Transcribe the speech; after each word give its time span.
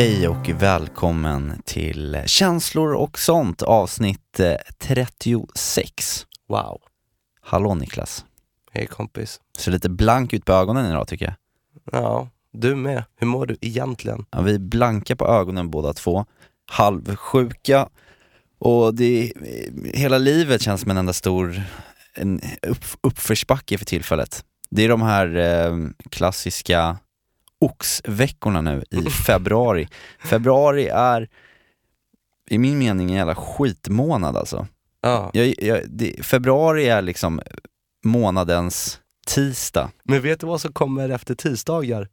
Hej 0.00 0.28
och 0.28 0.48
välkommen 0.48 1.62
till 1.64 2.22
Känslor 2.26 2.94
och 2.94 3.18
sånt 3.18 3.62
avsnitt 3.62 4.40
eh, 4.40 4.54
36. 4.78 6.26
Wow. 6.48 6.80
Hallå 7.40 7.74
Niklas. 7.74 8.24
Hej 8.72 8.86
kompis. 8.86 9.40
Ser 9.58 9.72
lite 9.72 9.88
blank 9.88 10.32
ut 10.32 10.44
på 10.44 10.52
ögonen 10.52 10.90
idag 10.90 11.08
tycker 11.08 11.24
jag. 11.24 11.34
Ja, 12.02 12.28
du 12.52 12.74
med. 12.74 13.04
Hur 13.16 13.26
mår 13.26 13.46
du 13.46 13.56
egentligen? 13.60 14.26
Ja, 14.30 14.40
vi 14.40 14.54
är 14.54 14.58
blanka 14.58 15.16
på 15.16 15.26
ögonen 15.26 15.70
båda 15.70 15.92
två, 15.92 16.24
halvsjuka 16.66 17.88
och 18.58 18.94
det, 18.94 19.32
hela 19.94 20.18
livet 20.18 20.62
känns 20.62 20.80
som 20.80 20.90
en 20.90 20.96
enda 20.96 21.12
stor 21.12 21.62
en 22.14 22.40
upp, 22.62 22.84
uppförsbacke 23.00 23.78
för 23.78 23.84
tillfället. 23.84 24.44
Det 24.70 24.84
är 24.84 24.88
de 24.88 25.02
här 25.02 25.36
eh, 25.36 25.76
klassiska 26.10 26.98
oxveckorna 27.60 28.60
nu 28.60 28.84
i 28.90 29.10
februari. 29.10 29.88
Februari 30.24 30.88
är 30.88 31.28
i 32.50 32.58
min 32.58 32.78
mening 32.78 33.10
en 33.10 33.16
jävla 33.16 33.34
skitmånad 33.34 34.36
alltså. 34.36 34.66
Ja. 35.02 35.30
Jag, 35.34 35.54
jag, 35.58 35.80
det, 35.88 36.26
februari 36.26 36.88
är 36.88 37.02
liksom 37.02 37.40
månadens 38.04 39.00
tisdag. 39.26 39.90
Men 40.04 40.22
vet 40.22 40.40
du 40.40 40.46
vad 40.46 40.60
som 40.60 40.72
kommer 40.72 41.08
efter 41.08 41.34
tisdagar? 41.34 42.08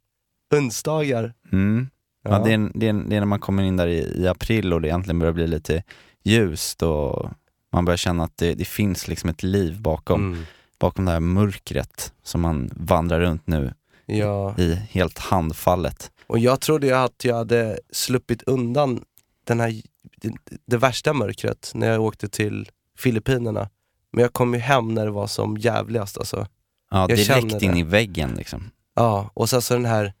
Onsdagar. 0.54 1.34
Mm. 1.52 1.88
Ja. 2.24 2.38
det, 2.44 2.52
är, 2.52 2.70
det, 2.74 2.88
är, 2.88 2.92
det 2.92 3.16
är 3.16 3.20
när 3.20 3.24
man 3.24 3.40
kommer 3.40 3.62
in 3.62 3.76
där 3.76 3.86
i, 3.86 4.22
i 4.22 4.28
april 4.28 4.72
och 4.72 4.80
det 4.80 4.88
egentligen 4.88 5.18
börjar 5.18 5.32
bli 5.32 5.46
lite 5.46 5.82
ljust 6.22 6.82
och 6.82 7.30
man 7.72 7.84
börjar 7.84 7.96
känna 7.96 8.24
att 8.24 8.36
det, 8.36 8.54
det 8.54 8.64
finns 8.64 9.08
liksom 9.08 9.30
ett 9.30 9.42
liv 9.42 9.80
bakom, 9.80 10.32
Mm. 10.32 10.44
bakom 10.78 11.04
det 11.04 11.12
här 11.12 11.20
mörkret 11.20 12.12
som 12.22 12.40
man 12.40 12.70
vandrar 12.76 13.20
runt 13.20 13.46
nu 13.46 13.74
Ja. 14.16 14.54
i 14.58 14.74
helt 14.74 15.18
handfallet. 15.18 16.10
Och 16.26 16.38
jag 16.38 16.60
trodde 16.60 16.86
ju 16.86 16.92
att 16.92 17.24
jag 17.24 17.34
hade 17.36 17.78
sluppit 17.92 18.42
undan 18.42 19.04
den 19.44 19.60
här, 19.60 19.82
det, 20.16 20.32
det 20.66 20.76
värsta 20.76 21.12
mörkret 21.12 21.72
när 21.74 21.86
jag 21.90 22.02
åkte 22.02 22.28
till 22.28 22.68
Filippinerna. 22.98 23.68
Men 24.12 24.22
jag 24.22 24.32
kom 24.32 24.54
ju 24.54 24.60
hem 24.60 24.94
när 24.94 25.04
det 25.04 25.10
var 25.10 25.26
som 25.26 25.56
jävligast 25.56 26.18
alltså. 26.18 26.46
Ja, 26.90 27.06
Jag 27.08 27.18
direkt 27.18 27.58
det. 27.60 27.66
in 27.66 27.76
i 27.76 27.82
väggen 27.82 28.34
liksom. 28.36 28.70
Ja, 28.94 29.30
och 29.34 29.50
sen 29.50 29.62
så 29.62 29.74
den 29.74 29.84
här 29.84 30.12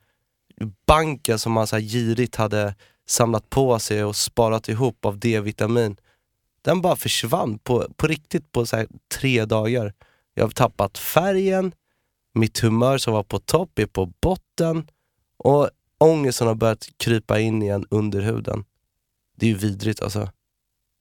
banken 0.86 1.38
som 1.38 1.52
man 1.52 1.66
så 1.66 1.76
här 1.76 1.82
girigt 1.82 2.36
hade 2.36 2.74
samlat 3.08 3.50
på 3.50 3.78
sig 3.78 4.04
och 4.04 4.16
sparat 4.16 4.68
ihop 4.68 5.04
av 5.04 5.18
D-vitamin. 5.18 5.96
Den 6.62 6.80
bara 6.80 6.96
försvann 6.96 7.58
på, 7.58 7.86
på 7.96 8.06
riktigt 8.06 8.52
på 8.52 8.66
så 8.66 8.86
tre 9.14 9.44
dagar. 9.44 9.92
Jag 10.34 10.44
har 10.44 10.50
tappat 10.50 10.98
färgen, 10.98 11.72
mitt 12.38 12.58
humör 12.58 12.98
som 12.98 13.12
var 13.12 13.22
på 13.22 13.38
topp 13.38 13.78
är 13.78 13.86
på 13.86 14.12
botten 14.20 14.90
och 15.38 15.70
ångesten 15.98 16.46
har 16.46 16.54
börjat 16.54 16.88
krypa 16.96 17.40
in 17.40 17.62
igen 17.62 17.86
under 17.90 18.20
huden. 18.20 18.64
Det 19.36 19.46
är 19.46 19.50
ju 19.50 19.56
vidrigt 19.56 20.02
alltså. 20.02 20.30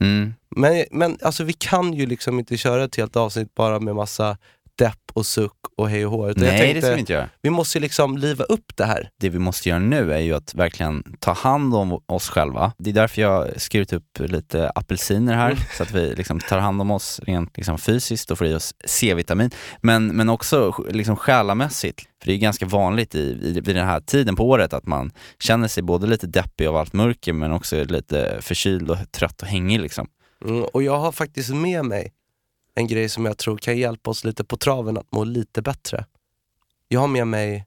Mm. 0.03 0.33
Men, 0.49 0.85
men 0.91 1.17
alltså 1.21 1.43
vi 1.43 1.53
kan 1.53 1.93
ju 1.93 2.05
liksom 2.05 2.39
inte 2.39 2.57
köra 2.57 2.83
ett 2.83 2.95
helt 2.95 3.15
avsnitt 3.15 3.55
bara 3.55 3.79
med 3.79 3.95
massa 3.95 4.37
depp 4.77 4.99
och 5.13 5.25
suck 5.25 5.51
och 5.77 5.89
hej 5.89 6.05
och 6.05 6.11
hå. 6.11 6.29
utan 6.29 6.43
Nej, 6.43 6.57
tänkte, 6.59 6.73
det 6.73 6.81
ska 6.81 6.93
vi 6.93 6.99
inte 6.99 7.13
göra. 7.13 7.29
vi 7.41 7.49
måste 7.49 7.77
ju 7.77 7.81
liksom 7.81 8.17
liva 8.17 8.43
upp 8.43 8.71
det 8.75 8.85
här. 8.85 9.09
det 9.19 9.29
vi 9.29 9.39
måste 9.39 9.69
göra 9.69 9.79
nu 9.79 10.13
är 10.13 10.19
ju 10.19 10.33
att 10.33 10.53
verkligen 10.55 11.03
ta 11.19 11.33
hand 11.33 11.75
om 11.75 12.01
oss 12.05 12.29
själva. 12.29 12.73
Det 12.77 12.89
är 12.89 12.93
därför 12.93 13.21
jag 13.21 13.29
har 13.29 13.53
skurit 13.57 13.93
upp 13.93 14.19
lite 14.19 14.69
apelsiner 14.75 15.33
här, 15.35 15.51
Mm. 15.51 15.63
så 15.77 15.83
att 15.83 15.91
vi 15.91 16.13
liksom 16.15 16.39
tar 16.39 16.57
hand 16.59 16.81
om 16.81 16.91
oss 16.91 17.19
rent 17.23 17.57
liksom 17.57 17.77
fysiskt 17.77 18.31
och 18.31 18.37
får 18.37 18.47
i 18.47 18.53
oss 18.53 18.73
C-vitamin. 18.85 19.51
Men, 19.81 20.07
men 20.07 20.29
också 20.29 20.73
liksom 20.89 21.15
själamässigt. 21.15 22.01
För 22.21 22.27
det 22.27 22.33
är 22.33 22.37
ganska 22.37 22.65
vanligt 22.65 23.15
i, 23.15 23.19
i, 23.41 23.53
vid 23.65 23.75
den 23.75 23.85
här 23.87 23.99
tiden 23.99 24.35
på 24.35 24.49
året 24.49 24.73
att 24.73 24.87
man 24.87 25.11
känner 25.39 25.67
sig 25.67 25.83
både 25.83 26.07
lite 26.07 26.27
deppig 26.27 26.65
av 26.67 26.75
allt 26.75 26.93
mörker 26.93 27.33
men 27.33 27.51
också 27.51 27.83
lite 27.83 28.37
förkyld 28.41 28.89
och 28.91 28.97
trött 29.11 29.41
och 29.41 29.47
hängig 29.47 29.79
liksom. 29.79 30.07
Mm, 30.45 30.63
och 30.63 30.83
jag 30.83 30.97
har 30.99 31.11
faktiskt 31.11 31.49
med 31.53 31.85
mig 31.85 32.11
en 32.77 32.87
grej 32.87 33.09
som 33.09 33.25
jag 33.25 33.37
tror 33.37 33.57
kan 33.57 33.77
hjälpa 33.77 34.09
oss 34.09 34.23
lite 34.23 34.43
på 34.43 34.57
traven 34.57 34.97
att 34.97 35.11
må 35.11 35.23
lite 35.23 35.61
bättre. 35.61 36.05
Jag 36.87 36.99
har 36.99 37.07
med 37.07 37.27
mig 37.27 37.65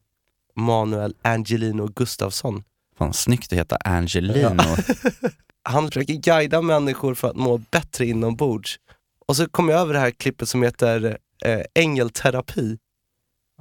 Manuel 0.57 1.15
Angelino 1.23 1.87
Gustafsson. 1.87 2.63
Fan 2.99 3.13
snyggt 3.13 3.53
att 3.53 3.59
heta 3.59 3.77
Angelino. 3.77 4.63
Han 5.63 5.87
försöker 5.87 6.15
guida 6.15 6.63
människor 6.63 7.15
för 7.15 7.29
att 7.31 7.37
må 7.37 7.59
bättre 7.59 8.07
inombords. 8.07 8.79
Och 9.27 9.37
så 9.37 9.49
kom 9.49 9.69
jag 9.69 9.81
över 9.81 9.95
det 9.95 10.01
här 10.01 10.11
klippet 10.11 10.49
som 10.49 10.63
heter 10.63 11.19
eh, 11.45 11.61
Ängelterapi. 11.75 12.79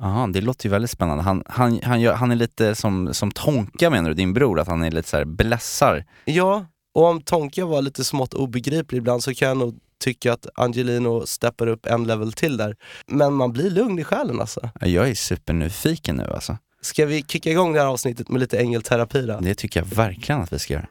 Jaha, 0.02 0.28
det 0.28 0.42
låter 0.42 0.66
ju 0.66 0.72
väldigt 0.72 0.92
spännande. 0.92 1.24
Han, 1.24 1.44
han, 1.46 1.80
han, 1.84 2.02
gör, 2.02 2.14
han 2.14 2.32
är 2.32 2.36
lite 2.36 2.76
som, 2.76 3.14
som 3.14 3.32
Tonka 3.32 3.90
menar 3.90 4.10
du, 4.10 4.16
din 4.16 4.34
bror, 4.34 4.60
att 4.60 4.68
han 4.68 4.84
är 4.84 4.92
lite 4.92 5.10
så 5.10 5.18
här 5.18 5.26
blässar. 5.26 6.06
Ja, 6.26 6.66
och 6.96 7.06
om 7.06 7.22
Tonka 7.22 7.66
var 7.66 7.82
lite 7.82 8.04
smått 8.04 8.34
obegriplig 8.34 8.98
ibland 8.98 9.24
så 9.24 9.34
kan 9.34 9.48
jag 9.48 9.58
nog 9.58 9.80
tycka 10.00 10.34
att 10.34 10.48
Angelino 10.56 11.26
steppar 11.26 11.68
upp 11.68 11.86
en 11.86 12.04
level 12.04 12.34
till 12.34 12.58
där. 12.58 12.76
Men 13.08 13.34
man 13.34 13.54
blir 13.54 13.70
lugn 13.70 14.00
i 14.00 14.04
själen 14.04 14.42
alltså. 14.42 14.70
Ja, 14.82 14.88
Jag 14.88 15.10
är 15.10 15.16
supernyfiken 15.16 16.16
nu 16.16 16.24
alltså. 16.24 16.58
Ska 16.82 17.06
vi 17.06 17.24
kicka 17.24 17.52
igång 17.52 17.74
det 17.74 17.80
här 17.80 17.88
avsnittet 17.88 18.30
med 18.30 18.40
lite 18.40 18.60
ängelterapi 18.60 19.22
då? 19.22 19.40
Det 19.42 19.56
tycker 19.56 19.80
jag 19.80 19.88
verkligen 19.88 20.42
att 20.42 20.54
vi 20.54 20.60
ska 20.60 20.74
göra. 20.74 20.88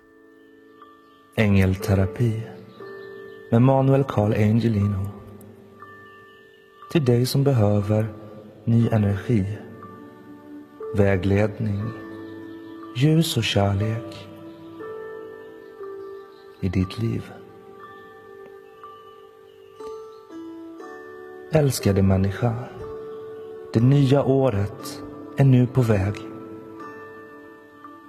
Ängelterapi 1.36 2.42
med 3.50 3.62
Manuel 3.62 4.04
Carl 4.04 4.32
Angelino. 4.32 5.08
Till 6.92 7.04
dig 7.04 7.26
som 7.26 7.44
behöver 7.44 8.06
ny 8.64 8.88
energi, 8.88 9.58
vägledning, 10.96 11.82
ljus 12.96 13.36
och 13.36 13.44
kärlek 13.44 14.27
i 16.60 16.68
ditt 16.68 16.98
liv. 16.98 17.32
Älskade 21.52 22.02
människa, 22.02 22.54
det 23.72 23.80
nya 23.80 24.24
året 24.24 25.02
är 25.36 25.44
nu 25.44 25.66
på 25.66 25.82
väg. 25.82 26.14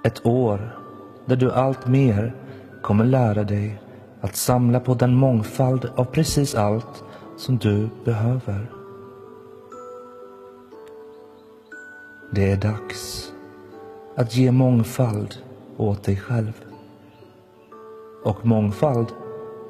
Ett 0.04 0.26
år 0.26 0.78
där 1.26 1.36
du 1.36 1.52
allt 1.52 1.86
mer 1.86 2.34
kommer 2.82 3.04
lära 3.04 3.44
dig 3.44 3.82
att 4.20 4.36
samla 4.36 4.80
på 4.80 4.94
den 4.94 5.14
mångfald 5.14 5.90
av 5.96 6.04
precis 6.04 6.54
allt 6.54 7.04
som 7.36 7.58
du 7.58 7.88
behöver. 8.04 8.70
Det 12.32 12.52
är 12.52 12.56
dags 12.56 13.32
att 14.16 14.36
ge 14.36 14.52
mångfald 14.52 15.34
åt 15.76 16.02
dig 16.02 16.16
själv 16.16 16.69
och 18.22 18.46
mångfald 18.46 19.06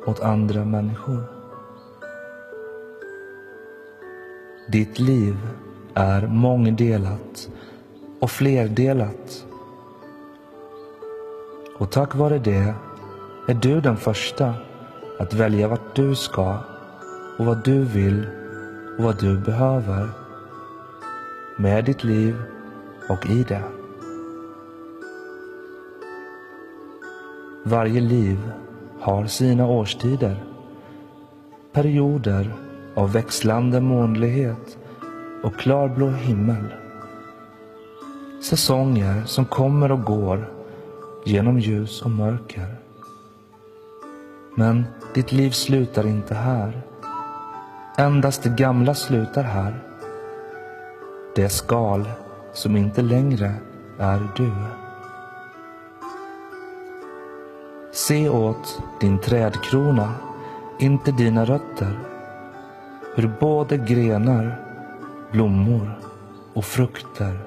åt 0.07 0.21
andra 0.21 0.65
människor. 0.65 1.25
Ditt 4.69 4.99
liv 4.99 5.37
är 5.95 6.27
mångdelat 6.27 7.51
och 8.21 8.31
flerdelat. 8.31 9.47
Och 11.79 11.91
tack 11.91 12.15
vare 12.15 12.39
det 12.39 12.75
är 13.49 13.55
du 13.55 13.81
den 13.81 13.97
första 13.97 14.55
att 15.19 15.35
välja 15.35 15.69
vart 15.69 15.97
du 15.97 16.15
ska 16.15 16.59
och 17.39 17.47
vad 17.47 17.65
du 17.65 17.85
vill 17.85 18.27
och 18.99 19.05
vad 19.05 19.21
du 19.21 19.39
behöver 19.39 20.09
med 21.57 21.85
ditt 21.85 22.05
liv 22.05 22.43
och 23.09 23.27
i 23.27 23.45
det. 23.45 23.80
Varje 27.65 28.01
liv 28.01 28.39
har 29.01 29.27
sina 29.27 29.67
årstider. 29.67 30.45
Perioder 31.73 32.55
av 32.95 33.13
växlande 33.13 33.81
månlighet 33.81 34.79
och 35.43 35.57
klarblå 35.57 36.09
himmel. 36.09 36.65
Säsonger 38.43 39.23
som 39.27 39.45
kommer 39.45 39.93
och 39.93 40.03
går 40.05 40.51
genom 41.25 41.59
ljus 41.59 42.03
och 42.03 42.11
mörker. 42.11 42.77
Men 44.57 44.85
ditt 45.15 45.33
liv 45.33 45.51
slutar 45.51 46.07
inte 46.07 46.35
här. 46.35 46.83
Endast 47.99 48.43
det 48.43 48.57
gamla 48.57 48.95
slutar 48.95 49.43
här. 49.43 49.75
det 51.35 51.49
skal 51.49 52.09
som 52.53 52.77
inte 52.77 53.03
längre 53.03 53.55
är 53.99 54.29
du. 54.37 54.80
Se 58.11 58.29
åt 58.29 58.83
din 59.01 59.21
trädkrona, 59.21 60.15
inte 60.79 61.13
dina 61.13 61.45
rötter. 61.45 61.99
Hur 63.17 63.29
både 63.41 63.77
grenar, 63.77 64.61
blommor 65.33 66.01
och 66.55 66.65
frukter 66.65 67.41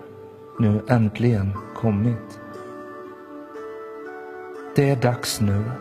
nu 0.59 0.81
äntligen 0.89 1.53
kommit. 1.75 2.39
Det 4.75 4.89
är 4.89 4.95
dags 4.95 5.41
nu 5.41 5.71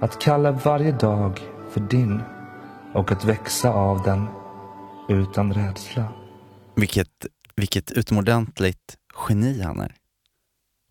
att 0.00 0.20
kalla 0.20 0.50
varje 0.50 0.92
dag 0.92 1.40
för 1.70 1.80
din 1.80 2.20
och 2.94 3.12
att 3.12 3.24
växa 3.24 3.70
av 3.70 4.02
den 4.02 4.26
utan 5.08 5.52
rädsla. 5.52 6.04
Vilket, 6.74 7.26
vilket 7.56 7.90
utomordentligt 7.90 8.96
geni 9.28 9.62
han 9.62 9.80
är. 9.80 9.94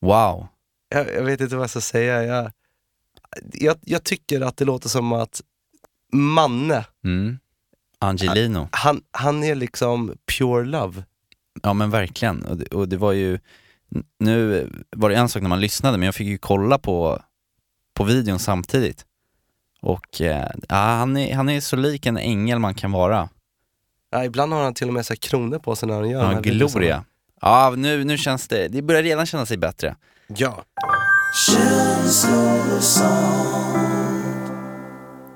Wow. 0.02 0.48
Jag, 0.90 1.14
jag 1.16 1.24
vet 1.24 1.42
inte 1.42 1.56
vad 1.56 1.64
jag 1.64 1.70
ska 1.70 1.82
säga. 1.82 2.24
Jag, 2.24 2.52
jag, 3.54 3.78
jag 3.82 4.04
tycker 4.04 4.42
att 4.42 4.58
det 4.58 4.66
låter 4.66 4.90
som 4.90 5.14
att 5.14 5.42
Manne, 6.14 6.86
Mm. 7.04 7.38
Angelino. 8.00 8.68
han, 8.72 9.02
han 9.12 9.44
är 9.44 9.56
liksom 9.56 10.18
pure 10.38 10.66
love. 10.66 11.04
Ja 11.64 11.74
men 11.74 11.90
verkligen. 11.90 12.46
Och 12.46 12.58
det, 12.58 12.66
och 12.68 12.90
det 12.90 12.98
var 12.98 13.12
ju, 13.12 13.40
nu 14.20 14.70
var 14.92 15.10
det 15.10 15.16
en 15.16 15.30
sak 15.30 15.42
när 15.42 15.50
man 15.50 15.62
lyssnade 15.62 15.98
men 15.98 16.06
jag 16.06 16.16
fick 16.16 16.28
ju 16.28 16.38
kolla 16.38 16.78
på, 16.78 17.22
på 17.94 18.04
videon 18.04 18.40
samtidigt. 18.40 19.06
Och 19.82 20.22
eh, 20.22 20.48
han, 20.70 21.18
är, 21.18 21.36
han 21.36 21.50
är 21.50 21.60
så 21.62 21.76
lik 21.76 22.06
en 22.06 22.18
ängel 22.18 22.60
man 22.60 22.74
kan 22.76 22.92
vara. 22.92 23.30
Ja, 24.10 24.26
ibland 24.26 24.54
har 24.54 24.64
han 24.64 24.74
till 24.74 24.88
och 24.88 24.94
med 24.94 25.06
så 25.06 25.14
här 25.14 25.18
kronor 25.18 25.60
på 25.60 25.76
sig 25.76 25.88
när 25.90 25.96
han 25.96 26.10
gör 26.10 26.20
Ja, 26.22 26.28
här 26.28 26.42
videosarna. 26.42 26.80
Gloria. 26.82 27.06
Ja 27.42 27.74
nu, 27.78 28.04
nu 28.04 28.18
känns 28.18 28.48
det, 28.48 28.68
det 28.68 28.82
börjar 28.82 29.04
redan 29.04 29.26
känna 29.26 29.46
sig 29.46 29.58
bättre. 29.58 29.96
Ja. 30.28 30.64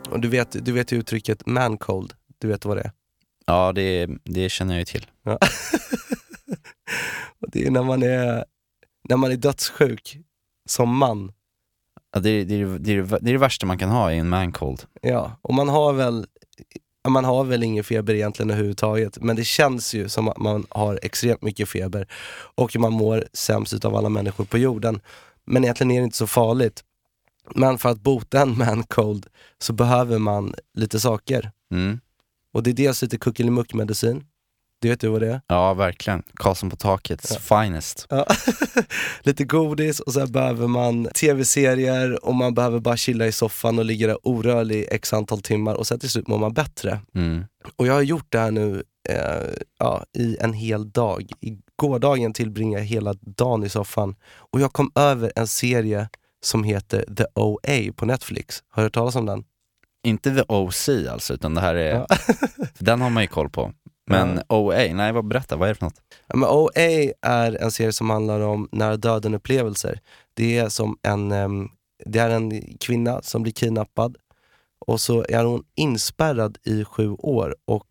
Och 0.09 0.19
du 0.19 0.27
vet, 0.27 0.65
du 0.65 0.71
vet 0.71 0.91
ju 0.91 0.97
uttrycket 0.97 1.45
man 1.45 1.77
cold, 1.77 2.13
du 2.37 2.47
vet 2.47 2.65
vad 2.65 2.77
det 2.77 2.81
är? 2.81 2.91
Ja 3.45 3.71
det, 3.71 4.07
det 4.23 4.49
känner 4.49 4.73
jag 4.73 4.79
ju 4.79 4.85
till. 4.85 5.07
Ja. 5.23 5.37
Och 7.41 7.49
det 7.51 7.65
är 7.67 7.71
när 7.71 7.83
man 7.83 8.03
är, 8.03 8.45
när 9.09 9.17
man 9.17 9.31
är 9.31 9.35
dödssjuk 9.35 10.17
som 10.69 10.97
man. 10.97 11.31
Ja, 12.13 12.19
det, 12.19 12.29
är- 12.29 12.45
det, 12.45 12.55
är- 12.61 12.79
det, 12.79 12.91
är- 12.93 13.19
det 13.21 13.29
är 13.29 13.33
det 13.33 13.37
värsta 13.37 13.65
man 13.65 13.77
kan 13.77 13.89
ha 13.89 14.11
i 14.11 14.17
en 14.17 14.29
man 14.29 14.51
cold. 14.51 14.83
Ja, 15.01 15.31
och 15.41 15.53
man 15.53 15.69
har 15.69 15.93
väl 15.93 16.25
man 17.07 17.25
har 17.25 17.43
väl 17.43 17.63
ingen 17.63 17.83
feber 17.83 18.13
egentligen 18.13 18.49
överhuvudtaget, 18.51 19.17
men 19.21 19.35
det 19.35 19.43
känns 19.43 19.93
ju 19.93 20.09
som 20.09 20.27
att 20.27 20.37
man 20.37 20.65
har 20.69 20.99
extremt 21.03 21.41
mycket 21.41 21.69
feber 21.69 22.07
och 22.55 22.75
man 22.79 22.93
mår 22.93 23.25
sämst 23.33 23.73
utav 23.73 23.95
alla 23.95 24.09
människor 24.09 24.45
på 24.45 24.57
jorden. 24.57 25.01
Men 25.49 25.63
egentligen 25.63 25.91
är 25.91 25.99
det 25.99 26.03
inte 26.03 26.17
så 26.17 26.27
farligt. 26.27 26.83
Men 27.55 27.77
för 27.77 27.89
att 27.89 28.01
bota 28.01 28.41
en 28.41 28.57
man 28.57 28.83
cold 28.83 29.27
så 29.59 29.73
behöver 29.73 30.19
man 30.19 30.55
lite 30.73 30.99
saker. 30.99 31.51
Mm. 31.71 31.99
Och 32.53 32.63
det 32.63 32.69
är 32.69 32.73
dels 32.73 33.01
lite 33.01 33.17
kuckelimuck-medicin. 33.17 34.23
Det 34.81 34.89
vet 34.89 34.99
du 34.99 35.07
vad 35.07 35.21
det 35.21 35.27
är? 35.27 35.41
Ja 35.47 35.73
verkligen, 35.73 36.23
Karlsson 36.33 36.69
på 36.69 36.75
takets 36.75 37.37
finest. 37.37 38.07
Ja. 38.09 38.25
lite 39.21 39.43
godis 39.43 39.99
och 39.99 40.13
sen 40.13 40.31
behöver 40.31 40.67
man 40.67 41.05
tv-serier 41.15 42.25
och 42.25 42.35
man 42.35 42.53
behöver 42.53 42.79
bara 42.79 42.97
chilla 42.97 43.27
i 43.27 43.31
soffan 43.31 43.79
och 43.79 43.85
ligga 43.85 44.07
där 44.07 44.17
orörlig 44.27 44.87
x 44.91 45.13
antal 45.13 45.41
timmar 45.41 45.73
och 45.75 45.87
sen 45.87 45.99
till 45.99 46.09
slut 46.09 46.27
mår 46.27 46.37
man 46.37 46.53
bättre. 46.53 46.99
Mm. 47.15 47.45
Och 47.75 47.87
jag 47.87 47.93
har 47.93 48.01
gjort 48.01 48.25
det 48.29 48.39
här 48.39 48.51
nu 48.51 48.83
eh, 49.09 49.49
ja, 49.79 50.05
i 50.17 50.37
en 50.39 50.53
hel 50.53 50.91
dag. 50.91 51.31
I 51.41 51.57
gårdagen 51.75 52.33
tillbringade 52.33 52.81
jag 52.83 52.87
hela 52.87 53.13
dagen 53.13 53.63
i 53.63 53.69
soffan 53.69 54.15
och 54.51 54.61
jag 54.61 54.73
kom 54.73 54.91
över 54.95 55.31
en 55.35 55.47
serie 55.47 56.09
som 56.43 56.63
heter 56.63 57.05
The 57.17 57.25
OA 57.35 57.93
på 57.95 58.05
Netflix. 58.05 58.63
Har 58.69 58.81
du 58.81 58.85
hört 58.85 58.93
talas 58.93 59.15
om 59.15 59.25
den? 59.25 59.43
Inte 60.03 60.35
the 60.35 60.43
OC 60.47 60.89
alltså, 61.09 61.33
utan 61.33 61.55
det 61.55 61.61
här 61.61 61.75
är, 61.75 61.95
Ja. 61.95 62.07
den 62.79 63.01
har 63.01 63.09
man 63.09 63.23
ju 63.23 63.27
koll 63.27 63.49
på. 63.49 63.73
Men 64.09 64.41
OA, 64.49 64.93
nej 64.93 65.11
vad 65.11 65.25
berätta, 65.25 65.55
vad 65.55 65.69
är 65.69 65.73
det 65.73 65.79
för 65.79 65.85
något? 65.85 66.01
Ja, 66.27 66.35
men 66.35 66.49
OA 66.49 67.11
är 67.21 67.63
en 67.63 67.71
serie 67.71 67.93
som 67.93 68.09
handlar 68.09 68.39
om 68.39 68.69
nära 68.71 68.97
döden-upplevelser. 68.97 69.99
Det 70.33 70.57
är 70.57 70.69
som 70.69 70.97
en, 71.01 71.29
det 72.05 72.19
är 72.19 72.29
en 72.29 72.77
kvinna 72.77 73.21
som 73.21 73.43
blir 73.43 73.53
kidnappad 73.53 74.17
och 74.79 75.01
så 75.01 75.25
är 75.29 75.43
hon 75.43 75.63
inspärrad 75.75 76.57
i 76.63 76.85
sju 76.85 77.09
år 77.09 77.55
och 77.65 77.87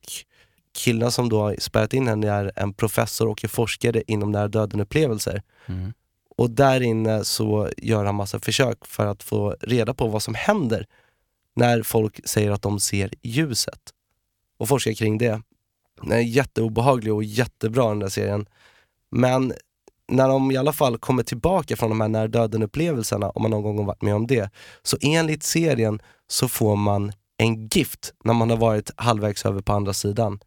killen 0.79 1.12
som 1.12 1.29
då 1.29 1.41
har 1.41 1.56
spärrat 1.59 1.94
in 1.94 2.09
henne 2.09 2.31
är 2.31 2.53
en 2.56 2.75
professor 2.75 3.29
och 3.29 3.44
en 3.44 3.50
forskare 3.50 4.03
inom 4.06 4.32
nära 4.32 4.49
döden-upplevelser. 4.49 5.43
Mm. 5.67 5.93
Och 6.37 6.50
där 6.50 6.81
inne 6.81 7.25
så 7.25 7.69
gör 7.76 8.05
han 8.05 8.14
massa 8.14 8.41
försök 8.41 8.87
för 8.87 9.06
att 9.06 9.23
få 9.23 9.56
reda 9.61 9.94
på 9.94 10.09
vad 10.09 10.23
som 10.23 10.35
händer 10.35 10.87
när 11.56 11.82
folk 11.82 12.29
säger 12.29 12.50
att 12.50 12.62
de 12.62 12.81
ser 12.81 13.11
ljuset. 13.23 13.81
Och 14.59 14.69
forskar 14.69 14.93
kring 14.93 15.19
det. 15.19 15.43
Den 16.03 16.12
är 16.12 16.19
jätteobehaglig 16.19 17.15
och 17.15 17.25
jättebra 17.25 17.89
den 17.89 17.99
där 17.99 18.09
serien. 18.09 18.47
Men 19.11 19.53
när 20.09 20.29
de 20.29 20.50
i 20.50 20.56
alla 20.56 20.73
fall 20.73 20.99
kommer 20.99 21.23
tillbaka 21.23 21.77
från 21.77 21.91
de 21.91 22.00
här 22.00 22.09
nära 22.09 22.29
döden 22.29 22.62
upplevelserna, 22.62 23.31
om 23.31 23.43
man 23.43 23.50
någon 23.50 23.77
gång 23.77 23.87
varit 23.87 24.03
med 24.03 24.15
om 24.15 24.27
det, 24.27 24.50
så 24.83 24.97
enligt 25.00 25.43
serien 25.43 26.03
så 26.29 26.49
får 26.49 26.77
man 26.77 27.12
en 27.37 27.67
gift 27.67 28.15
när 28.25 28.35
man 28.35 28.50
har 28.50 28.56
varit 28.56 28.91
halvvägs 28.97 29.47
över 29.47 29.61
på 29.61 29.73
andra 29.73 29.93
sidan. 29.93 30.41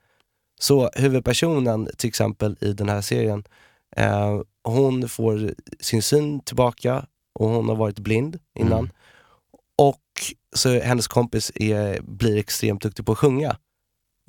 Så 0.60 0.90
huvudpersonen 0.96 1.90
till 1.98 2.08
exempel 2.08 2.58
i 2.62 2.74
den 2.74 2.90
här 2.90 3.02
serien, 3.02 3.44
eh, 3.96 4.42
hon 4.64 5.10
får 5.10 5.54
sin 5.80 6.02
syn 6.02 6.40
tillbaka 6.40 7.06
och 7.34 7.50
hon 7.50 7.70
har 7.70 7.76
varit 7.76 8.00
blind 8.00 8.40
innan. 8.60 8.80
Mm. 8.80 8.92
Och 9.78 10.02
så 10.56 10.80
hennes 10.80 11.08
kompis 11.08 11.52
är, 11.56 12.02
blir 12.02 12.38
extremt 12.38 12.82
duktig 12.82 13.06
på 13.06 13.12
att 13.12 13.18
sjunga 13.18 13.58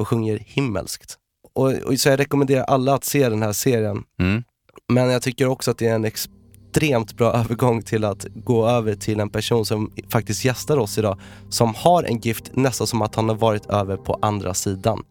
och 0.02 0.08
sjunger 0.08 0.38
himmelskt. 0.46 1.16
Och, 1.54 1.72
och 1.72 2.00
så 2.00 2.08
jag 2.08 2.20
rekommenderar 2.20 2.64
alla 2.64 2.94
att 2.94 3.04
se 3.04 3.28
den 3.28 3.42
här 3.42 3.52
serien. 3.52 4.04
Mm. 4.20 4.44
Men 4.88 5.10
jag 5.10 5.22
tycker 5.22 5.46
också 5.46 5.70
att 5.70 5.78
det 5.78 5.86
är 5.86 5.94
en 5.94 6.04
extremt 6.04 7.16
bra 7.16 7.32
övergång 7.32 7.82
till 7.82 8.04
att 8.04 8.26
gå 8.34 8.68
över 8.68 8.94
till 8.94 9.20
en 9.20 9.30
person 9.30 9.64
som 9.64 9.92
faktiskt 10.10 10.44
gästar 10.44 10.78
oss 10.78 10.98
idag, 10.98 11.20
som 11.48 11.74
har 11.74 12.02
en 12.02 12.18
gift 12.18 12.50
nästan 12.52 12.86
som 12.86 13.02
att 13.02 13.14
han 13.14 13.28
har 13.28 13.36
varit 13.36 13.66
över 13.66 13.96
på 13.96 14.18
andra 14.22 14.54
sidan. 14.54 15.02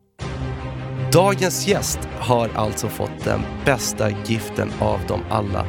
Dagens 1.14 1.68
gäst 1.68 2.00
har 2.20 2.50
alltså 2.56 2.88
fått 2.88 3.24
den 3.24 3.42
bästa 3.66 4.10
giften 4.10 4.72
av 4.80 5.00
dem 5.08 5.20
alla. 5.30 5.66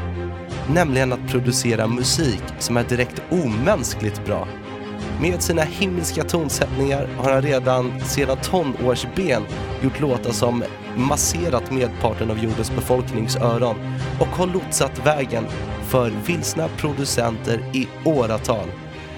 Nämligen 0.75 1.13
att 1.13 1.29
producera 1.29 1.87
musik 1.87 2.43
som 2.59 2.77
är 2.77 2.85
direkt 2.85 3.23
omänskligt 3.31 4.27
bra. 4.27 4.49
Med 5.23 5.43
sina 5.43 5.63
himmelska 5.63 6.25
tonsättningar 6.25 7.09
har 7.19 7.33
han 7.33 7.43
redan 7.43 8.01
sedan 8.01 8.37
tonårsben 8.43 9.43
gjort 9.83 10.01
låtar 10.01 10.33
som 10.33 10.65
masserat 10.97 11.71
medparten 11.71 12.31
av 12.31 12.39
jordens 12.39 12.71
befolknings 12.71 13.37
öron 13.37 13.77
och 14.21 14.27
har 14.27 14.47
lotsat 14.47 15.07
vägen 15.07 15.47
för 15.89 16.13
vilsna 16.27 16.69
producenter 16.69 17.65
i 17.73 17.89
åratal. 18.05 18.69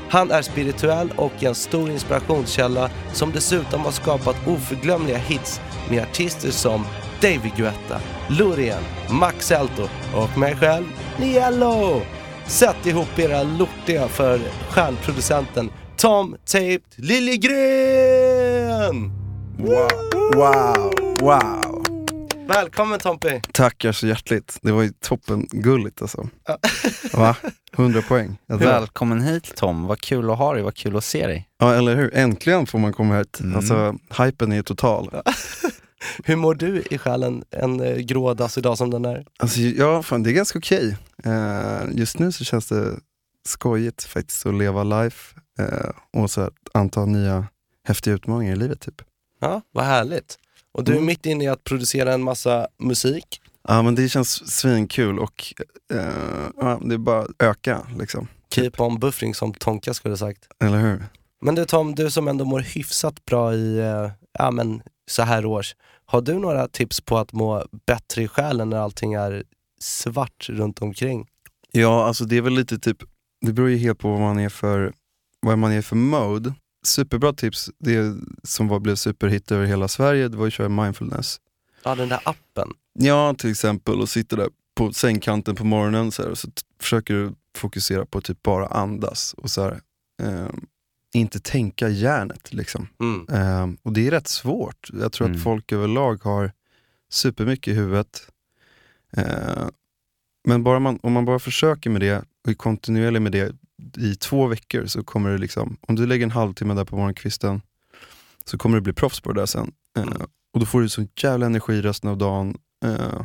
Han 0.09 0.31
är 0.31 0.43
spirituell 0.43 1.13
och 1.17 1.45
en 1.45 1.55
stor 1.55 1.91
inspirationskälla 1.91 2.91
som 3.13 3.33
dessutom 3.33 3.81
har 3.81 3.93
skapat 3.93 4.37
oförglömliga 4.47 5.19
hits 5.19 5.61
med 5.91 6.03
artister 6.03 6.51
som 6.51 6.85
David 7.21 7.53
Guetta, 7.57 8.01
Loreen, 8.29 8.83
Max 9.11 9.51
Elto 9.51 9.89
och 10.15 10.39
mig 10.39 10.57
själv, 10.57 10.85
Niello. 11.19 12.03
Sätt 12.47 12.87
ihop 12.87 13.19
era 13.19 13.43
lortiga 13.43 14.09
för 14.09 14.41
stjärnproducenten 14.71 15.71
Tom 16.05 16.37
Taped 16.45 16.81
Liljegren! 16.97 17.53
Wow, 19.59 19.89
wow, 20.35 20.93
wow. 21.21 21.85
Välkommen 22.49 22.99
Tompi! 22.99 23.41
Tackar 23.53 23.93
så 23.93 24.07
hjärtligt. 24.07 24.59
Det 24.63 24.73
var 24.73 24.83
ju 24.83 24.93
toppen 25.01 25.47
gulligt 25.51 26.03
alltså. 26.03 26.29
Va? 27.13 27.37
100 27.77 28.03
poäng. 28.03 28.39
Det- 28.47 28.55
Välkommen 28.65 29.21
hit 29.21 29.53
Tom, 29.57 29.87
vad 29.87 30.01
kul 30.01 30.31
att 30.31 30.39
ha 30.39 30.55
dig, 30.55 30.63
vad 30.63 30.75
kul 30.75 30.97
att 30.97 31.05
se 31.05 31.27
dig. 31.27 31.49
ja, 31.59 31.75
eller 31.75 31.97
hur? 31.97 32.15
Äntligen 32.15 32.67
får 32.67 32.79
man 32.79 32.93
komma 32.93 33.19
hit. 33.19 33.41
Mm. 33.41 33.57
Alltså, 33.57 33.95
hypen 34.25 34.53
är 34.53 34.57
ju 34.57 34.63
total. 34.63 35.11
Hur 36.25 36.37
mår 36.37 36.55
du 36.55 36.83
i 36.91 36.99
själen 36.99 37.45
en 37.51 37.81
eh, 37.81 37.97
grå 37.97 38.35
dags 38.35 38.59
idag 38.59 38.79
som 38.79 38.91
den 38.91 39.05
är? 39.05 39.27
Alltså, 39.39 39.61
ja, 39.61 40.03
fan, 40.03 40.23
det 40.23 40.31
är 40.31 40.35
ganska 40.35 40.59
okej. 40.59 40.97
Eh, 41.25 41.83
just 41.93 42.19
nu 42.19 42.33
så 42.33 42.45
känns 42.45 42.67
det 42.69 42.91
skojigt 43.49 44.03
faktiskt 44.05 44.47
att 44.47 44.55
leva 44.55 44.85
life 44.85 45.35
eh, 45.59 45.91
och 46.23 46.31
så 46.31 46.41
här, 46.41 46.51
anta 46.75 47.05
nya 47.05 47.47
häftiga 47.89 48.15
utmaningar 48.15 48.53
i 48.53 48.57
livet. 48.57 48.81
typ. 48.81 49.03
Ja, 49.41 49.61
vad 49.73 49.85
härligt. 49.85 50.39
Och 50.73 50.85
du 50.85 50.93
är 50.93 50.97
Mm. 50.97 51.07
mitt 51.07 51.27
inne 51.27 51.45
i 51.45 51.49
att 51.49 51.65
producera 51.65 52.13
en 52.15 52.23
massa 52.23 52.69
musik. 52.79 53.41
Ja, 53.69 53.83
men 53.83 53.95
det 53.95 54.09
känns 54.09 54.53
svinkul 54.53 55.19
och 55.19 55.55
eh, 55.93 55.99
ja, 56.57 56.81
det 56.85 56.95
är 56.95 56.99
bara 56.99 57.21
att 57.23 57.31
öka 57.43 57.87
liksom. 57.99 58.29
Keep 58.55 58.71
on 58.79 58.99
buffering 58.99 59.35
som 59.35 59.55
Tonka 59.55 59.95
skulle 59.95 60.17
sagt. 60.17 60.49
Eller 60.65 60.79
hur? 60.79 61.05
Men 61.43 61.55
du 61.55 61.65
Tom, 61.65 61.95
du 61.95 62.11
som 62.11 62.29
ändå 62.29 62.45
mår 62.45 62.61
hyfsat 62.61 63.25
bra 63.25 63.55
i, 63.55 63.79
eh, 63.79 64.11
ja 64.39 64.51
men 64.51 64.83
så 65.11 65.23
här 65.23 65.47
års. 65.47 65.77
Har 66.07 66.21
du 66.23 66.35
några 66.39 66.69
tips 66.69 67.01
på 67.01 67.19
att 67.19 67.33
må 67.33 67.65
bättre 67.87 68.23
i 68.23 68.29
själen 68.29 68.71
när 68.71 68.77
allting 68.77 69.15
är 69.15 69.45
svart 69.81 70.49
runt 70.49 70.83
omkring? 70.83 71.27
Ja, 71.73 72.07
alltså 72.07 72.25
det 72.25 72.37
är 72.37 72.43
väl 72.43 72.53
lite 72.55 72.79
typ, 72.79 72.99
det 73.47 73.53
beror 73.53 73.69
ju 73.71 73.77
helt 73.77 73.99
på 73.99 74.11
vad 74.11 74.21
man 74.21 74.39
är 74.39 74.49
för, 74.49 74.93
vad 75.45 75.59
man 75.59 75.73
är 75.73 75.83
för 75.83 75.97
mode. 75.97 76.55
Superbra 76.85 77.33
tips, 77.33 77.71
det 77.79 78.15
som 78.43 78.69
var, 78.69 78.81
blev 78.81 78.95
superhit 78.97 79.53
över 79.53 79.67
hela 79.67 79.89
Sverige, 79.89 80.29
det 80.29 80.37
var 80.37 80.45
ju 80.45 80.49
att 80.49 80.53
köra 80.55 80.69
mindfulness. 80.69 81.41
Ja, 81.83 81.95
den 81.95 82.09
där 82.09 82.21
appen. 82.25 82.69
Ja, 82.93 83.35
till 83.39 83.51
exempel 83.51 84.01
och 84.01 84.09
sitta 84.09 84.37
där 84.37 84.49
på 84.75 84.93
sängkanten 84.93 85.55
på 85.57 85.65
morgonen 85.65 86.13
så 86.13 86.23
här, 86.23 86.31
och 86.31 86.39
så 86.39 86.49
försöker 86.81 87.15
du 87.15 87.33
fokusera 87.57 88.07
på 88.07 88.21
typ 88.21 88.43
bara 88.43 88.67
andas 88.67 89.35
och 89.39 89.51
så 89.51 89.63
här, 89.63 89.81
eh, 90.23 90.49
inte 91.15 91.41
tänka 91.41 91.89
hjärnet. 91.89 92.53
Liksom. 92.53 92.89
Mm. 93.01 93.27
Eh, 93.29 93.77
och 93.83 93.93
det 93.93 94.07
är 94.07 94.11
rätt 94.11 94.29
svårt. 94.29 94.89
Jag 94.93 95.13
tror 95.13 95.27
Mm. 95.27 95.37
att 95.39 95.43
folk 95.45 95.73
överlag 95.73 96.25
har 96.25 96.53
supermycket 97.11 97.73
i 97.73 97.75
huvudet. 97.77 98.29
Eh, 99.17 99.69
men 100.49 100.63
bara 100.65 100.79
man, 100.79 100.99
om 101.03 101.13
man 101.13 101.25
bara 101.25 101.39
försöker 101.39 101.91
med 101.91 102.01
det 102.01 102.19
och 102.45 102.51
är 102.51 102.55
kontinuerlig 102.55 103.23
med 103.23 103.33
det 103.33 103.53
i 103.97 104.15
två 104.15 104.47
veckor 104.47 104.87
så 104.87 105.03
kommer 105.05 105.31
det 105.31 105.39
liksom, 105.39 105.77
om 105.81 105.95
du 105.95 106.07
lägger 106.07 106.25
en 106.25 106.31
halvtimme 106.31 106.75
där 106.75 106.85
på 106.85 106.97
morgonkvisten 106.97 107.63
så 108.45 108.59
kommer 108.59 108.77
du 108.77 108.81
bli 108.81 108.93
proffs 108.93 109.21
på 109.21 109.33
det 109.33 109.41
där 109.41 109.47
sen. 109.47 109.73
Eh, 109.97 110.03
Mm. 110.03 110.23
och 110.55 110.61
då 110.61 110.67
får 110.67 110.81
du 110.81 110.89
sån 110.89 111.09
jävla 111.23 111.47
energi 111.47 111.83
resten 111.83 112.11
av 112.11 112.19
dagen. 112.19 112.57
Eh, 112.85 113.21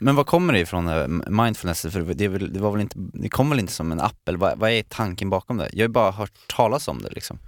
Men 0.00 0.14
vad 0.16 0.26
kommer 0.26 0.52
det 0.52 0.60
ifrån, 0.60 0.88
eh, 0.88 1.08
mindfulness? 1.44 1.82
För 1.82 2.14
det, 2.14 2.28
väl, 2.28 2.52
det, 2.52 2.60
var 2.60 2.72
väl 2.72 2.80
inte, 2.80 2.96
det 2.98 3.28
kom 3.28 3.50
väl 3.50 3.58
inte 3.58 3.72
som 3.72 3.92
en 3.92 4.00
app, 4.00 4.28
eller 4.28 4.38
vad, 4.38 4.58
vad 4.58 4.70
är 4.70 4.82
tanken 4.82 5.30
bakom 5.30 5.56
det? 5.56 5.70
Jag 5.72 5.78
har 5.78 5.88
ju 5.88 5.92
bara 5.92 6.10
hört 6.10 6.32
talas 6.48 6.88
om 6.88 7.02
det 7.02 7.10
liksom. 7.10 7.38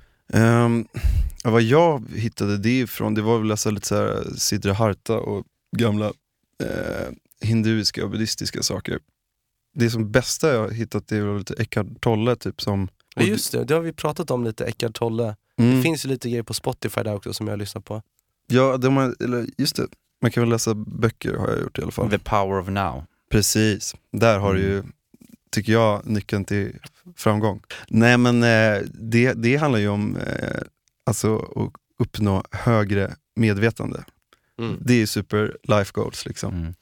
Ja, 1.43 1.51
vad 1.51 1.63
jag 1.63 2.05
hittade 2.15 2.59
det 2.59 2.79
ifrån, 2.81 3.15
det 3.15 3.23
var 3.23 3.39
väl 3.39 3.51
alltså 3.51 3.71
lite 3.71 3.87
såhär 3.87 4.25
Siddhartha 4.37 5.15
och 5.19 5.47
gamla 5.77 6.07
eh, 6.65 7.09
hinduiska 7.41 8.05
och 8.05 8.11
buddhistiska 8.11 8.63
saker. 8.63 8.99
Det 9.79 9.91
som 9.91 10.11
bästa 10.13 10.53
jag 10.53 10.61
har 10.61 10.71
hittat 10.71 11.09
det 11.09 11.17
är 11.17 11.23
väl 11.23 11.39
lite 11.39 11.55
Eckhart 11.55 11.87
Tolle 12.01 12.37
typ 12.37 12.61
som... 12.61 12.89
Ja, 13.17 13.23
just 13.23 13.53
det, 13.53 13.65
det 13.65 13.75
har 13.75 13.81
vi 13.81 13.93
pratat 13.93 14.31
om 14.31 14.45
lite, 14.45 14.65
Eckart 14.65 14.95
Tolle. 14.95 15.37
Mm. 15.59 15.77
Det 15.77 15.83
finns 15.83 16.05
ju 16.05 16.09
lite 16.09 16.29
grejer 16.29 16.43
på 16.43 16.55
Spotify 16.55 17.03
där 17.03 17.15
också 17.15 17.33
som 17.33 17.49
jag 17.49 17.59
lyssnar 17.59 17.83
på. 17.83 18.03
Ja, 18.47 18.77
de 18.77 18.97
har, 18.97 19.15
eller 19.21 19.47
just 19.59 19.77
det. 19.77 19.87
Man 20.23 20.31
kan 20.31 20.43
väl 20.43 20.51
läsa 20.51 20.75
böcker 20.75 21.35
har 21.35 21.49
jag 21.49 21.61
gjort 21.61 21.79
i 21.79 21.83
alla 21.83 21.91
fall. 21.91 22.11
The 22.11 22.19
power 22.19 22.61
of 22.61 22.69
now. 22.69 23.05
Precis, 23.31 23.95
där 24.13 24.39
har 24.39 24.55
du 24.55 24.61
ju, 24.61 24.83
tycker 25.51 25.73
jag, 25.73 26.07
nyckeln 26.07 26.45
till 26.45 26.77
framgång. 27.17 27.63
Nej 27.89 28.19
men 28.19 28.43
eh, 28.43 28.83
det, 28.93 29.33
det 29.33 29.57
handlar 29.57 29.79
ju 29.79 29.89
om 29.89 30.17
eh, 30.17 30.61
alltså, 31.07 31.37
att 31.37 31.73
uppnå 31.99 32.45
högre 32.51 33.15
medvetande. 33.37 34.05
Mm. 34.59 34.77
Det 34.81 35.03
är 35.03 35.07
super 35.07 35.57
life 35.63 35.93
goals 35.95 36.27
liksom. 36.27 36.75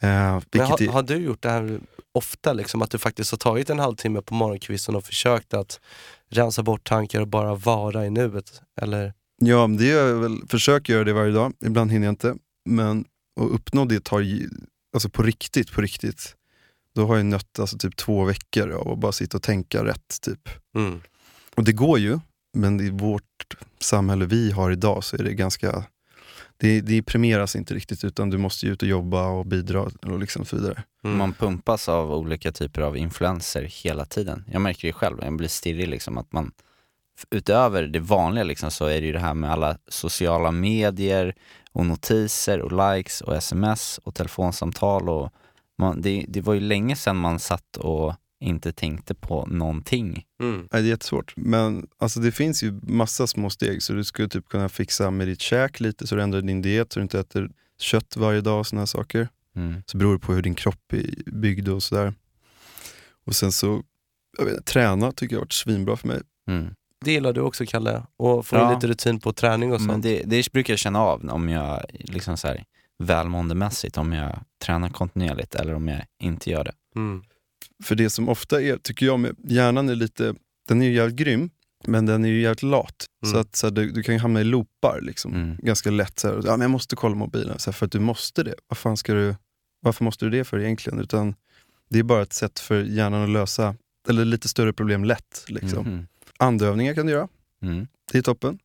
Mm. 0.00 0.40
Eh, 0.54 0.68
har, 0.68 0.92
har 0.92 1.02
du 1.02 1.16
gjort 1.16 1.42
det 1.42 1.50
här 1.50 1.80
ofta, 2.12 2.52
liksom, 2.52 2.82
att 2.82 2.90
du 2.90 2.98
faktiskt 2.98 3.30
har 3.30 3.38
tagit 3.38 3.70
en 3.70 3.78
halvtimme 3.78 4.22
på 4.22 4.34
morgonkvisten 4.34 4.96
och 4.96 5.04
försökt 5.04 5.54
att 5.54 5.80
rensa 6.28 6.62
bort 6.62 6.88
tankar 6.88 7.20
och 7.20 7.28
bara 7.28 7.54
vara 7.54 8.06
i 8.06 8.10
nuet? 8.10 8.62
Eller? 8.80 9.12
Ja, 9.38 9.66
det 9.66 9.84
gör 9.84 10.08
jag 10.08 10.16
väl, 10.16 10.38
försöker 10.48 10.92
göra 10.92 11.04
det 11.04 11.12
varje 11.12 11.32
dag, 11.32 11.52
ibland 11.64 11.92
hinner 11.92 12.06
jag 12.06 12.12
inte. 12.12 12.34
Men 12.64 13.04
att 13.40 13.50
uppnå 13.50 13.84
det 13.84 14.04
tar 14.04 14.24
alltså 14.92 15.08
på 15.08 15.22
riktigt, 15.22 15.72
på 15.72 15.80
riktigt. 15.80 16.36
Då 16.94 17.06
har 17.06 17.16
jag 17.16 17.26
nött 17.26 17.58
alltså 17.58 17.78
typ 17.78 17.96
två 17.96 18.24
veckor 18.24 18.70
av 18.70 18.88
att 18.88 18.98
bara 18.98 19.12
sitta 19.12 19.36
och 19.36 19.42
tänka 19.42 19.84
rätt 19.84 20.20
typ. 20.22 20.48
Mm. 20.74 21.00
Och 21.54 21.64
det 21.64 21.72
går 21.72 21.98
ju, 21.98 22.18
men 22.54 22.80
i 22.80 22.90
vårt 22.90 23.22
samhälle 23.80 24.26
vi 24.26 24.50
har 24.50 24.70
idag 24.70 25.04
så 25.04 25.16
är 25.16 25.22
det 25.22 25.34
ganska, 25.34 25.84
det, 26.56 26.80
det 26.80 27.02
premieras 27.02 27.56
inte 27.56 27.74
riktigt 27.74 28.04
utan 28.04 28.30
du 28.30 28.38
måste 28.38 28.66
ju 28.66 28.72
ut 28.72 28.82
och 28.82 28.88
jobba 28.88 29.26
och 29.28 29.46
bidra 29.46 29.82
och 29.82 30.18
liksom 30.18 30.44
så 30.44 30.56
vidare. 30.56 30.82
Mm. 31.04 31.18
Man 31.18 31.32
pumpas 31.32 31.88
av 31.88 32.12
olika 32.12 32.52
typer 32.52 32.82
av 32.82 32.96
influenser 32.96 33.62
hela 33.84 34.04
tiden. 34.04 34.44
Jag 34.52 34.62
märker 34.62 34.88
det 34.88 34.92
själv, 34.92 35.18
jag 35.22 35.36
blir 35.36 35.48
stirrig 35.48 35.88
liksom 35.88 36.18
att 36.18 36.32
man 36.32 36.52
utöver 37.30 37.82
det 37.82 38.00
vanliga 38.00 38.44
liksom 38.44 38.70
så 38.70 38.86
är 38.86 39.00
det 39.00 39.06
ju 39.06 39.12
det 39.12 39.18
här 39.18 39.34
med 39.34 39.52
alla 39.52 39.78
sociala 39.88 40.50
medier 40.50 41.34
och 41.72 41.86
notiser 41.86 42.60
och 42.60 42.94
likes 42.94 43.20
och 43.20 43.36
sms 43.36 44.00
och 44.04 44.14
telefonsamtal 44.14 45.08
och 45.08 45.32
man, 45.78 46.02
det, 46.02 46.24
det 46.28 46.40
var 46.40 46.54
ju 46.54 46.60
länge 46.60 46.96
sedan 46.96 47.16
man 47.16 47.38
satt 47.38 47.76
och 47.76 48.14
inte 48.40 48.72
tänkte 48.72 49.14
på 49.14 49.46
någonting. 49.46 50.24
Mm. 50.40 50.56
Nej, 50.72 50.82
det 50.82 50.88
är 50.88 50.90
jättesvårt. 50.90 51.32
Men 51.36 51.86
alltså, 51.98 52.20
det 52.20 52.32
finns 52.32 52.62
ju 52.62 52.80
massa 52.82 53.26
små 53.26 53.50
steg 53.50 53.82
så 53.82 53.92
du 53.92 54.04
skulle 54.04 54.28
typ 54.28 54.48
kunna 54.48 54.68
fixa 54.68 55.10
med 55.10 55.28
ditt 55.28 55.40
käk 55.40 55.80
lite 55.80 56.06
så 56.06 56.14
du 56.14 56.22
ändrar 56.22 56.42
din 56.42 56.62
diet 56.62 56.92
så 56.92 56.98
du 56.98 57.02
inte 57.02 57.20
äter 57.20 57.50
kött 57.78 58.16
varje 58.16 58.40
dag 58.40 58.60
och 58.60 58.66
här 58.78 58.86
saker. 58.86 59.28
Mm. 59.56 59.82
Så 59.86 59.98
beror 59.98 60.12
det 60.12 60.18
på 60.18 60.32
hur 60.32 60.42
din 60.42 60.54
kropp 60.54 60.92
är 60.92 61.30
byggd 61.32 61.68
och 61.68 61.82
sådär. 61.82 62.14
Och 63.26 63.34
sen 63.36 63.52
så, 63.52 63.82
jag 64.38 64.44
vet, 64.44 64.64
träna 64.66 65.12
tycker 65.12 65.34
jag 65.34 65.40
har 65.40 65.44
varit 65.44 65.52
svinbra 65.52 65.96
för 65.96 66.08
mig. 66.08 66.20
Mm. 66.48 66.74
Det 67.04 67.12
gillar 67.12 67.32
du 67.32 67.40
också 67.40 67.64
Kalle, 67.66 68.02
och 68.16 68.46
få 68.46 68.56
Ja. 68.56 68.74
lite 68.74 68.86
rutin 68.86 69.20
på 69.20 69.32
träning 69.32 69.72
och 69.72 69.80
Men 69.80 69.88
sånt. 69.90 70.02
det, 70.02 70.22
det 70.26 70.52
brukar 70.52 70.72
jag 70.72 70.78
känna 70.78 71.00
av 71.00 71.28
om 71.30 71.48
jag 71.48 71.82
liksom 71.90 72.36
så 72.36 72.48
här 72.48 72.64
välmåendemässigt, 72.98 73.98
om 73.98 74.12
jag 74.12 74.38
tränar 74.64 74.88
kontinuerligt 74.88 75.54
eller 75.54 75.74
om 75.74 75.88
jag 75.88 76.04
inte 76.20 76.50
gör 76.50 76.64
det. 76.64 76.72
Mm. 76.96 77.22
För 77.84 77.94
det 77.94 78.10
som 78.10 78.28
ofta 78.28 78.62
är, 78.62 78.76
tycker 78.76 79.06
jag, 79.06 79.20
med 79.20 79.36
hjärnan 79.44 79.88
är 79.88 79.94
lite, 79.94 80.34
den 80.68 80.82
är 80.82 80.86
ju 80.86 80.92
jävligt 80.92 81.16
grym, 81.16 81.50
men 81.86 82.06
den 82.06 82.24
är 82.24 82.28
ju 82.28 82.40
jävligt 82.40 82.62
lat. 82.62 83.06
Mm. 83.24 83.32
Så 83.32 83.38
att 83.40 83.56
så 83.56 83.66
här, 83.66 83.72
du, 83.74 83.90
du 83.90 84.02
kan 84.02 84.14
ju 84.14 84.20
hamna 84.20 84.40
i 84.40 84.44
loopar 84.44 85.00
liksom. 85.02 85.34
Mm. 85.34 85.56
ganska 85.62 85.90
lätt. 85.90 86.18
Så 86.18 86.28
här, 86.28 86.34
ja, 86.44 86.50
men 86.50 86.60
jag 86.60 86.70
måste 86.70 86.96
kolla 86.96 87.14
mobilen, 87.14 87.58
så 87.58 87.70
här, 87.70 87.72
för 87.72 87.86
att 87.86 87.92
du 87.92 88.00
måste 88.00 88.42
det. 88.42 88.54
Vad 88.68 88.78
fan 88.78 88.96
ska 88.96 89.14
du, 89.14 89.34
varför 89.80 90.04
måste 90.04 90.24
du 90.24 90.30
det 90.30 90.44
för 90.44 90.58
egentligen? 90.60 91.00
Utan 91.00 91.34
det 91.90 91.98
är 91.98 92.02
bara 92.02 92.22
ett 92.22 92.32
sätt 92.32 92.58
för 92.58 92.82
hjärnan 92.82 93.22
att 93.22 93.30
lösa 93.30 93.74
eller 94.08 94.24
lite 94.24 94.48
större 94.48 94.72
problem 94.72 95.04
lätt. 95.04 95.44
Liksom. 95.48 95.86
Mhm. 95.86 96.06
Andövningar 96.38 96.94
kan 96.94 97.06
du 97.06 97.12
göra, 97.12 97.28
Mm. 97.62 97.86
det 98.12 98.18
är 98.18 98.22
toppen. 98.22 98.58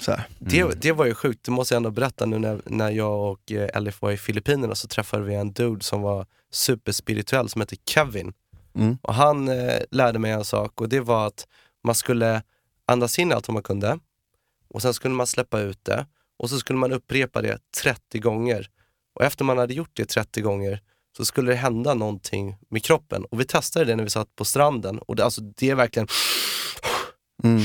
Så 0.00 0.10
här. 0.12 0.24
Det, 0.38 0.60
Mm. 0.60 0.74
det 0.80 0.92
var 0.92 1.06
ju 1.06 1.14
sjukt, 1.14 1.44
det 1.44 1.50
måste 1.50 1.74
jag 1.74 1.76
ändå 1.76 1.90
berätta 1.90 2.26
nu 2.26 2.38
när, 2.38 2.60
när 2.66 2.90
jag 2.90 3.30
och 3.32 3.52
eh, 3.52 3.68
Elif 3.76 4.02
var 4.02 4.10
i 4.10 4.16
Filippinerna 4.16 4.74
så 4.74 4.88
träffade 4.88 5.24
vi 5.24 5.34
en 5.34 5.52
dude 5.52 5.84
som 5.84 6.02
var 6.02 6.26
superspirituell 6.52 7.48
som 7.48 7.60
hette 7.60 7.76
Kevin. 7.86 8.32
Mm. 8.74 8.98
Och 9.02 9.14
han 9.14 9.48
eh, 9.48 9.80
lärde 9.90 10.18
mig 10.18 10.30
en 10.30 10.44
sak 10.44 10.80
och 10.80 10.88
det 10.88 11.00
var 11.00 11.26
att 11.26 11.46
man 11.84 11.94
skulle 11.94 12.42
andas 12.86 13.18
in 13.18 13.32
allt 13.32 13.48
vad 13.48 13.52
man 13.54 13.62
kunde 13.62 13.98
och 14.74 14.82
sen 14.82 14.94
skulle 14.94 15.14
man 15.14 15.26
släppa 15.26 15.60
ut 15.60 15.84
det 15.84 16.06
och 16.38 16.50
så 16.50 16.58
skulle 16.58 16.78
man 16.78 16.92
upprepa 16.92 17.42
det 17.42 17.58
30 17.82 18.18
gånger. 18.18 18.68
Och 19.14 19.24
efter 19.24 19.44
man 19.44 19.58
hade 19.58 19.74
gjort 19.74 19.90
det 19.92 20.04
30 20.04 20.40
gånger 20.40 20.80
så 21.16 21.24
skulle 21.24 21.50
det 21.52 21.56
hända 21.56 21.94
någonting 21.94 22.56
med 22.68 22.84
kroppen. 22.84 23.24
Och 23.24 23.40
vi 23.40 23.44
testade 23.44 23.84
det 23.84 23.96
när 23.96 24.04
vi 24.04 24.10
satt 24.10 24.36
på 24.36 24.44
stranden 24.44 24.98
och 24.98 25.16
det, 25.16 25.24
alltså, 25.24 25.40
det 25.40 25.70
är 25.70 25.74
verkligen 25.74 26.08
Mm. 27.44 27.62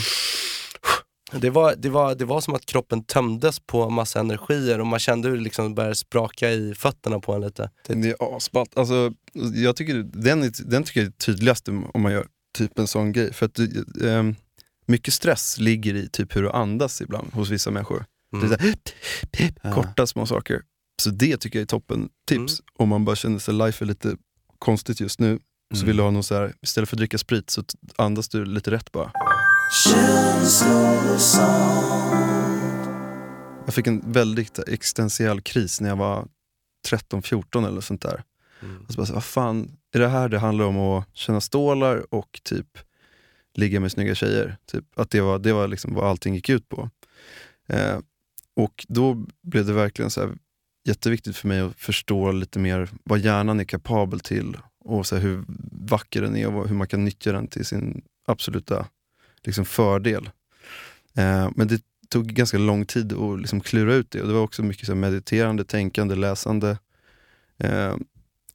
Det 1.32 1.50
var, 1.50 1.76
det, 1.78 1.90
var, 1.90 2.16
det 2.16 2.26
var 2.26 2.42
som 2.42 2.56
att 2.56 2.66
kroppen 2.66 3.04
tömdes 3.04 3.60
på 3.60 3.90
massa 3.90 4.20
energier 4.20 4.80
och 4.80 4.88
man 4.88 5.00
kände 5.00 5.30
hur 5.30 5.38
det 5.38 5.44
liksom 5.44 5.76
började 5.76 5.96
spraka 5.96 6.52
i 6.52 6.76
fötterna 6.76 7.20
på 7.20 7.34
en 7.34 7.42
lite. 7.42 7.70
Det 7.88 7.94
är 8.10 8.36
asballt. 8.38 8.78
Alltså, 8.78 9.14
jag 9.54 9.76
tycker, 9.76 9.94
den, 10.14 10.44
är, 10.44 10.52
den 10.66 10.84
tycker 10.84 11.00
jag 11.00 11.08
är 11.08 11.12
tydligast 11.12 11.68
om 11.68 12.02
man 12.02 12.12
gör 12.12 12.28
typ 12.58 12.80
en 12.80 12.88
sån 12.88 13.12
grej. 13.12 13.34
För 13.34 13.46
att 13.46 13.60
ehm, 14.04 14.36
mycket 14.86 15.14
stress 15.14 15.58
ligger 15.60 15.96
i 15.96 16.10
typ 16.10 16.36
hur 16.36 16.42
du 16.42 16.50
andas 16.52 17.02
ibland 17.02 17.34
hos 17.34 17.50
vissa 17.50 17.72
människor. 17.72 18.06
Mm. 18.34 18.50
Det 18.50 18.56
är 18.56 18.58
så 18.58 18.64
här, 18.66 18.76
Ja. 19.64 19.74
korta 19.74 20.08
små 20.08 20.26
saker. 20.26 20.62
Så 21.02 21.10
det 21.10 21.38
tycker 21.38 21.60
jag 21.60 21.64
är 21.64 21.68
toppen 21.68 22.10
tips. 22.28 22.62
Om 22.80 22.90
man 22.90 23.06
bara 23.06 23.16
känner 23.16 23.40
sig 23.40 23.54
life 23.54 23.84
är 23.84 23.88
lite 23.88 24.16
konstigt 24.60 25.00
just 25.00 25.20
nu. 25.20 25.40
Så 25.74 25.78
Mm. 25.78 25.88
vill 25.88 25.98
du 25.98 26.04
ha 26.04 26.12
någon 26.12 26.24
så 26.24 26.36
här, 26.36 26.54
istället 26.62 26.90
för 26.90 26.96
att 26.96 27.00
dricka 27.00 27.18
sprit 27.18 27.50
så 27.50 27.64
andas 27.96 28.30
du 28.30 28.46
lite 28.46 28.72
rätt 28.72 28.92
bara. 28.92 29.12
Jag 33.66 33.74
fick 33.74 33.88
en 33.88 34.12
väldigt 34.12 34.60
existentiell 34.60 35.42
kris 35.42 35.82
när 35.82 35.90
jag 35.90 35.96
var 35.96 36.28
13-14 36.90 37.68
eller 37.68 37.82
sånt 37.82 38.02
där. 38.02 38.24
Mm. 38.62 38.86
Och 38.86 38.94
så 38.94 38.98
bara, 38.98 39.06
så, 39.06 39.14
vad 39.14 39.24
fan, 39.24 39.78
är 39.94 40.00
det 40.00 40.08
här 40.08 40.30
det 40.30 40.40
handlar 40.40 40.66
om 40.66 40.78
att 40.78 41.10
känna 41.14 41.42
stålar 41.42 42.14
och 42.14 42.40
typ 42.44 42.78
ligga 43.54 43.80
med 43.80 43.92
snygga 43.92 44.16
tjejer? 44.16 44.58
Typ, 44.66 44.86
att 44.96 45.10
det 45.10 45.22
var, 45.22 45.40
det 45.40 45.54
var 45.54 45.68
liksom 45.68 45.94
vad 45.94 46.06
allting 46.06 46.36
gick 46.36 46.50
ut 46.50 46.70
på. 46.70 46.90
Eh, 47.68 48.00
och 48.56 48.86
då 48.88 49.26
blev 49.44 49.66
det 49.66 49.74
verkligen 49.74 50.12
så 50.12 50.22
här, 50.22 50.34
jätteviktigt 50.88 51.38
för 51.38 51.48
mig 51.48 51.60
att 51.60 51.80
förstå 51.80 52.32
lite 52.32 52.60
mer 52.60 52.90
vad 53.04 53.20
hjärnan 53.20 53.60
är 53.60 53.64
kapabel 53.64 54.20
till 54.20 54.58
och 54.80 55.06
så 55.06 55.16
här, 55.16 55.24
hur 55.24 55.44
vacker 55.72 56.22
den 56.22 56.38
är 56.38 56.48
och 56.48 56.68
hur 56.68 56.76
man 56.76 56.88
kan 56.88 57.06
nyttja 57.06 57.32
den 57.32 57.48
till 57.48 57.66
sin 57.66 58.02
absoluta 58.28 58.88
liksom, 59.46 59.66
fördel. 59.66 60.30
Eh, 61.18 61.50
men 61.56 61.68
det 61.68 61.82
tog 62.10 62.26
ganska 62.26 62.58
lång 62.58 62.86
tid 62.86 63.14
att 63.14 63.40
liksom 63.40 63.62
klura 63.62 63.94
ut 63.94 64.12
det 64.12 64.22
och 64.22 64.28
det 64.28 64.34
var 64.34 64.42
också 64.42 64.64
mycket 64.64 64.86
så 64.86 64.92
här, 64.92 65.00
mediterande, 65.00 65.66
tänkande, 65.66 66.16
läsande. 66.16 66.78
Eh, 67.58 67.96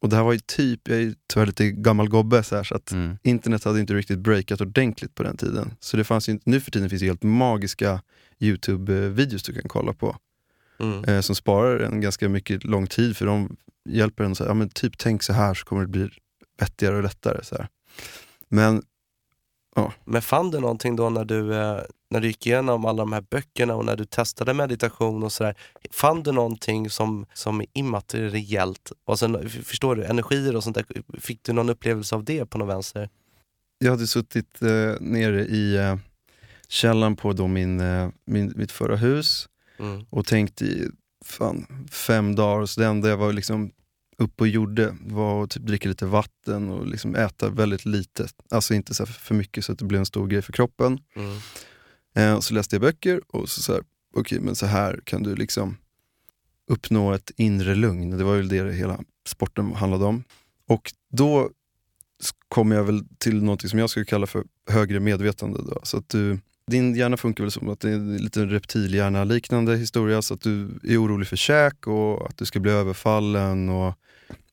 och 0.01 0.09
det 0.09 0.17
här 0.17 0.23
var 0.23 0.33
ju 0.33 0.39
typ, 0.39 0.89
jag 0.89 0.99
är 1.03 1.15
tyvärr 1.27 1.47
lite 1.47 1.71
gammal 1.71 2.09
gobbe 2.09 2.43
så, 2.43 2.57
här, 2.57 2.65
så 2.65 2.75
att 2.75 2.93
Mm. 2.93 3.19
internet 3.23 3.65
hade 3.65 3.81
inte 3.81 3.95
riktigt 3.95 4.19
breakat 4.19 4.61
ordentligt 4.61 5.15
på 5.15 5.23
den 5.23 5.37
tiden. 5.37 5.75
Så 5.81 5.97
det 5.97 6.05
fanns 6.05 6.29
ju 6.29 6.33
inte, 6.33 6.51
nu 6.51 6.61
för 6.61 6.71
tiden 6.71 6.91
finns 6.91 7.01
det 7.01 7.07
helt 7.07 7.23
magiska 7.23 8.03
YouTube-videos 8.39 9.47
du 9.47 9.53
kan 9.53 9.69
kolla 9.69 9.93
på. 9.93 10.17
Mm. 10.81 11.05
Eh, 11.05 11.21
som 11.21 11.35
sparar 11.35 11.81
en 11.81 12.01
ganska 12.01 12.29
mycket 12.29 12.65
lång 12.65 12.87
tid 12.87 13.17
för 13.17 13.27
de 13.27 13.57
hjälper 13.89 14.25
en 14.25 14.33
att 14.33 14.39
säga, 14.39 14.51
ja, 14.51 14.55
men 14.55 14.69
typ 14.69 14.99
tänk 14.99 15.23
så 15.23 15.33
här 15.33 15.55
så 15.55 15.65
kommer 15.65 15.83
det 15.83 15.89
bli 15.89 16.09
vettigare 16.61 16.97
och 16.97 17.03
lättare. 17.03 17.45
Så 17.45 17.57
här. 17.57 17.69
Men 18.49 18.83
Men 20.05 20.23
fann 20.23 20.51
du 20.51 20.61
någonting 20.61 20.97
då 20.97 21.11
när 21.11 21.25
du, 21.25 21.55
eh, 21.55 21.79
när 22.11 22.21
du 22.21 22.27
gick 22.29 22.47
igenom 22.47 22.85
alla 22.85 23.03
de 23.03 23.13
här 23.13 23.25
böckerna 23.31 23.75
och 23.75 23.85
när 23.85 23.97
du 23.97 24.05
testade 24.05 24.55
meditation 24.55 25.23
och 25.23 25.33
sådär. 25.33 25.55
Fann 25.91 26.23
du 26.23 26.33
någonting 26.33 26.91
som, 26.91 27.27
som 27.35 27.61
är 27.61 27.67
immateriellt? 27.73 28.93
Alltså, 29.07 29.41
f- 29.45 29.61
förstår 29.65 29.97
du? 29.97 30.05
Energier 30.05 30.57
och 30.57 30.65
sånt 30.65 30.77
där. 30.77 30.85
Fick 31.21 31.43
du 31.43 31.53
någon 31.53 31.69
upplevelse 31.71 32.15
av 32.15 32.25
det 32.25 32.47
på 32.47 32.59
något 32.59 32.69
vänster? 32.69 33.09
jag 33.79 33.91
hade 33.91 34.07
suttit 34.07 34.63
eh, 34.63 34.69
nere 35.01 35.45
i 35.47 35.77
eh, 35.77 35.97
källaren 36.69 37.17
på 37.17 37.33
då 37.33 37.47
min, 37.47 37.81
eh, 37.81 38.09
min, 38.25 38.53
mitt 38.57 38.73
förra 38.73 38.97
hus 38.97 39.47
Mm. 39.79 40.05
och 40.11 40.27
tänkt 40.27 40.63
i 40.63 40.89
fan, 41.25 41.67
fem 41.91 42.35
dagar. 42.35 42.67
Så 42.67 42.81
det 42.81 42.87
enda 42.87 43.09
jag 43.09 43.17
var 43.17 43.33
liksom 43.33 43.71
uppe 44.21 44.43
och 44.43 44.49
gjorde 44.49 44.97
var 45.01 45.45
att 45.45 45.51
typ 45.51 45.63
dricka 45.63 45.89
lite 45.89 46.07
vatten 46.07 46.69
och 46.71 46.87
liksom 46.87 47.15
äta 47.17 47.49
väldigt 47.49 47.85
lite. 47.85 48.27
Alltså 48.51 48.75
inte 48.75 48.95
så 48.95 49.05
här 49.05 49.13
för 49.13 49.35
mycket 49.35 49.65
så 49.65 49.73
att 49.73 49.79
det 49.79 49.85
blev 49.85 49.99
en 49.99 50.07
stor 50.07 50.27
grej 50.27 50.43
för 50.43 50.53
kroppen. 50.53 50.99
Mm. 51.17 51.37
Eh, 52.15 52.37
och 52.37 52.45
så 52.45 52.55
läste 52.55 52.77
jag 52.77 52.81
böcker 52.81 53.21
och 53.29 53.49
så 53.49 53.63
sa 53.63 53.81
okej 54.17 54.41
men 54.41 54.55
så 54.55 54.67
här 54.67 55.01
kan 55.05 55.23
du 55.23 55.35
liksom 55.37 55.77
uppnå 56.71 57.13
ett 57.13 57.31
inre 57.37 57.75
lugn. 57.75 58.11
Det 58.19 58.25
var 58.25 58.35
ju 58.35 58.43
det 58.43 58.73
hela 58.73 59.01
sporten 59.29 59.73
handlade 59.75 60.05
om. 60.05 60.25
Och 60.69 60.93
då 61.13 61.51
s- 62.23 62.31
kom 62.49 62.71
jag 62.71 62.85
väl 62.85 63.05
till 63.19 63.43
något 63.43 63.71
som 63.71 63.79
jag 63.79 63.91
skulle 63.91 64.05
kalla 64.07 64.27
för 64.27 64.45
högre 64.71 65.01
medvetande. 65.01 65.59
Då. 65.63 65.81
Så 65.83 65.97
att 65.97 66.09
du, 66.09 66.39
din 66.67 66.95
hjärna 66.95 67.17
funkar 67.17 67.45
väl 67.45 67.51
som 67.51 67.69
att 67.69 67.81
det 67.81 67.91
är 67.91 67.95
en 67.95 68.17
liten 68.17 68.51
reptilhjärna-liknande 68.51 69.77
historia. 69.77 70.23
Så 70.23 70.35
att 70.35 70.41
du 70.41 70.79
är 70.83 71.03
orolig 71.05 71.29
för 71.29 71.37
käk 71.37 71.87
och 71.87 72.29
att 72.29 72.37
du 72.39 72.45
ska 72.45 72.61
bli 72.61 72.71
överfallen 72.73 73.69
och 73.69 73.95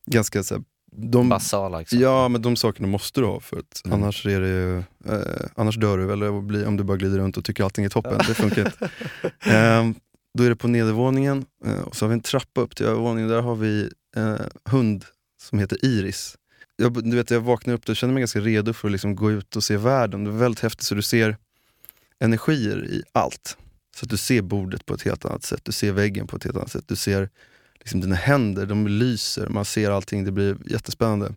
ganska 0.08 0.44
så 0.44 0.56
här, 0.56 0.64
de, 0.92 1.30
Basala 1.30 1.80
liksom. 1.80 2.00
Ja, 2.00 2.28
men 2.28 2.42
de 2.42 2.56
sakerna 2.56 2.88
måste 2.88 3.22
du 3.22 3.26
ha 3.26 3.40
för 3.40 3.58
att 3.60 3.82
Mm. 3.86 4.04
annars, 4.04 4.26
är 4.26 4.42
det, 4.42 4.48
ju, 4.48 4.78
eh, 4.78 5.46
annars 5.56 5.76
dör 5.78 5.98
du 5.98 6.14
eller 6.14 6.42
blir, 6.42 6.68
om 6.68 6.78
du 6.78 6.84
bara 6.84 6.98
glider 6.98 7.18
runt 7.18 7.38
och 7.38 7.46
tycker 7.46 7.64
allting 7.64 7.86
är 7.86 7.90
toppen. 7.90 8.18
Det 8.28 8.34
funkar 8.34 8.66
inte. 8.66 8.90
Ehm, 9.52 9.96
då 10.38 10.44
är 10.44 10.50
det 10.50 10.56
på 10.56 10.68
nedervåningen 10.68 11.46
eh, 11.66 11.80
och 11.80 11.96
så 11.96 12.06
har 12.06 12.10
vi 12.10 12.14
en 12.14 12.22
trappa 12.22 12.62
upp 12.62 12.76
till 12.76 12.86
övervåningen. 12.86 13.30
Där 13.30 13.42
har 13.42 13.56
vi 13.56 13.90
eh, 14.16 14.36
hund 14.66 15.06
som 15.42 15.60
heter 15.60 15.86
Iris. 15.86 16.36
Jag, 16.76 17.04
du 17.04 17.16
vet, 17.16 17.32
jag 17.32 17.42
vaknade 17.42 17.78
upp 17.78 17.90
och 17.90 17.96
kände 17.96 18.14
mig 18.14 18.22
ganska 18.22 18.40
redo 18.40 18.74
för 18.74 18.88
att 18.88 18.92
liksom 18.92 19.16
gå 19.16 19.32
ut 19.32 19.56
och 19.56 19.64
se 19.64 19.78
världen. 19.78 20.24
Det 20.24 20.30
var 20.32 20.38
väldigt 20.38 20.60
häftigt 20.64 20.84
så 20.86 20.96
du 20.96 21.02
ser 21.02 21.38
energier 22.20 22.86
i 22.86 23.04
allt. 23.12 23.58
Så 23.96 24.06
att 24.06 24.10
du 24.10 24.18
ser 24.18 24.42
bordet 24.42 24.86
på 24.86 24.94
ett 24.94 25.02
helt 25.02 25.26
annat 25.26 25.44
sätt, 25.44 25.62
du 25.64 25.72
ser 25.72 25.92
väggen 25.92 26.28
på 26.28 26.36
ett 26.38 26.44
helt 26.44 26.58
annat 26.58 26.72
sätt. 26.72 26.84
Du 26.88 26.96
ser 26.96 27.30
liksom 27.88 28.02
dina 28.02 28.16
händer, 28.16 28.66
de 28.66 28.88
lyser, 28.88 29.48
man 29.50 29.66
ser 29.66 29.92
allting, 29.92 30.26
det 30.26 30.32
blir 30.32 30.58
jättespännande. 30.72 31.36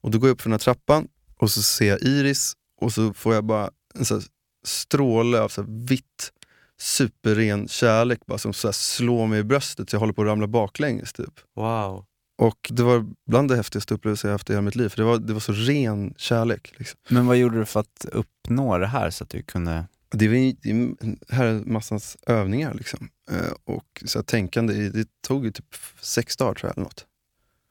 Och 0.00 0.10
då 0.10 0.18
går 0.18 0.28
jag 0.28 0.34
upp 0.34 0.40
för 0.40 0.48
den 0.48 0.52
här 0.52 0.58
trappan 0.58 1.08
och 1.38 1.50
så 1.50 1.62
ser 1.62 1.88
jag 1.88 2.02
Iris 2.02 2.52
och 2.80 2.92
så 2.92 3.14
får 3.14 3.34
jag 3.34 3.44
bara 3.44 3.70
en 3.94 4.04
så 4.04 4.20
stråle 4.64 5.40
av 5.40 5.48
så 5.48 5.64
vitt, 5.68 6.32
superren 6.80 7.68
kärlek 7.68 8.20
bara, 8.26 8.38
som 8.38 8.52
så 8.52 8.72
slår 8.72 9.26
mig 9.26 9.40
i 9.40 9.44
bröstet 9.44 9.90
så 9.90 9.94
jag 9.94 10.00
håller 10.00 10.12
på 10.12 10.22
att 10.22 10.28
ramla 10.28 10.46
baklänges. 10.46 11.12
Typ. 11.12 11.40
Wow. 11.56 12.04
Och 12.38 12.70
det 12.70 12.82
var 12.82 13.06
bland 13.30 13.48
det 13.48 13.56
häftigaste 13.56 13.94
upplevelser 13.94 14.28
jag 14.28 14.34
haft 14.34 14.50
i 14.50 14.52
hela 14.52 14.62
mitt 14.62 14.76
liv, 14.76 14.88
för 14.88 14.96
det 14.96 15.04
var, 15.04 15.18
det 15.18 15.32
var 15.32 15.40
så 15.40 15.52
ren 15.52 16.14
kärlek. 16.16 16.74
Liksom. 16.76 17.00
Men 17.08 17.26
vad 17.26 17.36
gjorde 17.36 17.58
du 17.58 17.64
för 17.64 17.80
att 17.80 18.06
uppnå 18.12 18.78
det 18.78 18.86
här 18.86 19.10
så 19.10 19.24
att 19.24 19.30
du 19.30 19.42
kunde... 19.42 19.84
Det, 20.12 20.28
var, 20.28 20.34
det 20.62 20.70
är- 20.70 21.34
här 21.34 21.44
är 21.46 21.54
massans 21.64 22.16
övningar 22.26 22.74
liksom. 22.74 23.08
Eh, 23.30 23.52
och 23.64 24.02
så 24.04 24.18
här, 24.18 24.24
tänkande, 24.24 24.74
det 24.88 25.08
tog 25.26 25.44
ju 25.44 25.50
typ 25.52 25.74
sex 26.00 26.36
dagar 26.36 26.54
tror 26.54 26.68
jag 26.68 26.76
eller 26.76 26.84
något. 26.84 27.06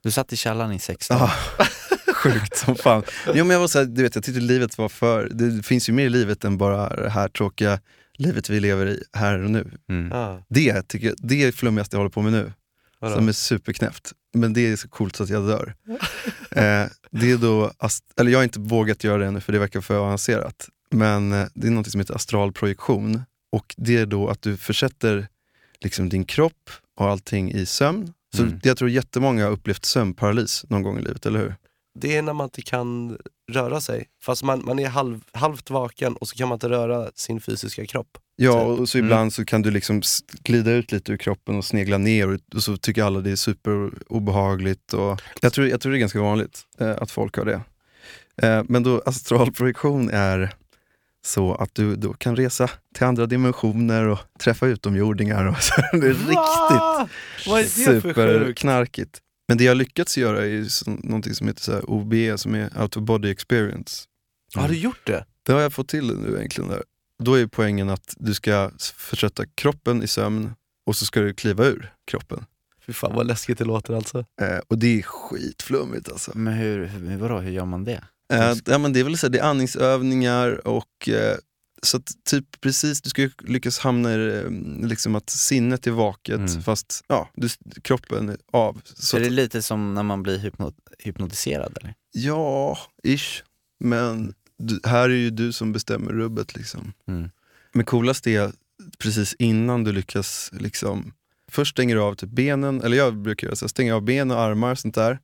Du 0.03 0.11
satt 0.11 0.33
i 0.33 0.37
källaren 0.37 0.71
i 0.71 0.79
sex 0.79 1.07
dagar. 1.07 1.23
Ah, 1.57 1.65
sjukt 2.13 2.57
som 2.57 2.75
fan. 2.75 3.03
Jo, 3.27 3.33
men 3.45 3.49
jag, 3.49 3.59
var 3.59 3.67
så 3.67 3.79
här, 3.79 3.85
du 3.85 4.03
vet, 4.03 4.15
jag 4.15 4.23
tyckte 4.23 4.41
livet 4.41 4.77
var 4.77 4.89
för... 4.89 5.29
Det 5.33 5.63
finns 5.63 5.89
ju 5.89 5.93
mer 5.93 6.05
i 6.05 6.09
livet 6.09 6.43
än 6.45 6.57
bara 6.57 6.95
det 6.95 7.09
här 7.09 7.27
tråkiga 7.27 7.79
livet 8.13 8.49
vi 8.49 8.59
lever 8.59 8.85
i 8.87 9.03
här 9.13 9.39
och 9.43 9.51
nu. 9.51 9.71
Mm. 9.89 10.11
Ja. 10.11 10.43
Det, 10.49 10.81
tycker 10.87 11.07
jag, 11.07 11.15
det 11.19 11.43
är 11.43 11.51
flummigaste 11.51 11.95
jag 11.95 11.99
håller 11.99 12.09
på 12.11 12.21
med 12.21 12.31
nu. 12.33 12.53
Vadå? 12.99 13.15
Som 13.15 13.27
är 13.27 13.31
superknäppt. 13.31 14.11
Men 14.33 14.53
det 14.53 14.61
är 14.71 14.75
så 14.75 14.87
coolt 14.89 15.15
så 15.15 15.23
att 15.23 15.29
jag 15.29 15.47
dör. 15.47 15.75
eh, 16.51 16.85
det 17.11 17.31
är 17.31 17.37
då, 17.37 17.71
eller 18.19 18.31
jag 18.31 18.39
har 18.39 18.43
inte 18.43 18.59
vågat 18.59 19.03
göra 19.03 19.17
det 19.17 19.25
ännu 19.25 19.41
för 19.41 19.53
det 19.53 19.59
verkar 19.59 19.81
för 19.81 19.95
avancerat. 19.95 20.69
Men 20.91 21.31
eh, 21.31 21.47
det 21.53 21.67
är 21.67 21.71
något 21.71 21.91
som 21.91 21.99
heter 21.99 22.15
astralprojektion. 22.15 23.21
Och 23.51 23.75
det 23.77 23.97
är 23.97 24.05
då 24.05 24.27
att 24.29 24.41
du 24.41 24.57
försätter 24.57 25.27
liksom 25.81 26.09
din 26.09 26.25
kropp 26.25 26.69
och 26.99 27.09
allting 27.09 27.51
i 27.51 27.65
sömn. 27.65 28.13
Så 28.35 28.43
Mm. 28.43 28.59
jag 28.63 28.77
tror 28.77 28.89
jättemånga 28.89 29.43
har 29.45 29.51
upplevt 29.51 29.85
sömnparalys 29.85 30.65
någon 30.69 30.83
gång 30.83 30.97
i 30.99 31.01
livet, 31.01 31.25
eller 31.25 31.39
hur? 31.39 31.55
Det 31.99 32.15
är 32.17 32.21
när 32.21 32.33
man 32.33 32.43
inte 32.45 32.61
kan 32.61 33.17
röra 33.51 33.81
sig. 33.81 34.05
Fast 34.23 34.43
man, 34.43 34.65
man 34.65 34.79
är 34.79 34.87
halv, 34.89 35.21
halvt 35.33 35.69
vaken 35.69 36.15
och 36.15 36.27
så 36.27 36.35
kan 36.35 36.47
man 36.47 36.55
inte 36.55 36.69
röra 36.69 37.11
sin 37.15 37.41
fysiska 37.41 37.85
kropp. 37.85 38.17
Ja, 38.35 38.69
Typ. 38.71 38.79
och 38.79 38.89
så 38.89 38.97
Mm. 38.97 39.05
ibland 39.07 39.33
så 39.33 39.45
kan 39.45 39.61
du 39.61 39.71
liksom 39.71 40.01
glida 40.43 40.71
ut 40.71 40.91
lite 40.91 41.11
ur 41.11 41.17
kroppen 41.17 41.55
och 41.57 41.65
snegla 41.65 41.97
ner 41.97 42.27
och, 42.33 42.39
och 42.55 42.63
så 42.63 42.77
tycker 42.77 43.03
alla 43.03 43.19
det 43.21 43.31
är 43.31 43.35
superobehagligt. 43.35 44.93
Och 44.93 45.21
jag, 45.41 45.53
tror, 45.53 45.67
jag 45.67 45.81
tror 45.81 45.91
det 45.91 45.97
är 45.97 45.99
ganska 45.99 46.21
vanligt 46.21 46.61
eh, 46.79 46.91
att 46.97 47.11
folk 47.11 47.37
har 47.37 47.45
det. 47.45 47.61
Eh, 48.47 48.63
men 48.67 48.83
då 48.83 49.01
astralprojektion 49.05 50.09
är 50.09 50.53
så 51.25 51.55
att 51.55 51.75
du 51.75 51.95
då 51.95 52.13
kan 52.13 52.35
resa 52.35 52.69
till 52.95 53.03
andra 53.03 53.25
dimensioner 53.25 54.05
och 54.07 54.19
träffa 54.39 54.67
utomjordingar. 54.67 55.45
Och 55.45 55.57
så. 55.63 55.73
Det 55.91 56.07
är 56.07 56.13
riktigt 56.13 57.47
Vad 57.47 57.59
är 57.59 57.63
det 57.63 57.69
för 57.69 57.91
sjukt? 57.91 58.03
superknarkigt. 58.05 59.19
Men 59.47 59.57
det 59.57 59.63
jag 59.63 59.77
lyckats 59.77 60.17
göra 60.17 60.45
är 60.45 60.89
någonting 61.07 61.33
som 61.33 61.47
heter 61.47 61.61
så 61.61 61.71
här 61.71 61.89
OBE, 61.89 62.37
som 62.37 62.55
är 62.55 62.81
out 62.81 62.97
of 62.97 63.03
body 63.03 63.29
experience. 63.31 64.03
Har 64.55 64.67
du 64.67 64.75
gjort 64.77 65.07
det? 65.07 65.25
Det 65.45 65.51
har 65.53 65.59
jag 65.61 65.73
fått 65.73 65.87
till 65.87 66.17
nu 66.19 66.37
egentligen. 66.37 66.69
Där. 66.69 66.83
Då 67.23 67.35
är 67.35 67.47
poängen 67.47 67.89
att 67.89 68.13
du 68.17 68.33
ska 68.33 68.71
försätta 68.95 69.45
kroppen 69.45 70.03
i 70.03 70.07
sömn 70.07 70.53
och 70.85 70.95
så 70.95 71.05
ska 71.05 71.19
du 71.21 71.33
kliva 71.33 71.65
ur 71.65 71.93
kroppen. 72.11 72.45
Fy 72.85 72.93
fan 72.93 73.15
vad 73.15 73.27
läskigt 73.27 73.57
det 73.57 73.65
låter 73.65 73.93
alltså. 73.93 74.19
Eh, 74.41 74.57
och 74.67 74.77
det 74.77 74.99
är 74.99 75.01
skitflummigt 75.01 76.09
alltså. 76.11 76.31
Men 76.35 76.53
hur, 76.53 76.85
hur, 76.85 77.17
vadå, 77.17 77.39
hur 77.39 77.51
gör 77.51 77.65
man 77.65 77.83
det? 77.83 78.03
Eh, 78.31 78.55
ja, 78.65 78.77
men 78.77 78.93
det 78.93 78.99
är 78.99 79.03
väl 79.03 79.17
så 79.17 79.27
här, 79.27 79.31
det 79.31 79.39
är 79.39 79.43
andningsövningar 79.43 80.67
och 80.67 81.09
eh, 81.09 81.37
så 81.83 81.97
att 81.97 82.11
typ 82.29 82.61
precis, 82.61 83.01
du 83.01 83.09
ska 83.09 83.29
lyckas 83.41 83.79
hamna 83.79 84.13
i 84.13 84.37
eh, 84.37 84.51
liksom 84.87 85.15
att 85.15 85.29
sinnet 85.29 85.87
är 85.87 85.91
vaket 85.91 86.35
Mm. 86.35 86.61
fast 86.61 87.03
ja, 87.07 87.29
du, 87.35 87.49
kroppen 87.81 88.29
är 88.29 88.37
av. 88.51 88.81
Så 88.83 89.17
är 89.17 89.21
att, 89.21 89.27
det 89.27 89.33
lite 89.33 89.61
som 89.61 89.93
när 89.93 90.03
man 90.03 90.23
blir 90.23 90.37
hypno 90.37 90.73
hypnotiserad 90.99 91.77
eller? 91.81 91.93
Ja, 92.11 92.77
ish. 93.03 93.43
Men 93.79 94.33
du, 94.57 94.79
här 94.83 95.09
är 95.09 95.15
ju 95.15 95.29
du 95.29 95.51
som 95.51 95.73
bestämmer 95.73 96.11
rubbet 96.11 96.55
liksom. 96.55 96.93
Mm. 97.07 97.29
Men 97.73 97.85
coolast 97.85 98.27
är 98.27 98.51
precis 98.99 99.35
innan 99.39 99.83
du 99.83 99.91
lyckas 99.91 100.49
liksom 100.53 101.13
Först 101.51 101.71
stänger 101.71 101.95
du 101.95 102.01
av 102.01 102.15
typ 102.15 102.29
benen, 102.29 102.81
eller 102.81 102.97
jag 102.97 103.17
brukar 103.17 103.47
göra 103.47 103.55
så, 103.55 103.67
stänger 103.67 103.93
av 103.93 104.01
ben 104.01 104.31
och 104.31 104.39
armar 104.39 104.71
och 104.71 104.79
sånt 104.79 104.95
där. 104.95 105.19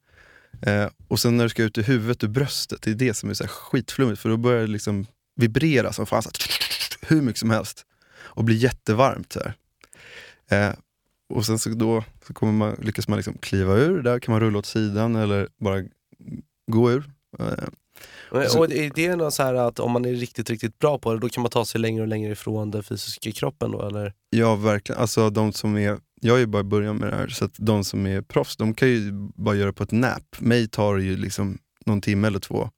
Eh, 0.61 0.87
och 1.07 1.19
sen 1.19 1.37
när 1.37 1.43
du 1.43 1.49
ska 1.49 1.63
ut 1.63 1.77
i 1.77 1.81
huvudet 1.81 2.23
ur 2.23 2.27
bröstet, 2.27 2.81
det 2.81 2.91
är 2.91 2.95
det 2.95 3.13
som 3.13 3.29
är 3.29 3.33
så 3.33 3.43
här 3.43 3.49
skitflummigt 3.51 4.21
för 4.21 4.29
då 4.29 4.37
börjar 4.37 4.61
det 4.61 4.67
liksom 4.67 5.05
vibrera 5.35 5.93
som 5.93 6.05
fan, 6.05 6.21
så 6.23 6.29
här, 6.29 7.07
hur 7.15 7.21
mycket 7.21 7.39
som 7.39 7.49
helst. 7.49 7.85
Och 8.17 8.43
blir 8.43 8.55
jättevarmt. 8.55 9.33
Så 9.33 9.39
här. 9.39 9.53
Eh, 10.69 10.75
och 11.33 11.45
sen 11.45 11.59
så 11.59 11.69
då 11.69 12.03
så 12.27 12.33
kommer 12.33 12.51
man, 12.53 12.75
lyckas 12.81 13.07
man 13.07 13.17
liksom 13.17 13.37
kliva 13.37 13.73
ur, 13.75 14.01
där 14.01 14.19
kan 14.19 14.31
man 14.31 14.41
rulla 14.41 14.59
åt 14.59 14.65
sidan 14.65 15.15
eller 15.15 15.47
bara 15.59 15.83
gå 16.71 16.91
ur. 16.91 17.03
Eh, 17.39 17.45
Men, 18.31 18.49
Så- 18.49 18.59
och 18.59 18.71
är 18.71 18.91
det 18.95 19.15
något 19.15 19.33
så 19.33 19.43
här 19.43 19.53
att 19.53 19.79
om 19.79 19.91
man 19.91 20.05
är 20.05 20.13
riktigt, 20.13 20.49
riktigt 20.49 20.79
bra 20.79 20.99
på 20.99 21.13
det, 21.13 21.19
då 21.19 21.29
kan 21.29 21.41
man 21.41 21.49
ta 21.51 21.65
sig 21.65 21.81
längre 21.81 22.01
och 22.01 22.07
längre 22.07 22.31
ifrån 22.31 22.71
den 22.71 22.83
fysiska 22.83 23.31
kroppen 23.31 23.71
då 23.71 23.87
eller? 23.87 24.13
Ja, 24.29 24.55
verkligen. 24.55 25.01
Alltså 25.01 25.29
de 25.29 25.53
som 25.53 25.77
är, 25.77 25.97
jag 26.21 26.35
är 26.35 26.39
ju 26.39 26.45
bara 26.45 26.59
i 26.59 26.63
början 26.63 26.97
med 26.97 27.11
det 27.13 27.15
här, 27.15 27.27
så 27.27 27.45
att 27.45 27.53
de 27.57 27.83
som 27.83 28.05
är 28.07 28.21
proffs, 28.21 28.57
de 28.57 28.73
kan 28.73 28.87
ju 28.89 29.11
bara 29.35 29.55
göra 29.55 29.73
på 29.73 29.83
ett 29.83 29.91
nap. 29.91 30.35
Mig 30.39 30.67
tar 30.67 30.97
det 30.97 31.03
ju 31.03 31.17
liksom 31.17 31.57
någon 31.85 32.01
timme 32.01 32.27
eller 32.27 32.39
två. 32.39 32.69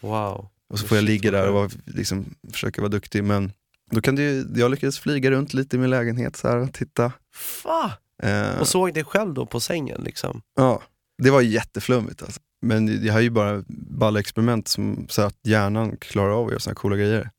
Wow. 0.00 0.48
Och 0.68 0.78
så 0.78 0.86
får 0.86 0.96
jag 0.96 1.04
ligga 1.04 1.30
där 1.30 1.48
och 1.48 1.54
vara, 1.54 1.70
liksom, 1.86 2.34
försöka 2.52 2.80
vara 2.80 2.88
duktig. 2.88 3.24
Men 3.24 3.52
då 3.90 4.00
kan 4.00 4.16
ju, 4.16 4.44
jag 4.54 4.70
lyckades 4.70 4.98
flyga 4.98 5.30
runt 5.30 5.54
lite 5.54 5.76
i 5.76 5.78
min 5.78 5.90
lägenhet 5.90 6.36
så 6.36 6.48
här 6.48 6.56
och 6.56 6.72
titta. 6.72 7.12
Fa! 7.34 7.92
Eh, 8.22 8.58
Och 8.60 8.68
såg 8.68 8.94
dig 8.94 9.04
själv 9.04 9.34
då 9.34 9.46
på 9.46 9.60
sängen 9.60 10.00
liksom? 10.04 10.42
ja, 10.56 10.82
det 11.22 11.30
var 11.30 11.40
jätteflummigt 11.40 12.22
alltså. 12.22 12.40
Men 12.62 13.04
jag 13.04 13.12
har 13.12 13.20
ju 13.20 13.30
bara 13.30 13.64
balla 13.68 14.20
experiment 14.20 14.68
som, 14.68 15.06
så 15.08 15.22
att 15.22 15.36
hjärnan 15.42 15.96
klarar 15.96 16.30
av 16.30 16.44
att 16.46 16.50
göra 16.50 16.60
såna 16.60 16.70
här 16.70 16.74
coola 16.74 16.96
grejer. 16.96 17.30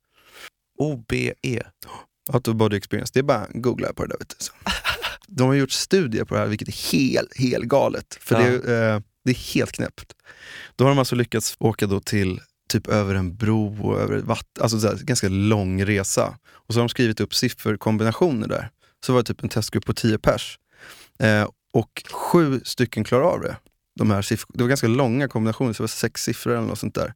OBE. 0.77 1.33
Out 2.33 2.47
of 2.47 2.55
body 2.55 2.77
experience, 2.77 3.11
det 3.13 3.19
är 3.19 3.23
bara 3.23 3.47
googla 3.53 3.93
på 3.93 4.03
det 4.05 4.09
där. 4.09 4.17
Vet 4.19 4.29
du. 4.39 4.71
De 5.37 5.47
har 5.47 5.53
gjort 5.53 5.71
studier 5.71 6.25
på 6.25 6.33
det 6.35 6.39
här, 6.39 6.47
vilket 6.47 6.67
är 6.67 6.91
helt, 6.91 7.37
helt 7.37 7.65
galet. 7.65 8.17
För 8.21 8.35
Ja. 8.35 8.41
det, 8.41 8.55
eh, 8.93 8.99
Det 9.25 9.31
är 9.31 9.53
helt 9.53 9.71
knäppt. 9.71 10.13
Då 10.75 10.83
har 10.83 10.89
de 10.89 10.99
alltså 10.99 11.15
lyckats 11.15 11.55
åka 11.59 11.87
då 11.87 11.99
till 11.99 12.39
typ 12.69 12.87
över 12.87 13.15
en 13.15 13.35
bro 13.35 13.87
och 13.87 13.99
över 14.01 14.15
ett 14.15 14.23
vatten, 14.23 14.63
alltså 14.63 14.79
så 14.79 14.87
här, 14.87 14.95
ganska 14.97 15.29
lång 15.29 15.85
resa. 15.85 16.37
Och 16.45 16.73
så 16.73 16.79
har 16.79 16.83
de 16.83 16.89
skrivit 16.89 17.19
upp 17.21 17.35
sifferkombinationer 17.35 18.47
där. 18.47 18.69
Så 19.05 19.13
var 19.13 19.19
det 19.19 19.25
typ 19.27 19.43
en 19.43 19.49
testgrupp 19.49 19.85
på 19.85 19.93
10 19.93 20.17
pers. 20.19 20.59
Eh, 21.19 21.47
och 21.73 22.03
sju 22.11 22.61
stycken 22.63 23.03
klarar 23.03 23.23
av 23.23 23.41
det. 23.41 23.55
De 23.99 24.11
här 24.11 24.25
det 24.53 24.61
var 24.63 24.67
ganska 24.69 24.87
långa 24.87 25.27
kombinationer, 25.27 25.73
så 25.73 25.77
det 25.77 25.83
var 25.83 25.87
sex 25.87 26.23
siffror 26.23 26.53
eller 26.53 26.67
något 26.67 26.79
sånt 26.79 26.95
där. 26.95 27.13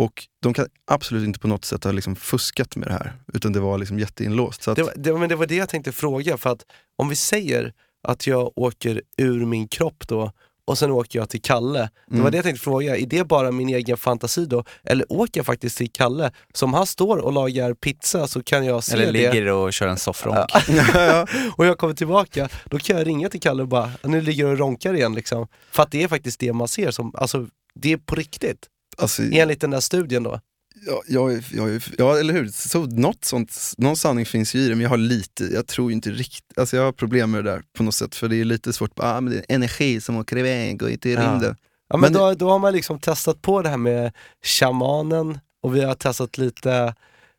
Och 0.00 0.26
de 0.42 0.54
kan 0.54 0.66
absolut 0.86 1.24
inte 1.24 1.40
på 1.40 1.48
något 1.48 1.64
sätt 1.64 1.84
ha 1.84 1.92
liksom 1.92 2.16
fuskat 2.16 2.76
med 2.76 2.88
det 2.88 2.92
här, 2.92 3.12
utan 3.34 3.52
det 3.52 3.60
var 3.60 3.78
liksom 3.78 3.98
jätteinlåst. 3.98 4.62
Så 4.62 4.70
att, 4.70 4.76
Det 4.76 4.82
var, 4.82 4.92
det, 4.96 5.12
men 5.12 5.28
det 5.28 5.36
var 5.36 5.46
det 5.46 5.56
jag 5.56 5.68
tänkte 5.68 5.92
fråga, 5.92 6.36
för 6.36 6.50
att 6.50 6.62
om 6.96 7.08
vi 7.08 7.16
säger 7.16 7.72
att 8.08 8.26
jag 8.26 8.58
åker 8.58 9.02
ur 9.18 9.44
min 9.46 9.68
kropp 9.68 10.08
då 10.08 10.32
och 10.64 10.78
sen 10.78 10.90
åker 10.90 11.18
jag 11.18 11.28
till 11.28 11.42
Kalle. 11.42 11.78
Det 11.78 12.14
var 12.14 12.18
Mm. 12.18 12.30
det 12.30 12.36
jag 12.38 12.44
tänkte 12.44 12.64
fråga, 12.64 12.96
är 12.96 13.06
det 13.06 13.24
bara 13.24 13.50
min 13.52 13.68
egen 13.68 13.96
fantasi 13.96 14.46
då? 14.46 14.64
Eller 14.84 15.12
åker 15.12 15.38
jag 15.40 15.46
faktiskt 15.46 15.78
till 15.78 15.90
Kalle? 15.92 16.30
Så 16.54 16.64
om 16.66 16.74
han 16.74 16.86
står 16.86 17.16
och 17.18 17.32
lagar 17.32 17.74
pizza 17.74 18.26
så 18.26 18.42
kan 18.42 18.64
jag 18.66 18.84
se 18.84 18.94
Eller 18.94 19.06
det 19.06 19.12
ligger 19.12 19.46
och 19.46 19.72
kör 19.72 19.88
en 19.88 19.96
soffronk. 19.96 20.50
Ja. 20.68 21.26
och 21.56 21.66
jag 21.66 21.78
kommer 21.78 21.94
tillbaka, 21.94 22.48
då 22.64 22.78
kan 22.78 22.96
jag 22.98 23.06
ringa 23.06 23.28
till 23.28 23.40
Kalle 23.40 23.62
och 23.62 23.68
bara, 23.68 23.90
nu 24.02 24.20
ligger 24.20 24.44
du 24.44 24.50
och 24.50 24.58
ronkar 24.58 24.94
igen 24.94 25.14
liksom. 25.14 25.46
För 25.70 25.82
att 25.82 25.90
det 25.90 26.02
är 26.02 26.08
faktiskt 26.08 26.40
det 26.40 26.52
man 26.52 26.68
ser 26.68 26.90
som, 26.90 27.14
alltså 27.16 27.46
det 27.74 27.92
är 27.92 27.96
på 27.96 28.14
riktigt. 28.14 28.66
Alltså, 29.00 29.22
Enligt 29.32 29.60
den 29.60 29.70
där 29.70 29.80
studien 29.80 30.22
då. 30.22 30.40
Ja, 30.86 31.02
jag, 31.08 31.32
är- 31.32 31.44
jag, 31.52 31.82
ja, 31.98 32.18
eller 32.18 32.34
hur? 32.34 32.48
Så 32.48 32.86
något 32.86 33.24
sånt, 33.24 33.52
någon 33.78 33.96
sanning 33.96 34.26
finns 34.26 34.54
ju 34.54 34.58
i 34.58 34.68
det, 34.68 34.74
men 34.74 34.80
jag 34.82 34.90
har 34.90 34.96
lite, 34.96 35.44
jag 35.44 35.66
tror 35.66 35.92
inte 35.92 36.10
riktigt, 36.10 36.58
alltså 36.58 36.76
jag 36.76 36.84
har 36.84 36.92
problem 36.92 37.30
med 37.30 37.44
det 37.44 37.50
där 37.50 37.62
på 37.76 37.82
något 37.82 37.94
sätt, 37.94 38.14
för 38.14 38.28
det 38.28 38.36
är 38.36 38.44
lite 38.44 38.72
svårt, 38.72 38.90
ah, 38.96 39.20
men 39.20 39.32
det 39.32 39.38
är 39.38 39.54
energi 39.54 40.00
som 40.00 40.16
åker 40.16 40.38
iväg 40.38 40.82
och 40.82 40.90
inte 40.90 41.08
i 41.10 41.12
Ja. 41.14 41.20
rymden. 41.32 41.56
Ja, 41.88 41.96
men 41.96 42.00
Men 42.00 42.12
då, 42.12 42.34
då 42.34 42.50
har 42.50 42.58
man 42.58 42.72
liksom 42.72 42.98
testat 42.98 43.42
på 43.42 43.62
det 43.62 43.68
här 43.68 43.76
med 43.76 44.12
shamanen 44.44 45.38
och 45.62 45.76
vi 45.76 45.80
har 45.84 45.94
testat 45.94 46.38
lite 46.38 46.94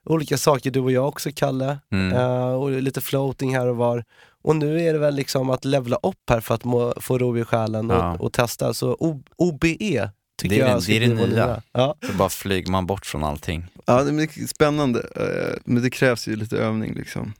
olika 0.06 0.38
saker, 0.38 0.72
du 0.72 0.80
och 0.80 0.92
jag 0.92 1.08
också 1.08 1.30
Kalle, 1.36 1.78
Mm. 1.92 2.14
Eh, 2.18 2.54
och 2.54 2.72
lite 2.82 3.02
floating 3.02 3.56
här 3.56 3.68
och 3.68 3.76
var. 3.78 4.04
Och 4.44 4.56
nu 4.56 4.82
är 4.82 4.94
det 4.94 5.00
väl 5.00 5.16
liksom 5.16 5.50
att 5.50 5.66
levla 5.66 5.96
upp 6.04 6.30
här 6.30 6.40
för 6.42 6.56
att 6.56 6.64
må, 6.64 6.94
få 6.98 7.18
ro 7.18 7.38
i 7.38 7.44
själen 7.44 7.92
och, 7.92 7.98
Ja. 7.98 8.16
och 8.20 8.34
testa. 8.34 8.74
Så 8.74 8.92
O- 9.00 9.24
OBE 9.38 10.10
tycker 10.42 10.56
Det 10.56 10.62
är 10.62 10.70
jag 10.70 10.82
det- 10.82 11.00
det 11.00 11.06
är 11.06 11.16
det 11.16 11.28
nya. 11.28 11.62
Ja. 11.72 11.96
Så 12.08 12.14
bara 12.14 12.30
flyger 12.30 12.72
man 12.72 12.86
bort 12.88 13.06
från 13.06 13.24
allting. 13.24 13.66
Ja, 13.86 14.04
det 14.04 14.10
är 14.10 14.14
mycket 14.14 14.50
spännande, 14.50 15.00
eh, 15.16 15.60
men 15.66 15.84
det 15.84 15.90
krävs 15.90 16.28
ju 16.28 16.36
lite 16.36 16.58
övning 16.58 16.94
liksom. 16.94 17.34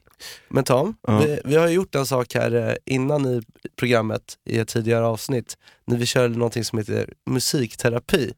Men 0.50 0.64
Tom, 0.64 0.96
Ja. 1.08 1.20
vi, 1.20 1.40
vi 1.46 1.56
har 1.56 1.68
ju 1.68 1.74
gjort 1.74 1.96
en 1.96 2.06
sak 2.06 2.34
här 2.34 2.52
eh, 2.70 2.76
innan 2.86 3.26
i 3.26 3.42
programmet, 3.76 4.38
i 4.46 4.58
ett 4.60 4.68
tidigare 4.68 5.06
avsnitt, 5.06 5.58
när 5.86 5.98
vi 5.98 6.06
körde 6.06 6.36
någonting 6.38 6.64
som 6.64 6.78
heter 6.80 7.14
musikterapi. 7.26 8.34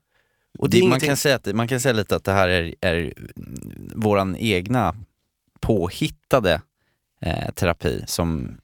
Och 0.60 0.70
det 0.70 0.78
det, 0.78 0.82
man, 0.84 0.88
ingenting- 0.90 1.08
kan 1.08 1.18
säga 1.18 1.36
att, 1.36 1.56
man 1.56 1.68
kan 1.68 1.80
säga 1.80 1.94
lite 1.94 2.16
att 2.16 2.24
det 2.24 2.32
här 2.32 2.50
är, 2.50 2.76
är 2.82 3.14
våran 3.96 4.36
egna 4.36 4.96
påhittade 5.62 6.62
eh, 7.22 7.52
terapi 7.52 8.04
som 8.08 8.58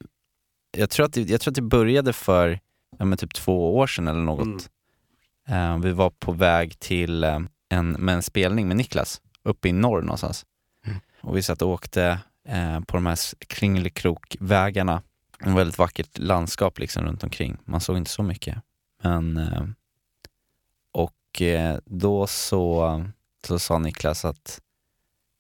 jag 0.78 0.90
tror, 0.90 1.06
att 1.06 1.14
det, 1.14 1.22
jag 1.30 1.42
tror 1.42 1.52
att 1.52 1.56
det 1.56 1.62
började 1.62 2.14
för 2.14 2.60
ja, 3.00 3.06
men 3.06 3.18
typ 3.18 3.34
två 3.34 3.78
år 3.78 3.88
sedan 3.88 4.08
eller 4.08 4.20
något. 4.22 4.46
Mm. 4.46 4.60
Eh, 5.50 5.78
vi 5.78 5.92
var 5.92 6.10
på 6.10 6.32
väg 6.32 6.80
till 6.80 7.24
eh, 7.24 7.40
en, 7.70 7.92
med 7.92 8.16
en 8.16 8.24
spelning 8.24 8.68
med 8.68 8.78
Niklas 8.78 9.22
uppe 9.44 9.70
i 9.70 9.72
norr 9.72 10.02
någonstans. 10.02 10.46
Mm. 10.86 11.00
Och 11.22 11.38
vi 11.38 11.44
satt 11.44 11.62
och 11.62 11.70
åkte 11.70 12.20
eh, 12.48 12.80
på 12.80 12.98
de 12.98 13.06
här 13.06 13.20
kringelikrokvägarna. 13.48 15.02
En 15.40 15.56
väldigt 15.56 15.78
vackert 15.78 16.18
landskap 16.18 16.80
liksom 16.80 17.06
runt 17.06 17.24
omkring. 17.24 17.58
Man 17.66 17.82
såg 17.82 17.98
inte 17.98 18.12
så 18.12 18.24
mycket. 18.24 18.58
Men, 19.04 19.76
och 20.92 21.42
då 21.86 22.28
så, 22.28 23.06
så 23.48 23.60
sa 23.60 23.78
Niklas 23.78 24.26
att 24.26 24.62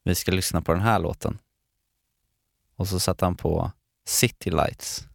vi 0.03 0.15
ska 0.15 0.31
lyssna 0.31 0.61
på 0.61 0.71
den 0.71 0.81
här 0.81 0.99
låten. 0.99 1.37
Och 2.75 2.87
så 2.87 2.99
satte 2.99 3.25
han 3.25 3.35
på 3.35 3.71
City 4.05 4.51
Lights 4.51 5.07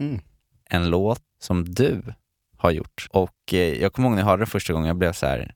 Mm. 0.00 0.20
en 0.64 0.90
låt 0.90 1.22
som 1.38 1.64
du 1.64 2.14
har 2.62 2.70
gjort. 2.70 3.06
Och 3.10 3.54
eh, 3.54 3.82
jag 3.82 3.92
kommer 3.92 4.08
ihåg 4.08 4.14
när 4.14 4.22
jag 4.22 4.26
hörde 4.26 4.40
den 4.40 4.46
första 4.46 4.72
gången, 4.72 4.88
jag 4.88 4.96
blev 4.96 5.12
så 5.12 5.26
här. 5.26 5.54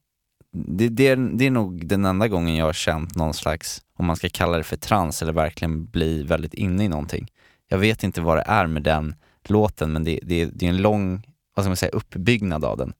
Det, 0.53 0.89
det, 0.89 1.07
är, 1.07 1.15
det 1.37 1.45
är 1.45 1.51
nog 1.51 1.87
den 1.87 2.05
enda 2.05 2.27
gången 2.27 2.55
jag 2.55 2.65
har 2.65 2.73
känt 2.73 3.15
någon 3.15 3.33
slags, 3.33 3.81
om 3.97 4.05
man 4.05 4.15
ska 4.15 4.29
kalla 4.29 4.57
det 4.57 4.63
för 4.63 4.77
trans 4.77 5.21
eller 5.21 5.33
verkligen 5.33 5.85
bli 5.85 6.23
väldigt 6.23 6.53
inne 6.53 6.83
i 6.83 6.87
någonting. 6.87 7.31
Jag 7.67 7.77
vet 7.77 8.03
inte 8.03 8.21
vad 8.21 8.37
det 8.37 8.43
är 8.47 8.67
med 8.67 8.83
den 8.83 9.15
låten, 9.47 9.93
men 9.93 10.03
det, 10.03 10.19
det, 10.23 10.45
det 10.45 10.65
är 10.65 10.69
en 10.69 10.81
lång, 10.81 11.23
vad 11.55 11.63
ska 11.65 11.69
man 11.69 11.77
säga, 11.77 11.91
uppbyggnad 11.91 12.65
av 12.65 12.77
den. 12.77 12.93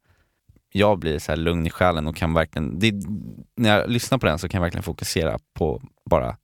Jag 0.72 1.00
blir 1.00 1.20
så 1.20 1.32
här 1.32 1.38
lugn 1.38 1.65
i 1.67 1.70
själen 1.70 2.08
och 2.08 2.15
kan 2.15 2.34
verkligen, 2.34 2.80
det, 2.80 2.93
när 3.56 3.78
jag 3.80 3.89
lyssnar 3.89 4.17
på 4.17 4.26
den 4.26 4.39
så 4.39 4.50
kan 4.50 4.58
jag 4.58 4.63
verkligen 4.63 4.84
fokusera 4.84 5.39
på 5.54 5.82
bara 6.10 6.38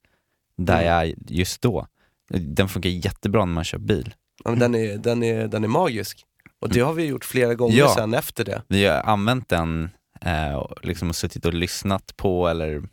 där 0.58 0.74
Mm. 0.74 0.86
jag 0.88 1.02
är 1.04 1.16
just 1.28 1.62
då. 1.62 1.88
Den 2.30 2.70
funkar 2.70 2.90
jättebra 2.90 3.46
när 3.46 3.54
man 3.54 3.64
kör 3.64 3.78
bil. 3.78 4.14
Ja, 4.44 4.50
men 4.52 4.60
den, 4.60 4.76
är, 4.76 4.98
den, 4.98 5.24
är, 5.24 5.48
den 5.48 5.64
är 5.64 5.68
magisk. 5.68 6.26
Och 6.64 6.70
det 6.70 6.80
har 6.80 6.94
vi 6.94 7.06
gjort 7.06 7.26
flera 7.26 7.56
gånger 7.56 7.78
Ja. 7.78 7.94
sen 7.98 8.14
efter 8.14 8.46
det. 8.46 8.62
Vi 8.68 8.86
har 8.86 9.02
använt 9.02 9.50
den 9.50 9.90
eh, 10.22 10.54
och 10.54 10.86
liksom 10.86 11.14
suttit 11.14 11.46
och 11.46 11.54
lyssnat 11.54 12.18
på 12.18 12.48
eller 12.48 12.84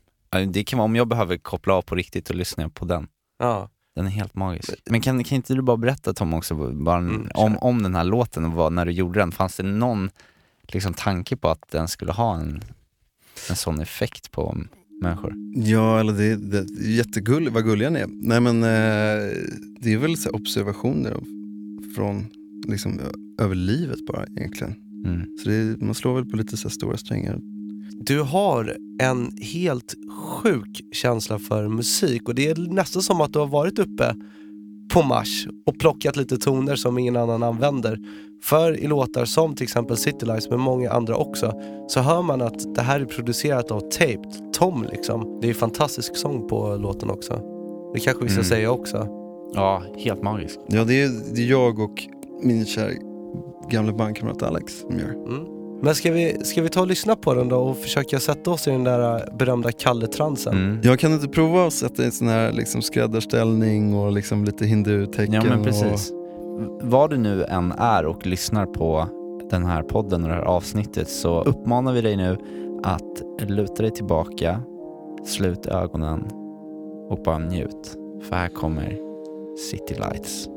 det 0.53 0.65
kan 0.65 0.79
vara 0.79 0.85
om 0.85 0.97
jag 0.97 1.09
behöver 1.09 1.37
koppla 1.37 1.75
av 1.75 1.83
på 1.83 1.95
riktigt 1.95 2.31
och 2.31 2.37
lyssna 2.37 2.69
på 2.69 2.85
den. 2.85 3.07
Ja. 3.39 3.71
Den 3.97 4.07
är 4.07 4.11
helt 4.11 4.35
magisk. 4.35 4.71
Men 4.91 5.01
kan, 5.01 5.25
kan 5.25 5.37
inte 5.37 5.55
du 5.55 5.63
bara 5.63 5.77
berätta 5.77 6.13
Tom 6.15 6.35
också 6.35 6.55
bara, 6.73 6.97
Mm, 6.99 7.29
om, 7.35 7.59
om 7.59 7.83
den 7.83 7.95
här 7.95 8.05
låten 8.05 8.45
och 8.45 8.53
vad, 8.53 8.73
när 8.73 8.87
du 8.87 8.93
gjorde 8.93 9.21
den? 9.21 9.33
Fanns 9.33 9.57
det 9.57 9.63
någon 9.63 10.11
liksom, 10.63 10.95
tanke 10.95 11.37
på 11.37 11.49
att 11.49 11.71
den 11.71 11.89
skulle 11.89 12.13
ha 12.13 12.37
en, 12.37 12.63
en 13.51 13.57
sån 13.57 13.81
effekt 13.81 14.31
på 14.33 14.57
människor? 15.03 15.35
Ja, 15.55 16.01
eller 16.01 16.13
det, 16.13 16.37
det, 16.37 16.63
det 16.65 16.85
är 16.87 16.97
jättegulligt, 16.97 17.53
vad 17.55 17.65
gulliga 17.65 17.91
ni 17.91 18.01
är. 18.01 18.07
Nej 18.09 18.41
men 18.41 18.63
eh, 18.63 19.33
det 19.81 19.93
är 19.93 19.99
väl 19.99 20.17
så 20.17 20.31
observationer 20.31 21.17
från, 21.97 22.27
liksom, 22.69 23.01
över 23.41 23.55
livet 23.55 24.07
bara 24.07 24.27
egentligen. 24.37 24.75
Mm. 25.07 25.21
Så 25.43 25.49
det, 25.49 25.81
man 25.81 25.95
slår 25.95 26.15
väl 26.15 26.27
på 26.27 26.37
lite 26.37 26.57
så 26.57 26.71
stora 26.71 26.97
strängar. 26.97 27.41
Du 28.01 28.21
har 28.21 28.77
en 29.03 29.31
helt 29.41 29.95
sjuk 30.11 30.81
känsla 30.93 31.39
för 31.39 31.69
musik 31.69 32.29
och 32.29 32.35
det 32.35 32.49
är 32.51 32.73
nästan 32.73 33.03
som 33.03 33.21
att 33.21 33.33
du 33.33 33.39
har 33.39 33.47
varit 33.47 33.79
uppe 33.79 34.15
på 34.93 35.03
Mars 35.03 35.47
och 35.67 35.79
plockat 35.79 36.17
lite 36.17 36.37
toner 36.37 36.77
som 36.77 36.99
ingen 36.99 37.17
annan 37.17 37.43
använder. 37.43 37.99
För 38.43 38.79
i 38.79 38.87
låtar 38.87 39.25
som 39.25 39.55
till 39.55 39.65
exempel 39.65 39.97
City 39.97 40.27
Lights, 40.27 40.51
men 40.51 40.61
många 40.61 40.91
andra 40.91 41.17
också, 41.17 41.53
så 41.89 42.01
hör 42.01 42.23
man 42.23 42.43
att 42.43 42.75
det 42.75 42.83
här 42.83 43.01
är 43.01 43.05
producerat 43.05 43.71
av 43.71 43.81
Taped, 43.81 44.53
Tom 44.53 44.87
liksom. 44.93 45.39
Det 45.43 45.51
är 45.51 45.55
fantastisk 45.55 46.17
sång 46.17 46.49
på 46.49 46.77
låten 46.77 47.11
också. 47.11 47.43
Det 47.95 48.01
kanske 48.01 48.23
vi 48.25 48.29
ska 48.31 48.39
Mm. 48.39 48.49
säga 48.49 48.71
också. 48.71 49.07
Ja, 49.55 49.83
helt 49.97 50.23
magisk. 50.23 50.59
Ja, 50.69 50.85
det 50.85 51.03
är, 51.03 51.35
det 51.35 51.43
är 51.43 51.47
jag 51.51 51.79
och 51.79 51.99
min 52.43 52.67
kära 52.67 52.91
gamla 53.71 53.93
bandkamrat 53.93 54.43
Alex 54.43 54.81
som 54.81 54.99
gör. 54.99 55.11
Mm. 55.11 55.61
Men 55.83 55.95
ska 55.95 56.13
vi, 56.13 56.45
ska 56.45 56.63
vi 56.63 56.69
ta 56.69 56.81
och 56.81 56.87
lyssna 56.87 57.17
på 57.17 57.35
den 57.35 57.49
då 57.49 57.57
och 57.57 57.77
försöka 57.77 58.21
sätta 58.21 58.51
oss 58.51 58.69
i 58.69 58.71
den 58.71 58.85
där 58.85 59.29
berömda 59.39 59.73
Kalle-transen? 59.73 60.53
Mm. 60.55 60.81
Jag 60.83 60.99
kan 60.99 61.13
inte 61.13 61.29
prova 61.29 61.67
att 61.67 61.73
sätta 61.73 62.05
en 62.05 62.13
sån 62.13 62.29
här 62.29 62.53
liksom 62.53 62.83
skräddarställning 62.83 63.95
och 63.95 64.13
liksom 64.13 64.45
lite 64.45 64.67
hindu-tecken. 64.67 65.35
Ja 65.35 65.45
men 65.45 65.59
Och, 65.59 65.65
precis. 65.65 66.13
Vad 66.83 67.11
du 67.11 67.17
nu 67.17 67.45
än 67.45 67.73
är 67.73 68.07
och 68.07 68.27
lyssnar 68.27 68.67
på 68.67 69.09
den 69.51 69.65
här 69.65 69.83
podden 69.83 70.23
och 70.23 70.29
det 70.29 70.35
här 70.35 70.43
avsnittet 70.43 71.09
så 71.09 71.43
uppmanar 71.43 71.93
vi 71.93 72.01
dig 72.01 72.17
nu 72.17 72.37
att 72.83 73.23
luta 73.49 73.83
dig 73.83 73.91
tillbaka, 73.91 74.63
slut 75.25 75.67
ögonen 75.67 76.25
och 77.09 77.19
bara 77.25 77.39
njut. 77.39 77.97
För 78.23 78.37
här 78.37 78.49
kommer 78.49 78.99
City 79.71 79.95
Lights. 79.95 80.49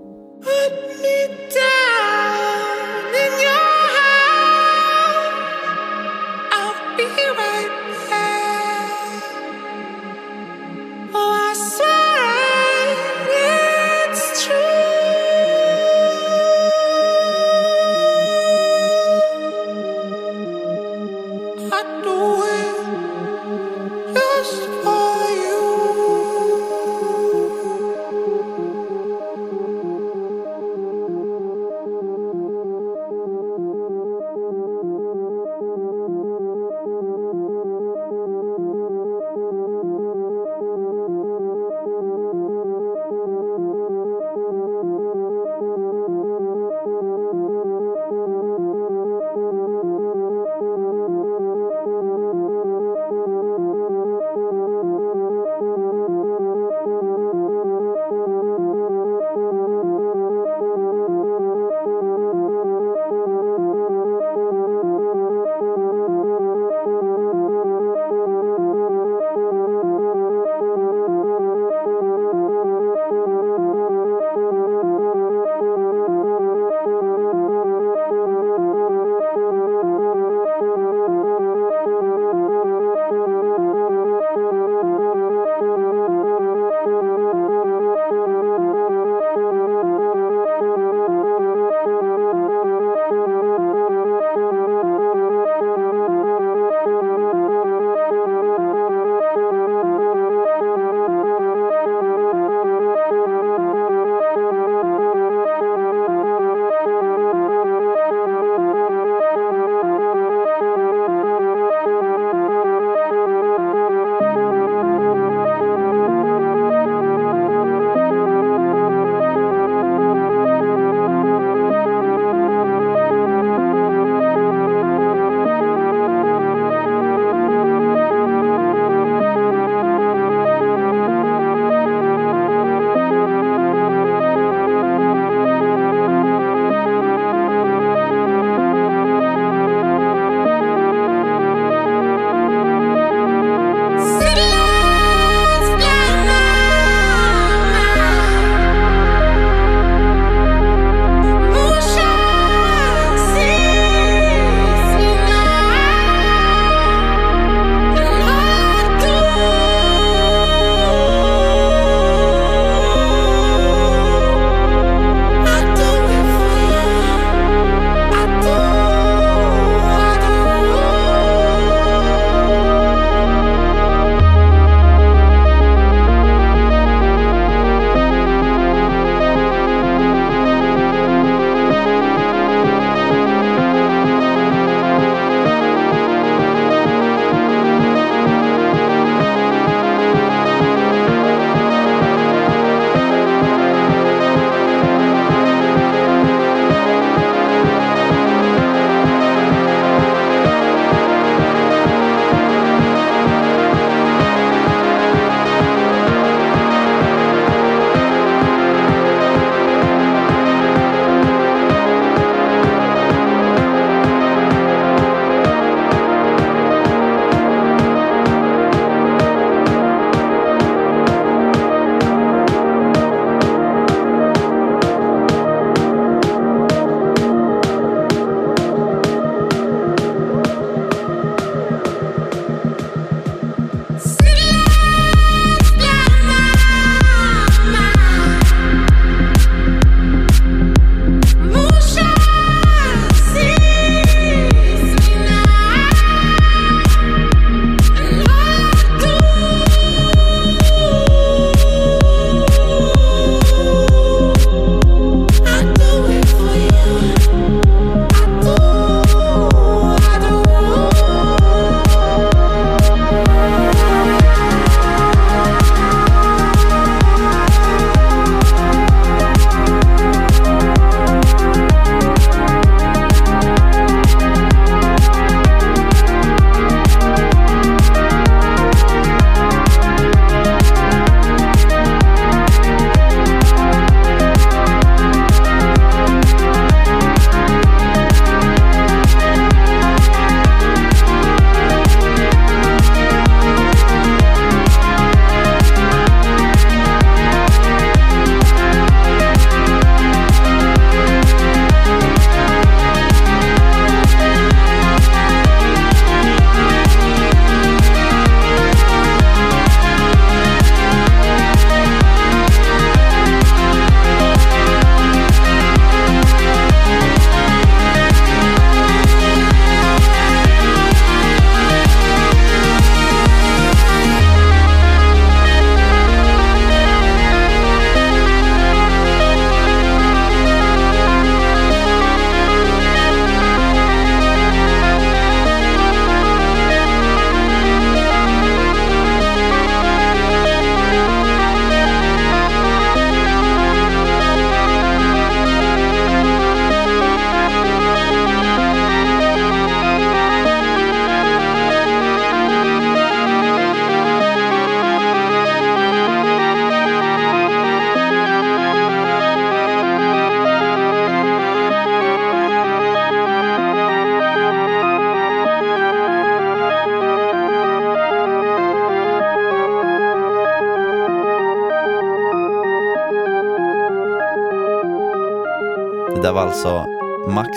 Alltså 376.54 376.86
Max 377.30 377.50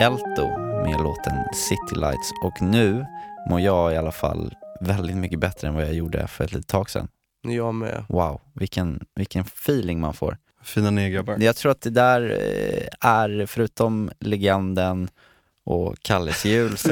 Elto 0.00 0.48
med 0.58 1.00
låten 1.00 1.32
City 1.54 1.94
Lights 1.94 2.32
och 2.44 2.62
nu 2.62 3.06
mår 3.50 3.60
jag 3.60 3.92
i 3.92 3.96
alla 3.96 4.12
fall 4.12 4.54
väldigt 4.80 5.16
mycket 5.16 5.38
bättre 5.38 5.68
än 5.68 5.74
vad 5.74 5.84
jag 5.84 5.94
gjorde 5.94 6.26
för 6.26 6.44
ett 6.44 6.52
litet 6.52 6.68
tag 6.68 6.90
sedan. 6.90 7.08
Jag 7.42 7.74
med. 7.74 8.04
Wow, 8.08 8.40
vilken, 8.54 9.04
vilken 9.14 9.42
feeling 9.42 10.00
man 10.00 10.14
får. 10.14 10.38
Fina 10.62 10.90
nya 10.90 11.08
grabbar. 11.08 11.36
Jag 11.40 11.56
tror 11.56 11.72
att 11.72 11.80
det 11.80 11.90
där 11.90 12.20
eh, 12.30 13.10
är, 13.10 13.46
förutom 13.46 14.10
legenden 14.20 15.08
och 15.64 15.96
Kalles 16.02 16.44
jul, 16.44 16.76
så, 16.76 16.88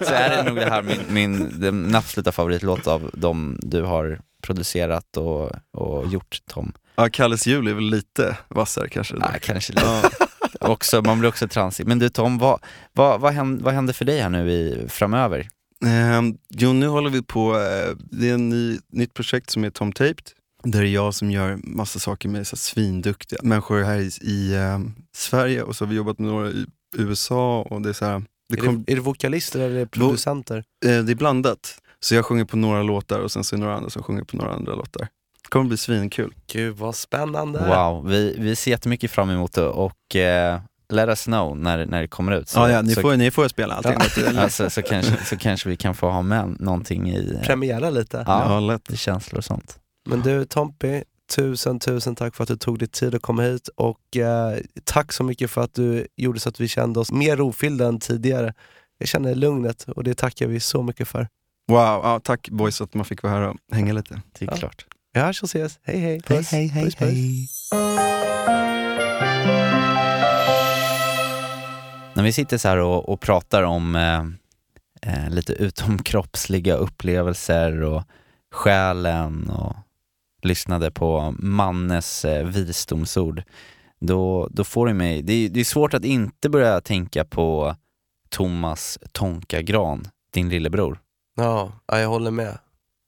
så 0.00 0.14
är 0.14 0.36
det 0.36 0.42
nog 0.42 0.56
det 0.56 0.70
här 0.70 0.82
min, 0.82 1.00
min 1.08 1.60
den 1.60 1.94
absoluta 1.94 2.32
favoritlåt 2.32 2.86
av 2.86 3.10
de 3.12 3.58
du 3.62 3.82
har 3.82 4.20
producerat 4.42 5.16
och, 5.16 5.50
och 5.72 6.06
gjort 6.06 6.40
Tom. 6.46 6.72
Ja, 6.96 7.08
Kalles 7.08 7.46
jul 7.46 7.68
är 7.68 7.74
väl 7.74 7.90
lite 7.90 8.36
vassare 8.48 8.88
kanske. 8.88 9.14
Nej, 9.14 9.38
kanske 9.42 9.72
lite. 9.72 10.10
Också, 10.70 11.02
man 11.02 11.18
blir 11.18 11.28
också 11.28 11.48
transig. 11.48 11.86
Men 11.86 11.98
du 11.98 12.08
Tom, 12.08 12.38
vad, 12.38 12.60
vad, 12.92 13.20
vad, 13.20 13.32
händer, 13.32 13.64
vad 13.64 13.74
händer 13.74 13.92
för 13.92 14.04
dig 14.04 14.20
här 14.20 14.30
nu 14.30 14.50
i, 14.52 14.86
framöver? 14.88 15.48
Ehm, 15.86 16.36
jo, 16.50 16.72
nu 16.72 16.86
håller 16.86 17.10
vi 17.10 17.22
på, 17.22 17.54
eh, 17.54 17.96
det 18.10 18.28
är 18.30 18.34
ett 18.34 18.40
ny, 18.40 18.78
nytt 18.92 19.14
projekt 19.14 19.50
som 19.50 19.64
är 19.64 19.70
Tom 19.70 19.92
Taped. 19.92 20.30
Där 20.62 20.80
det 20.82 20.88
är 20.88 20.92
jag 20.92 21.14
som 21.14 21.30
gör 21.30 21.58
massa 21.64 21.98
saker 21.98 22.28
med 22.28 22.46
så 22.46 22.56
svinduktiga 22.56 23.40
människor 23.42 23.82
här 23.82 23.98
i, 23.98 24.10
i 24.20 24.54
eh, 24.54 24.78
Sverige 25.16 25.62
och 25.62 25.76
så 25.76 25.84
har 25.84 25.90
vi 25.90 25.96
jobbat 25.96 26.18
med 26.18 26.28
några 26.28 26.48
i 26.50 26.66
USA 26.96 27.62
och 27.70 27.82
det 27.82 27.88
är 27.88 27.92
så 27.92 28.04
här, 28.04 28.22
det, 28.48 28.58
Är, 28.58 28.64
kom, 28.64 28.84
det, 28.84 28.92
är 28.92 28.96
det 28.96 29.02
vokalister 29.02 29.60
eller 29.60 29.76
är 29.76 29.80
det 29.80 29.86
producenter? 29.86 30.64
eh, 30.86 30.98
det 30.98 31.12
är 31.12 31.16
blandat. 31.16 31.78
Så 32.00 32.14
jag 32.14 32.24
sjunger 32.24 32.44
på 32.44 32.56
några 32.56 32.82
låtar 32.82 33.20
och 33.20 33.32
sen 33.32 33.44
så 33.44 33.54
är 33.54 33.58
det 33.58 33.64
några 33.64 33.76
andra 33.76 33.90
som 33.90 34.02
sjunger 34.02 34.24
på 34.24 34.36
några 34.36 34.52
andra 34.52 34.74
låtar. 34.74 35.08
Kommer 35.54 35.68
bli 35.68 35.76
svinkul. 35.76 36.34
Gud 36.52 36.76
vad 36.76 36.94
spännande! 36.94 37.58
Wow, 37.58 38.08
vi, 38.08 38.34
vi 38.38 38.56
ser 38.56 38.70
jättemycket 38.70 39.10
fram 39.10 39.30
emot 39.30 39.52
det 39.52 39.66
och 39.66 40.16
eh, 40.16 40.60
let 40.88 41.08
us 41.08 41.24
know 41.24 41.56
när, 41.56 41.86
när 41.86 42.00
det 42.00 42.08
kommer 42.08 42.32
ut. 42.32 42.48
Så, 42.48 42.58
Ja, 42.58 42.70
ja, 42.70 42.82
ni, 42.82 42.94
så, 42.94 43.00
får, 43.00 43.16
ni 43.16 43.30
får 43.30 43.48
spela 43.48 43.74
allting. 43.74 43.96
Ja. 44.34 44.40
alltså, 44.42 44.70
så, 44.70 44.82
kanske, 44.82 45.24
så 45.24 45.36
kanske 45.36 45.68
vi 45.68 45.76
kan 45.76 45.94
få 45.94 46.10
ha 46.10 46.22
med 46.22 46.56
någonting 46.60 47.10
i 47.10 47.34
eh, 47.34 47.40
Premiera 47.46 47.90
lite. 47.90 48.24
ja, 48.26 48.60
lätt. 48.60 48.90
i 48.90 48.96
känslor 48.96 49.38
och 49.38 49.44
sånt. 49.44 49.78
Men 50.08 50.20
du 50.20 50.44
Tompi, 50.44 51.04
tusen 51.36 51.78
tusen 51.80 52.14
tack 52.14 52.34
för 52.36 52.42
att 52.42 52.48
du 52.48 52.56
tog 52.56 52.78
dig 52.78 52.88
tid 52.88 53.14
att 53.14 53.22
komma 53.22 53.42
hit 53.42 53.68
och 53.76 54.16
eh, 54.16 54.58
tack 54.84 55.12
så 55.12 55.24
mycket 55.24 55.50
för 55.50 55.60
att 55.60 55.74
du 55.74 56.06
gjorde 56.16 56.40
så 56.40 56.48
att 56.48 56.60
vi 56.60 56.68
kände 56.68 57.00
oss 57.00 57.12
mer 57.12 57.36
rofyllda 57.36 57.86
än 57.86 58.00
tidigare. 58.00 58.54
Jag 58.98 59.08
känner 59.08 59.34
lugnet 59.34 59.82
och 59.88 60.04
det 60.04 60.14
tackar 60.14 60.46
vi 60.46 60.60
så 60.60 60.82
mycket 60.82 61.08
för. 61.08 61.28
Wow, 61.68 61.78
ja, 62.02 62.20
tack 62.24 62.48
boys 62.50 62.80
att 62.80 62.94
man 62.94 63.04
fick 63.04 63.22
vara 63.22 63.32
här 63.32 63.40
och 63.48 63.56
hänga 63.72 63.92
lite. 63.92 64.22
Det 64.38 64.44
är 64.44 64.50
Ja. 64.50 64.56
klart. 64.56 64.86
Vi 65.14 65.20
hörs 65.20 65.42
och 65.42 65.46
ses. 65.48 65.78
Hej 65.82 65.98
hej! 65.98 66.20
Puss. 66.22 66.50
puss, 66.50 66.94
puss. 66.94 67.70
När 72.14 72.22
vi 72.22 72.32
sitter 72.32 72.58
så 72.58 72.68
här 72.68 72.76
och, 72.78 73.08
och 73.08 73.20
pratar 73.20 73.62
om 73.62 73.96
eh, 73.96 74.24
eh, 75.14 75.30
lite 75.30 75.52
utomkroppsliga 75.52 76.74
upplevelser 76.74 77.82
och 77.82 78.02
själen 78.52 79.50
och 79.50 79.76
lyssnade 80.42 80.90
på 80.90 81.34
Mannes 81.38 82.24
eh, 82.24 82.46
visdomsord, 82.46 83.42
då, 84.00 84.48
då 84.50 84.64
får 84.64 84.86
det 84.86 84.94
mig, 84.94 85.22
det, 85.22 85.32
är- 85.32 85.48
det 85.48 85.60
är 85.60 85.64
svårt 85.64 85.94
att 85.94 86.04
inte 86.04 86.48
börja 86.48 86.80
tänka 86.80 87.24
på 87.24 87.76
Thomas 88.28 88.98
Tonka 89.12 89.62
Gran, 89.62 90.04
din 90.32 90.48
lillebror. 90.48 90.98
Ja, 91.36 91.72
jag 91.86 92.08
håller 92.08 92.30
med. 92.30 92.58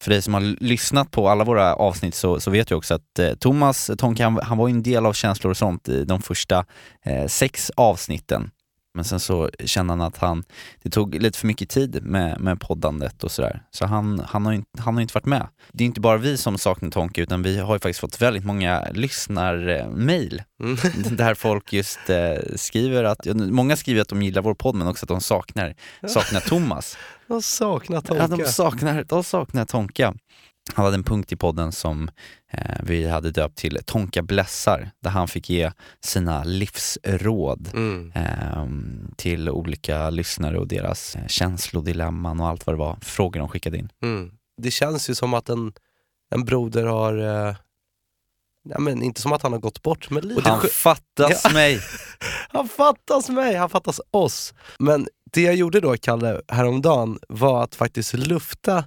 För 0.06 0.10
dig 0.10 0.22
som 0.22 0.34
har 0.34 0.40
lyssnat 0.64 1.10
på 1.10 1.28
alla 1.28 1.44
våra 1.44 1.74
avsnitt 1.74 2.14
så, 2.14 2.40
så 2.40 2.50
vet 2.50 2.70
jag 2.70 2.78
också 2.78 2.94
att 2.94 3.18
eh, 3.18 3.32
Thomas 3.34 3.90
Tonka, 3.98 4.24
han, 4.24 4.38
han 4.42 4.58
var 4.58 4.68
ju 4.68 4.72
en 4.74 4.82
del 4.82 5.06
av 5.06 5.12
känslor 5.12 5.50
och 5.50 5.56
sånt 5.56 5.88
i 5.88 6.04
de 6.04 6.22
första 6.22 6.64
eh, 7.04 7.26
sex 7.26 7.70
avsnitten. 7.76 8.50
Men 8.94 9.04
sen 9.04 9.20
så 9.20 9.50
kände 9.64 9.92
han 9.92 10.00
att 10.00 10.16
han, 10.18 10.44
det 10.82 10.90
tog 10.90 11.14
lite 11.14 11.38
för 11.38 11.46
mycket 11.46 11.68
tid 11.68 12.02
med, 12.02 12.40
med 12.40 12.60
poddandet 12.60 13.24
och 13.24 13.30
sådär. 13.30 13.62
Så 13.70 13.86
han, 13.86 14.22
han, 14.28 14.46
har 14.46 14.52
inte- 14.52 14.82
han 14.82 14.94
har 14.94 15.00
inte 15.02 15.14
varit 15.14 15.26
med. 15.26 15.46
Det 15.72 15.84
är 15.84 15.86
inte 15.86 16.00
bara 16.00 16.16
vi 16.16 16.36
som 16.36 16.58
saknar 16.58 16.90
Tonka 16.90 17.22
utan 17.22 17.42
vi 17.42 17.58
har 17.58 17.74
ju 17.74 17.78
faktiskt 17.78 18.00
fått 18.00 18.22
väldigt 18.22 18.44
många 18.44 18.86
lyssnarmail 18.94 20.42
Mm. 20.62 20.76
där 21.16 21.34
folk 21.34 21.72
just 21.72 22.10
eh, 22.10 22.34
skriver 22.56 23.04
att, 23.04 23.26
många 23.34 23.76
skriver 23.76 24.00
att 24.02 24.08
de 24.08 24.22
gillar 24.22 24.42
vår 24.42 24.54
podd 24.54 24.74
men 24.74 24.86
också 24.88 25.04
att 25.04 25.08
de 25.08 25.20
saknar, 25.20 25.74
saknar 26.08 26.40
Thomas. 26.40 26.96
De 27.28 27.42
saknar 27.42 28.00
Tonka. 28.00 28.22
Ja, 28.22 28.36
de 28.36 28.44
saknar, 28.44 29.04
de 29.04 29.24
saknar 29.24 29.64
Tonka. 29.64 30.14
Han 30.74 30.84
hade 30.84 30.94
en 30.96 31.04
punkt 31.04 31.32
i 31.32 31.36
podden 31.36 31.72
som 31.72 32.10
eh, 32.50 32.76
vi 32.82 33.08
hade 33.08 33.30
döpt 33.30 33.58
till 33.58 33.78
Tonka 33.86 34.22
blessar, 34.22 34.90
där 35.02 35.10
han 35.10 35.28
fick 35.28 35.50
ge 35.50 35.72
sina 36.04 36.44
livsråd 36.44 37.70
Mm. 37.74 38.12
eh, 38.14 38.66
till 39.16 39.50
olika 39.50 40.10
lyssnare 40.10 40.58
och 40.58 40.68
deras 40.68 41.16
känslodilemman 41.28 42.40
och 42.40 42.46
allt 42.48 42.66
vad 42.66 42.74
det 42.74 42.78
var, 42.78 42.98
frågor 43.02 43.40
de 43.40 43.48
skickade 43.48 43.78
in. 43.78 43.88
Mm. 44.02 44.30
Det 44.62 44.70
känns 44.70 45.10
ju 45.10 45.14
som 45.14 45.34
att 45.34 45.48
en, 45.48 45.72
en 46.34 46.44
broder 46.44 46.84
har, 46.86 47.18
eh, 47.48 47.54
ja, 48.68 48.78
men 48.78 49.02
inte 49.02 49.20
som 49.20 49.32
att 49.32 49.42
han 49.42 49.52
har 49.52 49.60
gått 49.60 49.82
bort, 49.82 50.10
men 50.10 50.28
lite 50.28 50.50
Han 50.50 50.60
fattas 50.60 51.40
Ja. 51.44 51.50
mig! 51.52 51.80
Han 52.48 52.68
fattas 52.68 53.28
mig, 53.28 53.54
han 53.54 53.70
fattas 53.70 54.00
oss. 54.10 54.54
Men 54.78 55.08
det 55.32 55.42
jag 55.42 55.54
gjorde 55.54 55.80
då, 55.80 55.96
Kalle, 55.96 56.40
häromdagen 56.48 57.18
var 57.28 57.64
att 57.64 57.74
faktiskt 57.74 58.14
lufta 58.14 58.84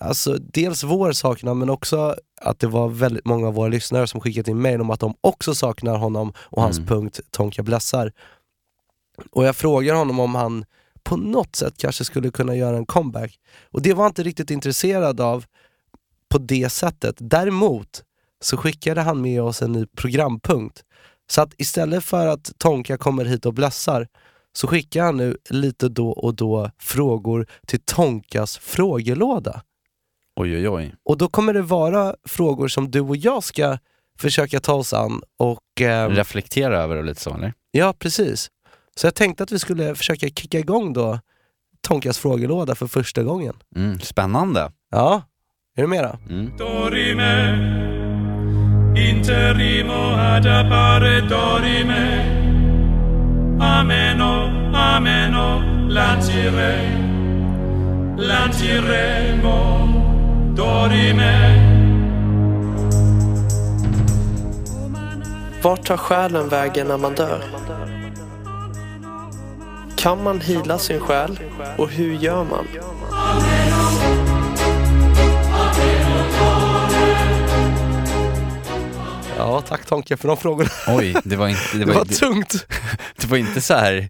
Alltså 0.00 0.38
dels 0.38 0.84
vår 0.84 1.12
saknad 1.12 1.56
men 1.56 1.70
också 1.70 2.16
att 2.40 2.58
det 2.58 2.66
var 2.66 2.88
väldigt 2.88 3.24
många 3.24 3.48
av 3.48 3.54
våra 3.54 3.68
lyssnare 3.68 4.06
som 4.06 4.20
skickat 4.20 4.48
in 4.48 4.62
mejl 4.62 4.80
om 4.80 4.90
att 4.90 5.00
de 5.00 5.14
också 5.20 5.54
saknar 5.54 5.96
honom 5.96 6.32
och 6.38 6.62
hans 6.62 6.78
Mm. 6.78 6.88
punkt 6.88 7.20
Tonka 7.30 7.62
blessar. 7.62 8.12
Och 9.30 9.44
jag 9.44 9.56
frågar 9.56 9.94
honom 9.94 10.20
om 10.20 10.34
han 10.34 10.64
på 11.02 11.16
något 11.16 11.56
sätt 11.56 11.74
kanske 11.76 12.04
skulle 12.04 12.30
kunna 12.30 12.54
göra 12.56 12.76
en 12.76 12.86
comeback. 12.86 13.38
Och 13.70 13.82
det 13.82 13.94
var 13.94 14.02
han 14.04 14.10
inte 14.10 14.22
riktigt 14.22 14.50
intresserad 14.50 15.20
av 15.20 15.44
på 16.28 16.38
det 16.38 16.68
sättet. 16.72 17.16
Däremot 17.18 18.02
så 18.40 18.56
skickade 18.56 19.00
han 19.00 19.20
med 19.20 19.42
oss 19.42 19.62
en 19.62 19.72
ny 19.72 19.86
programpunkt. 19.86 20.84
Så 21.30 21.42
att 21.42 21.54
istället 21.56 22.04
för 22.04 22.26
att 22.26 22.52
Tonka 22.58 22.98
kommer 22.98 23.24
hit 23.24 23.46
och 23.46 23.54
blässar 23.54 24.08
så 24.52 24.66
skickar 24.66 25.04
han 25.04 25.16
nu 25.16 25.36
lite 25.50 25.88
då 25.88 26.10
och 26.10 26.34
då 26.34 26.70
frågor 26.78 27.46
till 27.66 27.80
Tonkas 27.84 28.58
frågelåda. 28.58 29.62
Oj 30.36 30.56
oj 30.56 30.68
oj. 30.68 30.94
Och 31.04 31.18
då 31.18 31.28
kommer 31.28 31.54
det 31.54 31.62
vara 31.62 32.14
frågor 32.28 32.68
som 32.68 32.90
du 32.90 33.00
och 33.00 33.16
jag 33.16 33.44
ska 33.44 33.78
försöka 34.18 34.60
ta 34.60 34.72
oss 34.74 34.92
an 34.92 35.20
och... 35.38 35.80
ehm, 35.80 36.10
Reflektera 36.10 36.78
över 36.82 36.96
det 36.96 37.02
lite 37.02 37.20
så 37.20 37.34
eller? 37.34 37.52
ja, 37.70 37.94
precis. 37.98 38.50
Så 38.96 39.06
jag 39.06 39.14
tänkte 39.14 39.42
att 39.42 39.52
vi 39.52 39.58
skulle 39.58 39.94
försöka 39.94 40.28
kicka 40.28 40.58
igång 40.58 40.92
då 40.92 41.18
Tonkas 41.80 42.18
frågelåda 42.18 42.74
för 42.74 42.86
första 42.86 43.22
gången. 43.22 43.54
Mm, 43.76 44.00
spännande. 44.00 44.72
Ja, 44.90 45.22
är 45.76 45.82
du 45.82 45.88
med 45.88 46.04
då? 46.04 46.34
Mm. 46.34 46.56
Dorime, 46.56 47.52
interimo 54.92 55.00
ad 55.00 55.00
appare 55.00 55.00
dorime. 55.00 55.00
Ameno, 55.00 55.56
ameno, 55.56 55.88
lancire, 55.88 56.76
lanciremo, 58.16 59.56
dorime. 60.54 61.70
Vart 65.62 65.86
tar 65.86 65.96
själen 65.96 66.48
vägen 66.48 66.86
när 66.86 66.98
man 66.98 67.14
dör? 67.14 67.44
Kan 69.96 70.22
man 70.22 70.40
hila 70.40 70.78
sin 70.78 71.00
själ? 71.00 71.38
Och 71.76 71.90
hur 71.90 72.12
gör 72.12 72.44
man? 72.44 72.66
Ja, 79.36 79.60
tack 79.60 79.86
Tonka 79.86 80.16
för 80.16 80.28
de 80.28 80.36
frågorna. 80.36 80.70
Oj, 80.88 81.14
det 81.24 81.36
var 81.36 81.48
inte... 81.48 81.60
Det 81.72 81.78
Det 81.84 81.84
var, 81.84 81.94
var 81.94 82.04
det, 82.04 82.14
tungt. 82.14 82.66
det 83.16 83.26
var 83.26 83.36
inte 83.36 83.60
så 83.60 83.74
här... 83.74 84.08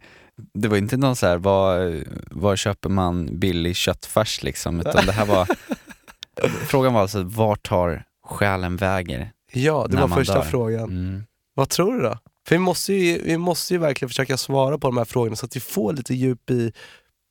Det 0.55 0.68
var 0.68 0.76
inte 0.76 0.97
någon 0.97 1.16
så 1.16 1.26
här, 1.26 1.36
var, 1.36 2.03
var 2.30 2.57
köper 2.57 2.88
man 2.88 3.38
billig 3.38 3.76
köttfärs 3.76 4.43
liksom, 4.43 4.80
utan 4.80 5.07
det 5.07 5.12
här 5.12 5.26
var... 5.26 5.49
Frågan 6.66 6.95
var 6.95 7.01
alltså, 7.01 7.22
vart 7.22 7.68
tar 7.68 8.05
själen 8.24 8.76
vägen? 8.76 9.26
Ja, 9.53 9.86
det 9.90 9.97
var 9.97 10.09
första 10.09 10.34
dör. 10.34 10.43
frågan. 10.43 10.84
Mm. 10.84 11.24
Vad 11.55 11.68
tror 11.68 11.97
du 11.97 12.03
då? 12.03 12.18
För 12.47 12.55
vi 12.55 12.59
måste, 12.59 12.93
ju, 12.93 13.22
vi 13.22 13.38
måste 13.38 13.74
ju 13.74 13.78
verkligen 13.78 14.09
försöka 14.09 14.36
svara 14.36 14.78
på 14.78 14.86
de 14.86 14.97
här 14.97 15.05
frågorna 15.05 15.36
så 15.36 15.47
att 15.47 15.57
vi 15.57 15.61
får 15.61 15.93
lite 15.93 16.14
djup 16.14 16.51
i 16.51 16.72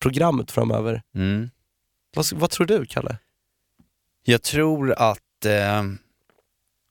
programmet 0.02 0.52
framöver. 0.52 1.02
Mm. 1.16 1.50
Vad, 2.16 2.26
vad 2.34 2.50
tror 2.50 2.68
du, 2.68 2.86
Kalle? 2.86 3.18
Jag 4.24 4.42
tror 4.42 4.92
att, 4.92 5.46
eh, 5.46 5.84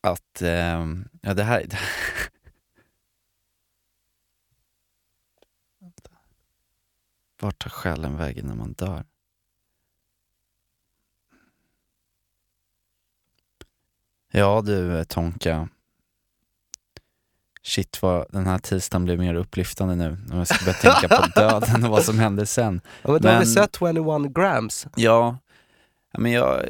att, 0.02 0.42
eh, 0.42 0.86
ja 1.22 1.34
det 1.34 1.42
här, 1.42 1.66
Vart 7.40 7.58
tar 7.58 7.70
själen 7.70 8.16
vägen 8.16 8.46
när 8.46 8.54
man 8.54 8.72
dör? 8.72 9.04
Ja 14.32 14.62
du 14.64 15.04
Tonka. 15.04 15.68
Shit 17.62 18.02
vad 18.02 18.26
den 18.30 18.46
här 18.46 18.58
tisdagen 18.58 19.04
blev 19.04 19.18
mer 19.18 19.34
upplyftande 19.34 19.94
nu. 19.94 20.18
När 20.28 20.38
jag 20.38 20.48
ska 20.48 20.64
börja 20.64 20.78
tänka 20.78 21.08
på 21.08 21.26
döden 21.40 21.84
och 21.84 21.90
vad 21.90 22.04
som 22.04 22.18
hände 22.18 22.46
sen. 22.46 22.80
Ja, 23.02 23.12
men 23.12 23.22
då 23.22 23.28
har 23.28 23.40
vi 23.40 23.46
sett 23.46 23.78
21 23.78 24.34
grams. 24.34 24.86
Ja, 24.96 25.38
men 26.18 26.32
jag, 26.32 26.64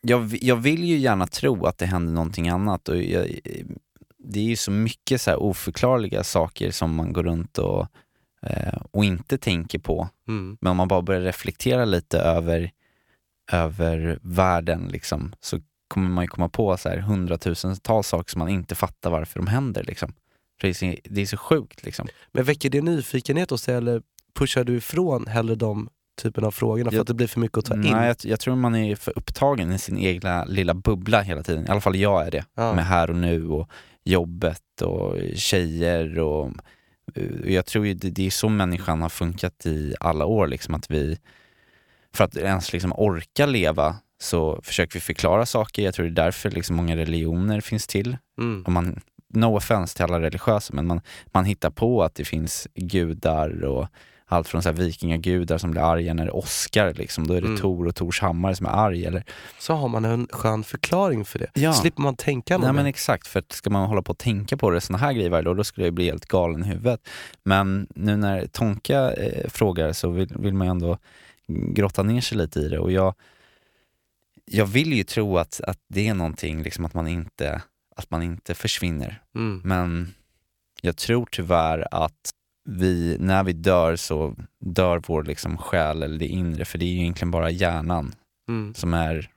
jag, 0.00 0.38
jag 0.42 0.56
vill 0.56 0.84
ju 0.84 0.96
gärna 0.96 1.26
tro 1.26 1.66
att 1.66 1.78
det 1.78 1.86
händer 1.86 2.12
någonting 2.12 2.48
annat 2.48 2.88
och 2.88 2.96
jag, 2.96 3.40
det 4.18 4.40
är 4.40 4.44
ju 4.44 4.56
så 4.56 4.70
mycket 4.70 5.20
så 5.20 5.36
oförklarliga 5.36 6.24
saker 6.24 6.70
som 6.70 6.94
man 6.94 7.12
går 7.12 7.22
runt 7.22 7.58
och, 7.58 7.86
och 8.90 9.04
inte 9.04 9.38
tänker 9.38 9.78
på. 9.78 10.08
Mm. 10.28 10.56
Men 10.60 10.70
om 10.70 10.76
man 10.76 10.88
bara 10.88 11.02
börjar 11.02 11.20
reflektera 11.20 11.84
lite 11.84 12.18
över, 12.18 12.70
över 13.52 14.18
världen 14.22 14.88
liksom, 14.92 15.32
så 15.40 15.60
kommer 15.88 16.08
man 16.10 16.24
ju 16.24 16.28
komma 16.28 16.48
på 16.48 16.76
så 16.76 16.88
här 16.88 16.96
hundratusentals 16.98 18.06
saker 18.08 18.30
som 18.30 18.38
man 18.38 18.48
inte 18.48 18.74
fattar 18.74 19.10
varför 19.10 19.40
de 19.40 19.46
händer. 19.46 19.84
Liksom. 19.84 20.12
Det, 20.60 20.68
är 20.68 20.72
så, 20.72 20.94
det 21.04 21.20
är 21.22 21.26
så 21.26 21.36
sjukt. 21.36 21.84
Liksom. 21.84 22.08
Men 22.32 22.44
väcker 22.44 22.70
det 22.70 22.82
nyfikenhet 22.82 23.50
hos 23.50 23.64
dig 23.64 23.74
eller 23.74 24.02
pushar 24.38 24.64
du 24.64 24.76
ifrån 24.76 25.26
hellre 25.26 25.54
de 25.54 25.88
typen 26.22 26.44
av 26.44 26.50
frågorna 26.50 26.90
för 26.90 26.96
Jag- 26.96 27.00
att 27.00 27.06
det 27.06 27.14
blir 27.14 27.26
för 27.26 27.40
mycket 27.40 27.58
att 27.58 27.64
ta 27.64 27.74
in? 27.74 27.80
Nej, 27.80 28.06
jag, 28.06 28.16
jag 28.22 28.40
tror 28.40 28.56
man 28.56 28.74
är 28.74 28.96
för 28.96 29.18
upptagen 29.18 29.72
i 29.72 29.78
sin 29.78 29.98
egna 29.98 30.44
lilla 30.44 30.74
bubbla 30.74 31.20
hela 31.20 31.42
tiden. 31.42 31.66
I 31.66 31.68
alla 31.68 31.80
fall 31.80 31.96
jag 31.96 32.26
är 32.26 32.30
det. 32.30 32.44
Ja. 32.54 32.74
Med 32.74 32.86
här 32.86 33.10
och 33.10 33.16
nu 33.16 33.48
och 33.48 33.68
jobbet 34.04 34.82
och 34.82 35.16
tjejer 35.34 36.18
och 36.18 36.52
jag 37.44 37.66
tror 37.66 37.86
ju 37.86 37.94
det, 37.94 38.10
det 38.10 38.26
är 38.26 38.30
så 38.30 38.48
människan 38.48 39.02
har 39.02 39.08
funkat 39.08 39.66
i 39.66 39.94
alla 40.00 40.24
år 40.24 40.46
liksom 40.46 40.74
att 40.74 40.90
vi 40.90 41.18
för 42.14 42.24
att 42.24 42.36
ens 42.36 42.72
liksom 42.72 42.92
orka 42.92 43.46
leva 43.46 43.96
så 44.20 44.60
försöker 44.62 44.94
vi 44.94 45.00
förklara 45.00 45.46
saker. 45.46 45.82
Jag 45.82 45.94
tror 45.94 46.06
det 46.06 46.22
är 46.22 46.24
därför 46.24 46.50
liksom 46.50 46.76
många 46.76 46.96
religioner 46.96 47.60
finns 47.60 47.86
till. 47.86 48.16
Mm. 48.40 48.62
Och 48.62 48.72
man, 48.72 49.00
no 49.34 49.56
offense 49.56 49.96
till 49.96 50.04
alla 50.04 50.20
religiösa, 50.20 50.74
men 50.74 50.86
man, 50.86 51.00
man 51.26 51.44
hittar 51.44 51.70
på 51.70 52.02
att 52.02 52.14
det 52.14 52.24
finns 52.24 52.68
gudar 52.74 53.64
och 53.64 53.88
allt 54.32 54.48
från 54.48 54.62
så 54.62 54.68
här 54.68 54.76
vikingagudar 54.76 55.58
som 55.58 55.70
blir 55.70 55.80
arga 55.80 56.14
när 56.14 56.24
det 56.24 56.30
åskar, 56.30 56.94
liksom. 56.94 57.26
då 57.26 57.34
är 57.34 57.40
det 57.40 57.46
Mm. 57.46 57.60
Tor 57.60 57.86
och 57.86 57.94
Tors 57.94 58.20
hammare 58.20 58.56
som 58.56 58.66
är 58.66 58.70
arg. 58.70 59.06
Eller, 59.06 59.24
Så 59.58 59.74
har 59.74 59.88
man 59.88 60.04
en 60.04 60.28
skön 60.30 60.64
förklaring 60.64 61.24
för 61.24 61.38
det. 61.38 61.50
Ja. 61.54 61.72
Slipper 61.72 62.02
man 62.02 62.16
tänka 62.16 62.54
något 62.58 62.64
Nej 62.64 62.72
men 62.72 62.86
exakt, 62.86 63.26
för 63.26 63.38
att 63.38 63.52
ska 63.52 63.70
man 63.70 63.88
hålla 63.88 64.02
på 64.02 64.10
och 64.12 64.18
tänka 64.18 64.56
på 64.56 64.70
det 64.70 64.80
såna 64.80 64.98
här 64.98 65.12
grejer 65.12 65.30
varje 65.30 65.44
dag, 65.44 65.56
då 65.56 65.64
skulle 65.64 65.86
jag 65.86 65.94
bli 65.94 66.04
helt 66.04 66.26
galen 66.26 66.64
i 66.64 66.66
huvudet. 66.66 67.08
Men 67.42 67.86
nu 67.94 68.16
när 68.16 68.46
Tonka 68.46 69.12
eh, 69.12 69.48
frågar 69.48 69.92
så 69.92 70.10
vill, 70.10 70.28
vill 70.36 70.54
man 70.54 70.66
ju 70.66 70.70
ändå 70.70 70.98
grotta 71.48 72.02
ner 72.02 72.20
sig 72.20 72.38
lite 72.38 72.60
i 72.60 72.68
det 72.68 72.78
och 72.78 72.92
jag, 72.92 73.14
jag 74.44 74.66
vill 74.66 74.92
ju 74.92 75.04
tro 75.04 75.38
att, 75.38 75.60
att 75.60 75.78
det 75.88 76.08
är 76.08 76.14
någonting, 76.14 76.62
liksom 76.62 76.84
att 76.84 76.94
man 76.94 77.06
inte, 77.06 77.62
att 77.96 78.10
man 78.10 78.22
inte 78.22 78.54
försvinner. 78.54 79.22
Mm. 79.34 79.60
Men 79.64 80.14
jag 80.82 80.96
tror 80.96 81.28
tyvärr 81.30 81.88
att 81.90 82.30
vi, 82.70 83.16
när 83.20 83.44
vi 83.44 83.52
dör 83.52 83.96
så 83.96 84.36
dör 84.60 85.02
vår 85.06 85.24
liksom 85.24 85.58
själ 85.58 86.02
eller 86.02 86.18
det 86.18 86.26
inre, 86.26 86.64
för 86.64 86.78
det 86.78 86.84
är 86.84 86.92
ju 86.92 87.00
egentligen 87.00 87.30
bara 87.30 87.50
hjärnan 87.50 88.14
Mm. 88.48 88.74
som 88.74 88.94
är, 88.94 89.30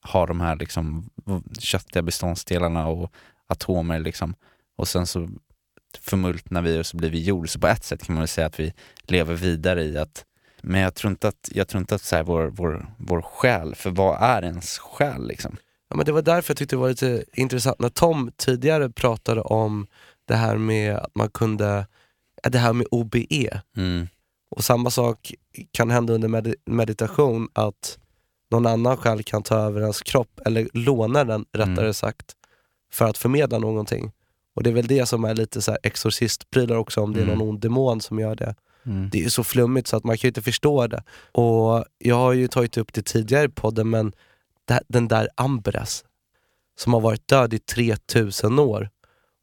har 0.00 0.26
de 0.26 0.40
här 0.40 0.56
liksom 0.56 1.10
köttiga 1.58 2.02
beståndsdelarna 2.02 2.86
och 2.86 3.12
atomer 3.46 3.98
liksom. 3.98 4.34
Och 4.76 4.88
sen 4.88 5.06
så 5.06 5.28
förmultnar 6.00 6.62
vi 6.62 6.80
och 6.80 6.86
så 6.86 6.96
blir 6.96 7.10
vi 7.10 7.22
jord. 7.22 7.48
Så 7.48 7.60
på 7.60 7.66
ett 7.66 7.84
sätt 7.84 8.04
kan 8.04 8.14
man 8.16 8.28
säga 8.28 8.46
att 8.46 8.60
vi 8.60 8.72
lever 9.06 9.34
vidare 9.34 9.82
i 9.82 9.98
att 9.98 10.24
men 10.62 10.80
jag 10.80 10.94
tror 10.94 11.10
inte 11.10 11.28
att, 11.28 11.48
jag 11.52 11.68
tror 11.68 11.80
inte 11.80 11.94
att 11.94 12.02
så 12.02 12.16
här, 12.16 12.22
vår, 12.22 12.46
vår, 12.46 12.86
vår 12.98 13.22
själ, 13.22 13.74
för 13.74 13.90
vad 13.90 14.22
är 14.22 14.42
ens 14.44 14.78
själ 14.78 15.26
liksom? 15.26 15.56
Ja, 15.88 15.96
men 15.96 16.06
det 16.06 16.12
var 16.12 16.22
därför 16.22 16.50
jag 16.50 16.56
tyckte 16.56 16.76
det 16.76 16.80
var 16.80 16.88
lite 16.88 17.24
intressant 17.32 17.78
när 17.78 17.88
Tom 17.88 18.32
tidigare 18.36 18.90
pratade 18.90 19.40
om 19.40 19.86
det 20.24 20.34
här 20.34 20.56
med 20.56 20.96
att 20.96 21.14
man 21.14 21.30
kunde, 21.30 21.86
det 22.50 22.58
här 22.58 22.72
med 22.72 22.86
OBE. 22.90 23.60
Mm. 23.76 24.06
Och 24.50 24.64
samma 24.64 24.90
sak 24.90 25.34
kan 25.70 25.90
hända 25.90 26.12
under 26.12 26.28
med 26.28 26.54
meditation, 26.66 27.48
att 27.52 27.98
någon 28.50 28.66
annan 28.66 28.96
själ 28.96 29.22
kan 29.22 29.42
ta 29.42 29.56
över 29.58 29.80
ens 29.80 30.02
kropp, 30.02 30.40
eller 30.46 30.68
låna 30.72 31.24
den 31.24 31.44
rättare 31.52 31.80
Mm. 31.80 31.94
sagt, 31.94 32.32
för 32.92 33.04
att 33.04 33.18
förmedla 33.18 33.58
någonting. 33.58 34.12
Och 34.54 34.62
det 34.62 34.70
är 34.70 34.74
väl 34.74 34.86
det 34.86 35.06
som 35.06 35.24
är 35.24 35.34
lite 35.34 35.62
så 35.62 35.70
här 35.70 35.80
exorcistprylar 35.82 36.76
också, 36.76 37.00
om 37.00 37.12
det 37.12 37.20
är 37.20 37.24
Mm. 37.24 37.38
någon 37.38 37.48
ond 37.48 37.60
demon 37.60 38.00
som 38.00 38.18
gör 38.18 38.34
det. 38.34 38.54
Mm. 38.86 39.08
Det 39.12 39.24
är 39.24 39.28
så 39.28 39.44
flummigt 39.44 39.88
så 39.88 39.96
att 39.96 40.04
man 40.04 40.16
kan 40.16 40.28
ju 40.28 40.30
inte 40.30 40.42
förstå 40.42 40.86
det. 40.86 41.02
Och 41.32 41.84
jag 41.98 42.16
har 42.16 42.32
ju 42.32 42.48
tagit 42.48 42.76
upp 42.76 42.92
det 42.92 43.02
tidigare 43.02 43.44
i 43.44 43.48
podden, 43.48 43.90
men 43.90 44.12
den 44.88 45.08
där 45.08 45.28
Ambres, 45.34 46.04
som 46.78 46.92
har 46.92 47.00
varit 47.00 47.28
död 47.28 47.54
i 47.54 47.58
3000 47.58 48.58
år. 48.58 48.90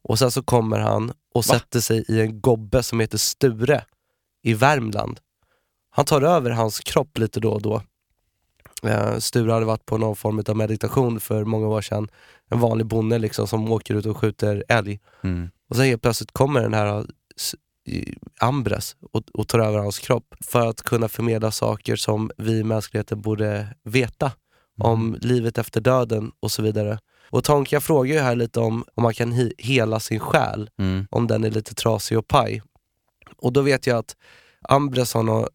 Och 0.04 0.18
sen 0.18 0.30
så 0.30 0.42
kommer 0.42 0.78
han 0.78 1.12
och 1.34 1.44
sätter 1.44 1.80
sig 1.80 2.04
i 2.08 2.20
en 2.20 2.40
gobbe 2.40 2.82
som 2.82 3.00
heter 3.00 3.18
Sture 3.18 3.84
i 4.42 4.54
Värmland. 4.54 5.20
Han 5.90 6.04
tar 6.04 6.22
över 6.22 6.50
hans 6.50 6.80
kropp 6.80 7.18
lite 7.18 7.40
då 7.40 7.52
och 7.52 7.62
då. 7.62 7.82
Eh, 8.82 9.18
Sture 9.18 9.52
hade 9.52 9.66
varit 9.66 9.86
på 9.86 9.98
någon 9.98 10.16
form 10.16 10.42
av 10.48 10.56
meditation 10.56 11.20
för 11.20 11.44
många 11.44 11.68
år 11.68 11.80
sedan. 11.80 12.08
En 12.50 12.60
vanlig 12.60 12.86
bonde 12.86 13.18
liksom 13.18 13.46
som 13.46 13.72
åker 13.72 13.94
ut 13.94 14.06
och 14.06 14.16
skjuter 14.16 14.64
älg. 14.68 15.00
Mm. 15.22 15.50
Och 15.68 15.76
sen 15.76 15.84
helt 15.84 16.02
plötsligt 16.02 16.32
kommer 16.32 16.60
den 16.60 16.74
här 16.74 17.06
Ambres 18.40 18.96
och, 19.12 19.22
och 19.34 19.48
tar 19.48 19.58
över 19.58 19.78
hans 19.78 19.98
kropp 19.98 20.34
för 20.40 20.66
att 20.66 20.82
kunna 20.82 21.08
förmedla 21.08 21.50
saker 21.50 21.96
som 21.96 22.30
vi 22.36 22.52
i 22.52 22.64
mänskligheten 22.64 23.20
borde 23.20 23.68
veta 23.82 24.32
om 24.80 25.18
livet 25.20 25.58
efter 25.58 25.80
döden 25.80 26.32
och 26.40 26.52
så 26.52 26.62
vidare. 26.62 26.98
Och 27.32 27.44
Tonka 27.44 27.80
frågar 27.80 28.14
ju 28.14 28.20
här 28.20 28.36
lite 28.36 28.60
om 28.60 28.84
om 28.94 29.02
man 29.02 29.14
kan 29.14 29.32
he- 29.32 29.52
hela 29.58 30.00
sin 30.00 30.20
själ, 30.20 30.70
Mm. 30.78 31.06
om 31.10 31.26
den 31.26 31.44
är 31.44 31.50
lite 31.50 31.74
trasig 31.74 32.18
och 32.18 32.28
paj. 32.28 32.62
Och 33.36 33.52
då 33.52 33.60
vet 33.62 33.86
jag 33.86 33.98
att 33.98 34.16
Ambres 34.68 35.14
har 35.14 35.22
något 35.22 35.48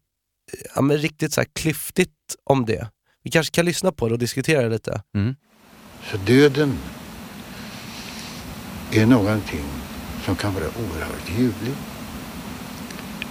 ja, 0.74 0.82
men 0.82 0.98
riktigt 0.98 1.32
så 1.32 1.40
här 1.40 1.48
klyftigt 1.52 2.12
om 2.44 2.64
det. 2.66 2.88
Vi 3.22 3.30
kanske 3.30 3.54
kan 3.54 3.64
lyssna 3.64 3.92
på 3.92 4.08
det 4.08 4.12
och 4.14 4.18
diskutera 4.18 4.62
det 4.62 4.68
lite. 4.68 5.02
Mm. 5.14 5.34
Så 6.10 6.16
döden 6.16 6.78
är 8.92 9.06
någonting 9.06 9.64
som 10.24 10.36
kan 10.36 10.54
vara 10.54 10.64
oerhört 10.64 11.30
ljuvlig. 11.38 11.74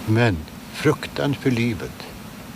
Men 0.06 0.36
fruktan 0.72 1.34
för 1.34 1.50
livet, 1.50 2.02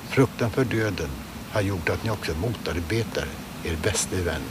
fruktan 0.09 0.51
för 0.51 0.65
döden 0.65 1.09
har 1.51 1.61
gjort 1.61 1.89
att 1.89 2.05
ni 2.05 2.11
också 2.11 2.33
motarbetar 2.35 3.27
er 3.65 3.77
bästa 3.83 4.17
vän. 4.17 4.43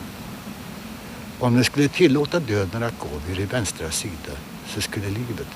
Om 1.42 1.56
ni 1.56 1.64
skulle 1.64 1.88
tillåta 1.88 2.40
döden 2.40 2.84
att 2.84 3.00
gå 3.00 3.08
vid 3.28 3.40
er 3.40 3.46
vänstra 3.46 3.92
sida 3.92 4.34
så 4.68 4.82
skulle 4.82 5.10
livet 5.10 5.48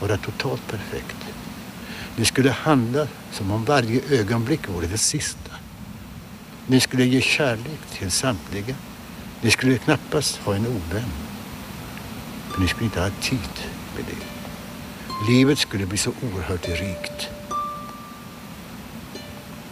vara 0.00 0.16
totalt 0.16 0.66
perfekt. 0.68 1.16
Ni 2.16 2.24
skulle 2.24 2.50
handla 2.50 3.06
som 3.32 3.50
om 3.50 3.64
varje 3.64 4.00
ögonblick 4.10 4.68
vore 4.68 4.86
det 4.86 4.98
sista. 4.98 5.50
Ni 6.66 6.80
skulle 6.80 7.04
ge 7.04 7.20
kärlek 7.20 7.80
till 7.92 8.10
samtliga. 8.10 8.74
Ni 9.40 9.50
skulle 9.50 9.78
knappast 9.78 10.36
ha 10.36 10.54
en 10.54 10.66
ovän. 10.66 11.10
För 12.50 12.60
ni 12.60 12.68
skulle 12.68 12.84
inte 12.84 13.00
ha 13.00 13.10
tid 13.10 13.56
med 13.96 14.04
det. 14.04 14.26
Livet 15.32 15.58
skulle 15.58 15.86
bli 15.86 15.98
så 15.98 16.10
oerhört 16.10 16.68
rikt. 16.68 17.28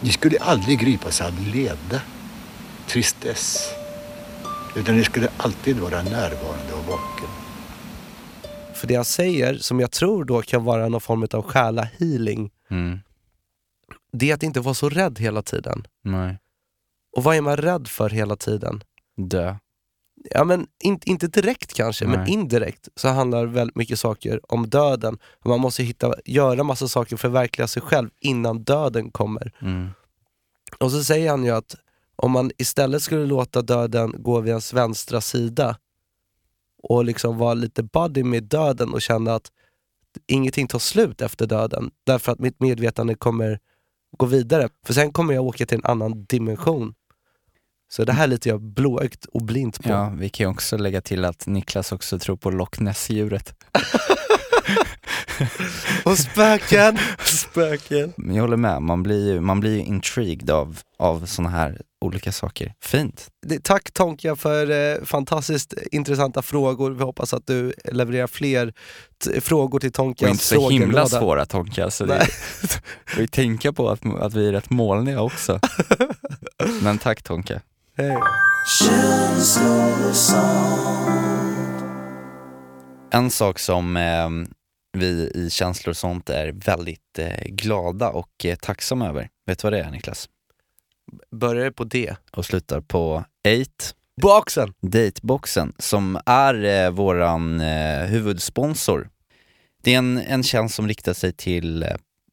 Ni 0.01 0.11
skulle 0.11 0.37
aldrig 0.39 0.79
gripas 0.79 1.21
av 1.21 1.47
leda, 1.47 2.01
tristess. 2.87 3.69
Utan 4.75 4.95
ni 4.97 5.03
skulle 5.03 5.29
alltid 5.37 5.79
vara 5.79 6.03
närvarande 6.03 6.73
och 6.73 6.85
vaken. 6.85 7.29
För 8.73 8.87
det 8.87 8.95
han 8.95 9.05
säger, 9.05 9.57
som 9.57 9.79
jag 9.79 9.91
tror 9.91 10.23
då 10.25 10.41
kan 10.41 10.63
vara 10.63 10.89
någon 10.89 11.01
form 11.01 11.27
av 11.33 11.41
själa-healing, 11.41 12.51
Mm. 12.69 12.99
det 14.11 14.29
är 14.31 14.33
att 14.35 14.43
inte 14.43 14.59
vara 14.59 14.73
så 14.73 14.89
rädd 14.89 15.19
hela 15.19 15.41
tiden. 15.41 15.87
Nej. 16.03 16.39
Och 17.17 17.23
vad 17.23 17.35
är 17.35 17.41
man 17.41 17.57
rädd 17.57 17.87
för 17.87 18.09
hela 18.09 18.35
tiden? 18.35 18.83
Dö. 19.17 19.55
Ja 20.31 20.43
men 20.43 20.67
in, 20.83 20.99
inte 21.05 21.27
direkt 21.27 21.73
kanske, 21.73 22.07
men 22.07 22.19
Nej. 22.19 22.29
indirekt 22.33 22.87
så 22.95 23.07
handlar 23.07 23.45
väldigt 23.45 23.75
mycket 23.75 23.99
saker 23.99 24.39
om 24.53 24.69
döden. 24.69 25.17
Man 25.45 25.59
måste 25.59 25.83
hitta, 25.83 26.13
göra 26.25 26.63
massa 26.63 26.87
saker 26.87 27.09
för 27.09 27.15
att 27.15 27.21
förverkliga 27.21 27.67
sig 27.67 27.81
själv 27.81 28.09
innan 28.19 28.63
döden 28.63 29.11
kommer. 29.11 29.51
Mm. 29.61 29.89
Och 30.79 30.91
så 30.91 31.03
säger 31.03 31.29
han 31.29 31.43
ju 31.43 31.51
att 31.51 31.75
om 32.15 32.31
man 32.31 32.51
istället 32.57 33.01
skulle 33.01 33.25
låta 33.25 33.61
döden 33.61 34.15
gå 34.17 34.39
vid 34.39 34.49
ens 34.49 34.73
vänstra 34.73 35.21
sida 35.21 35.77
och 36.83 37.05
liksom 37.05 37.37
vara 37.37 37.53
lite 37.53 37.83
buddy 37.83 38.23
med 38.23 38.43
döden 38.43 38.93
och 38.93 39.01
känna 39.01 39.35
att 39.35 39.51
ingenting 40.27 40.67
tar 40.67 40.79
slut 40.79 41.21
efter 41.21 41.47
döden 41.47 41.91
därför 42.05 42.31
att 42.31 42.39
mitt 42.39 42.59
medvetande 42.59 43.15
kommer 43.15 43.59
gå 44.17 44.25
vidare. 44.25 44.69
För 44.85 44.93
sen 44.93 45.13
kommer 45.13 45.33
jag 45.33 45.45
åka 45.45 45.65
till 45.65 45.77
en 45.77 45.85
annan 45.85 46.25
dimension. 46.25 46.93
Så 47.91 48.03
det 48.03 48.13
här 48.13 48.23
är 48.23 48.27
lite 48.27 48.49
jag 48.49 48.61
blåögt 48.61 49.25
och 49.25 49.41
blint 49.41 49.83
på. 49.83 49.89
Ja, 49.89 50.13
vi 50.17 50.29
kan 50.29 50.43
ju 50.43 50.51
också 50.51 50.77
lägga 50.77 51.01
till 51.01 51.25
att 51.25 51.47
Niklas 51.47 51.91
också 51.91 52.19
tror 52.19 52.37
på 52.37 52.51
Loch 52.51 52.81
Ness-djuret. 52.81 53.55
Och 56.05 56.17
spöken! 56.19 56.97
spöken. 57.25 58.13
Men 58.17 58.35
jag 58.35 58.43
håller 58.43 58.57
med, 58.57 58.81
man 58.81 59.03
blir 59.03 59.33
ju, 59.33 59.39
man 59.41 59.59
blir 59.59 59.71
ju 59.73 59.79
intrigued 59.79 60.49
av, 60.49 60.79
av 60.99 61.25
såna 61.25 61.49
här 61.49 61.81
olika 62.01 62.31
saker. 62.31 62.73
Fint. 62.81 63.27
Det- 63.47 63.63
Tack 63.63 63.91
Tonka 63.91 64.35
för 64.35 64.71
eh, 64.71 65.03
fantastiskt 65.05 65.73
intressanta 65.91 66.41
frågor. 66.41 66.91
Vi 66.91 67.03
hoppas 67.03 67.33
att 67.33 67.47
du 67.47 67.73
levererar 67.91 68.27
fler 68.27 68.73
t- 69.25 69.41
frågor 69.41 69.79
till 69.79 69.91
Tonkas 69.91 70.23
Och 70.27 70.29
inte 70.31 70.43
så 70.43 70.69
himla 70.69 70.85
frågelåda. 70.87 71.07
svåra 71.19 71.45
Tonka, 71.45 71.89
så 71.91 72.05
det, 72.05 72.27
vi 73.17 73.27
tänka 73.27 73.73
på 73.73 73.89
att, 73.89 74.05
att 74.21 74.33
vi 74.33 74.47
är 74.47 74.51
rätt 74.51 74.69
målniga 74.69 75.21
också. 75.21 75.59
Men 76.81 76.97
tack 76.97 77.23
Tonka. 77.23 77.61
Hej. 77.97 78.17
En 83.11 83.31
sak 83.31 83.59
som 83.59 83.97
eh, 83.97 84.29
vi 84.95 85.31
i 85.35 85.49
Känslor 85.49 85.91
och 85.91 85.97
sånt 85.97 86.29
är 86.29 86.51
väldigt 86.51 87.19
eh, 87.19 87.45
glada 87.45 88.09
och 88.09 88.45
eh, 88.45 88.55
tacksamma 88.55 89.07
över, 89.07 89.29
vet 89.45 89.59
du 89.59 89.65
vad 89.65 89.73
det 89.73 89.79
är 89.79 89.91
Niklas? 89.91 90.29
Börjar 91.31 91.71
på 91.71 91.83
D. 91.83 92.15
Och 92.31 92.45
slutar 92.45 92.81
på 92.81 93.15
8 93.15 93.95
Boxen! 94.21 94.73
Dateboxen 94.81 95.73
som 95.77 96.19
är 96.25 96.63
eh, 96.63 96.91
våran 96.91 97.61
eh, 97.61 98.05
huvudsponsor. 98.05 99.09
Det 99.83 99.93
är 99.93 99.97
en, 99.97 100.17
en 100.17 100.43
tjänst 100.43 100.75
som 100.75 100.87
riktar 100.87 101.13
sig 101.13 101.33
till 101.33 101.83
eh, 101.83 101.89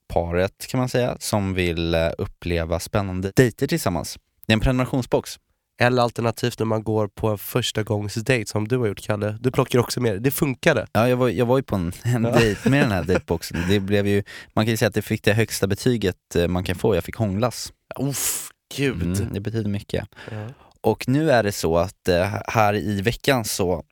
paret 0.08 0.66
kan 0.66 0.78
man 0.78 0.88
säga, 0.88 1.16
som 1.20 1.54
vill 1.54 1.94
eh, 1.94 2.10
uppleva 2.18 2.80
spännande 2.80 3.32
dejter 3.36 3.66
tillsammans. 3.66 4.18
Det 4.46 4.52
är 4.52 4.54
en 4.54 4.60
prenumerationsbox. 4.60 5.38
Eller 5.82 6.02
alternativt 6.02 6.58
när 6.58 6.66
man 6.66 6.82
går 6.82 7.08
på 7.08 7.28
en 7.28 7.38
första 7.38 7.82
gångs 7.82 8.14
dejt 8.14 8.50
som 8.50 8.68
du 8.68 8.78
har 8.78 8.86
gjort 8.86 9.00
Kalle. 9.00 9.38
Du 9.40 9.50
plockar 9.50 9.78
också 9.78 10.00
med 10.00 10.12
det. 10.12 10.18
Det 10.18 10.30
funkade. 10.30 10.86
Ja, 10.92 11.08
jag 11.08 11.16
var, 11.16 11.28
jag 11.28 11.46
var 11.46 11.56
ju 11.56 11.62
på 11.62 11.76
en, 11.76 11.92
en 12.02 12.24
Ja. 12.24 12.30
dejt 12.30 12.68
med 12.70 12.84
den 12.84 12.92
här 12.92 13.04
dateboxen. 13.04 13.64
Det 13.68 13.80
blev 13.80 14.06
ju, 14.06 14.22
man 14.52 14.64
kan 14.64 14.70
ju 14.70 14.76
säga 14.76 14.88
att 14.88 14.94
det 14.94 15.02
fick 15.02 15.22
det 15.24 15.32
högsta 15.32 15.66
betyget 15.66 16.36
eh, 16.36 16.48
man 16.48 16.64
kan 16.64 16.76
få. 16.76 16.94
Jag 16.94 17.04
fick 17.04 17.16
hånglas. 17.16 17.72
Uff, 18.00 18.50
gud. 18.76 19.02
Mm, 19.02 19.32
det 19.32 19.40
betyder 19.40 19.70
mycket. 19.70 20.08
Ja. 20.30 20.48
Och 20.80 21.08
nu 21.08 21.30
är 21.30 21.42
det 21.42 21.52
så 21.52 21.78
att 21.78 22.08
eh, 22.08 22.34
här 22.46 22.74
i 22.74 23.02
veckan 23.02 23.44
så 23.44 23.84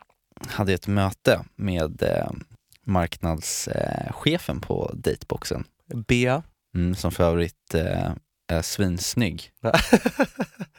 hade 0.48 0.72
jag 0.72 0.78
ett 0.78 0.86
möte 0.86 1.40
med 1.56 2.02
eh, 2.02 2.30
marknadschefen 2.86 4.60
på 4.60 4.90
dateboxen. 4.94 5.64
Bea. 6.06 6.42
Mm, 6.74 6.94
som 6.94 7.12
för 7.12 7.24
övrigt 7.24 7.74
är 8.48 8.62
svinsnygg. 8.62 9.50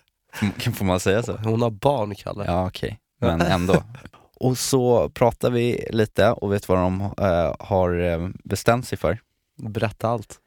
Får- 0.73 0.85
man 0.85 0.99
säga 0.99 1.23
så? 1.23 1.37
Hon 1.37 1.61
har 1.61 1.69
barn 1.69 2.15
Kalle. 2.15 2.45
Ja 2.47 2.67
okej, 2.67 2.99
men 3.21 3.41
ändå. 3.41 3.83
Och 4.39 4.57
så 4.57 5.09
pratade 5.09 5.55
vi 5.55 5.87
lite 5.91 6.31
och 6.31 6.53
vet 6.53 6.67
vad 6.69 6.77
de 6.77 7.01
eh, 7.01 7.55
har 7.59 7.99
eh, 7.99 8.29
bestämt 8.43 8.87
sig 8.87 8.97
för? 8.97 9.19
Berätta 9.57 10.09
allt. 10.09 10.39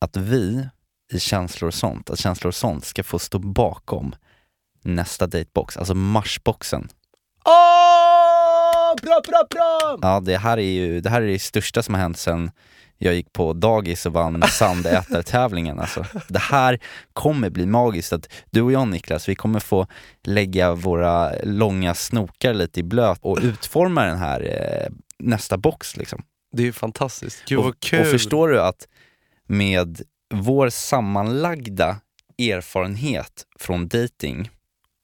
Att 0.00 0.16
vi 0.16 0.68
i 1.12 1.20
Känslor 1.20 1.68
och 1.68 1.74
sånt, 1.74 2.10
att 2.10 2.18
Känslor 2.18 2.48
och 2.48 2.54
sånt 2.54 2.84
ska 2.84 3.02
få 3.04 3.18
stå 3.18 3.38
bakom 3.38 4.14
nästa 4.82 5.26
datebox, 5.26 5.76
alltså 5.76 5.94
Marsboxen. 5.94 6.88
Åh, 7.44 8.94
bra, 9.02 9.20
bra, 9.28 9.42
bra! 9.50 9.98
Ja, 10.02 10.20
det 10.20 10.36
här 10.38 10.58
är 10.58 10.70
ju 10.70 11.00
det 11.00 11.10
här 11.10 11.22
är 11.22 11.26
det 11.26 11.38
största 11.38 11.82
som 11.82 11.94
har 11.94 12.00
hänt 12.02 12.18
sen 12.18 12.50
jag 13.02 13.14
gick 13.14 13.32
på 13.32 13.52
dagis 13.52 14.06
och 14.06 14.12
vann 14.12 14.42
sandätartävlingen 14.48 15.80
alltså. 15.80 16.06
Det 16.28 16.38
här 16.38 16.78
kommer 17.12 17.50
bli 17.50 17.66
magiskt, 17.66 18.12
att 18.12 18.28
du 18.50 18.62
och 18.62 18.72
jag 18.72 18.88
Niklas, 18.88 19.28
vi 19.28 19.34
kommer 19.34 19.60
få 19.60 19.86
lägga 20.22 20.74
våra 20.74 21.32
långa 21.42 21.94
snokar 21.94 22.54
lite 22.54 22.80
i 22.80 22.82
blöt 22.82 23.18
och 23.22 23.38
utforma 23.42 24.04
den 24.04 24.18
här 24.18 24.40
eh, 24.40 24.92
nästa 25.18 25.56
box 25.56 25.96
liksom. 25.96 26.22
Det 26.52 26.62
är 26.62 26.66
ju 26.66 26.72
fantastiskt. 26.72 27.42
Gud 27.46 27.58
och, 27.58 27.64
vad 27.64 27.80
kul. 27.80 28.00
och 28.00 28.06
förstår 28.06 28.48
du 28.48 28.60
att 28.60 28.88
med 29.46 30.00
vår 30.34 30.68
sammanlagda 30.68 31.96
erfarenhet 32.38 33.46
från 33.58 33.88
dating, 33.88 34.50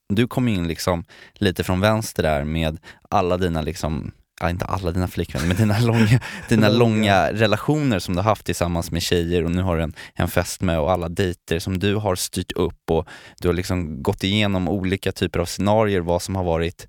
du 0.08 0.28
kom 0.28 0.48
in 0.48 0.68
liksom 0.68 1.04
lite 1.34 1.64
från 1.64 1.80
vänster 1.80 2.22
där 2.22 2.44
med 2.44 2.78
alla 3.10 3.36
dina 3.36 3.62
liksom 3.62 4.12
Ja, 4.40 4.50
inte 4.50 4.64
alla 4.64 4.92
dina 4.92 5.08
flickvänner, 5.08 5.46
men 5.46 5.56
dina 5.56 5.78
långa, 5.86 6.20
dina 6.48 6.68
långa 6.68 7.32
relationer 7.32 7.98
som 7.98 8.14
du 8.14 8.20
har 8.20 8.30
haft 8.30 8.46
tillsammans 8.46 8.90
med 8.90 9.02
tjejer 9.02 9.44
och 9.44 9.50
nu 9.50 9.62
har 9.62 9.76
du 9.76 9.82
en, 9.82 9.94
en 10.14 10.28
fest 10.28 10.60
med 10.60 10.78
och 10.80 10.92
alla 10.92 11.08
dejter 11.08 11.58
som 11.58 11.78
du 11.78 11.94
har 11.94 12.14
styrt 12.16 12.52
upp 12.52 12.90
och 12.90 13.08
du 13.40 13.48
har 13.48 13.54
liksom 13.54 14.02
gått 14.02 14.24
igenom 14.24 14.68
olika 14.68 15.12
typer 15.12 15.38
av 15.40 15.44
scenarier, 15.46 16.00
vad 16.00 16.22
som 16.22 16.36
har 16.36 16.44
varit 16.44 16.88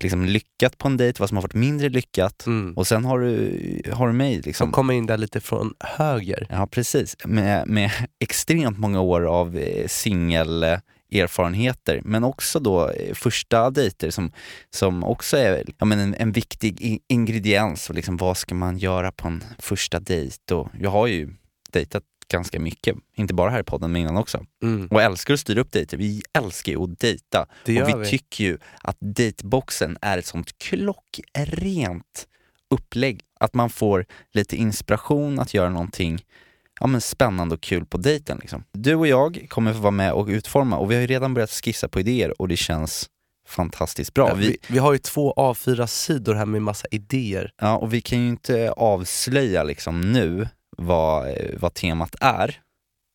liksom 0.00 0.24
lyckat 0.24 0.78
på 0.78 0.88
en 0.88 0.96
dejt, 0.96 1.16
vad 1.20 1.28
som 1.28 1.36
har 1.36 1.42
varit 1.42 1.54
mindre 1.54 1.88
lyckat 1.88 2.46
Mm. 2.46 2.74
och 2.76 2.86
sen 2.86 3.04
har 3.04 3.18
du, 3.20 3.82
har 3.92 4.06
du 4.06 4.12
mig 4.12 4.34
liksom. 4.36 4.66
Som 4.66 4.72
kommer 4.72 4.94
in 4.94 5.06
där 5.06 5.18
lite 5.18 5.40
från 5.40 5.74
höger. 5.80 6.46
Ja 6.50 6.66
precis, 6.66 7.16
med, 7.24 7.68
med 7.68 7.90
extremt 8.20 8.78
många 8.78 9.00
år 9.00 9.22
av 9.22 9.56
eh, 9.58 9.86
singelerfarenheter 11.12 12.00
men 12.04 12.24
också 12.24 12.60
då 12.60 12.88
eh, 12.88 13.14
första 13.14 13.70
dejter 13.70 14.10
som, 14.10 14.32
som 14.70 15.04
också 15.04 15.36
är 15.36 15.64
ja, 15.78 15.84
men 15.84 15.98
en, 15.98 16.14
en 16.14 16.32
viktig 16.32 17.00
ingrediens. 17.08 17.90
Och 17.90 17.96
liksom, 17.96 18.16
vad 18.16 18.36
ska 18.36 18.54
man 18.54 18.78
göra 18.78 19.12
på 19.12 19.28
en 19.28 19.44
första 19.58 20.00
dejt? 20.00 20.54
Och 20.54 20.68
jag 20.80 20.90
har 20.90 21.06
ju 21.06 21.34
dejtat 21.72 22.02
ganska 22.28 22.60
mycket, 22.60 22.96
inte 23.16 23.34
bara 23.34 23.50
här 23.50 23.60
i 23.60 23.64
podden 23.64 23.92
men 23.92 24.02
innan 24.02 24.16
också. 24.16 24.44
Mm. 24.62 24.88
Och 24.90 25.02
älskar 25.02 25.34
att 25.34 25.40
styra 25.40 25.60
upp 25.60 25.72
dejter. 25.72 25.96
Vi 25.96 26.22
älskar 26.38 26.72
ju 26.72 26.82
att 26.82 26.98
dejta. 26.98 27.46
Det 27.64 27.82
och 27.82 27.88
vi, 27.88 27.92
vi. 27.98 28.06
tycker 28.06 28.44
ju 28.44 28.58
att 28.82 28.96
dateboxen 29.00 29.98
är 30.00 30.18
ett 30.18 30.26
sånt 30.26 30.58
klockrent 30.58 32.26
upplägg. 32.70 33.20
Att 33.40 33.54
man 33.54 33.70
får 33.70 34.06
lite 34.32 34.56
inspiration 34.56 35.38
att 35.38 35.54
göra 35.54 35.70
någonting 35.70 36.24
ja, 36.80 36.86
men 36.86 37.00
spännande 37.00 37.54
och 37.54 37.60
kul 37.60 37.86
på 37.86 37.98
dejten. 37.98 38.38
Liksom. 38.40 38.64
Du 38.72 38.94
och 38.94 39.06
jag 39.06 39.46
kommer 39.48 39.72
få 39.72 39.80
vara 39.80 39.90
med 39.90 40.12
och 40.12 40.26
utforma 40.26 40.76
och 40.76 40.90
vi 40.90 40.94
har 40.94 41.00
ju 41.00 41.06
redan 41.06 41.34
börjat 41.34 41.50
skissa 41.50 41.88
på 41.88 42.00
idéer 42.00 42.40
och 42.40 42.48
det 42.48 42.56
känns 42.56 43.08
fantastiskt 43.48 44.14
bra. 44.14 44.28
Ja, 44.28 44.34
vi, 44.34 44.56
vi, 44.68 44.78
har 44.78 44.92
ju 44.92 44.98
två 44.98 45.34
A4-sidor 45.36 46.34
här 46.34 46.46
med 46.46 46.62
massa 46.62 46.86
idéer. 46.90 47.50
ja, 47.60 47.76
och 47.76 47.94
vi 47.94 48.00
kan 48.00 48.22
ju 48.22 48.28
inte 48.28 48.72
avslöja 48.72 49.62
liksom 49.62 50.00
nu 50.00 50.48
vad, 50.76 51.34
vad 51.56 51.74
temat 51.74 52.14
är. 52.20 52.60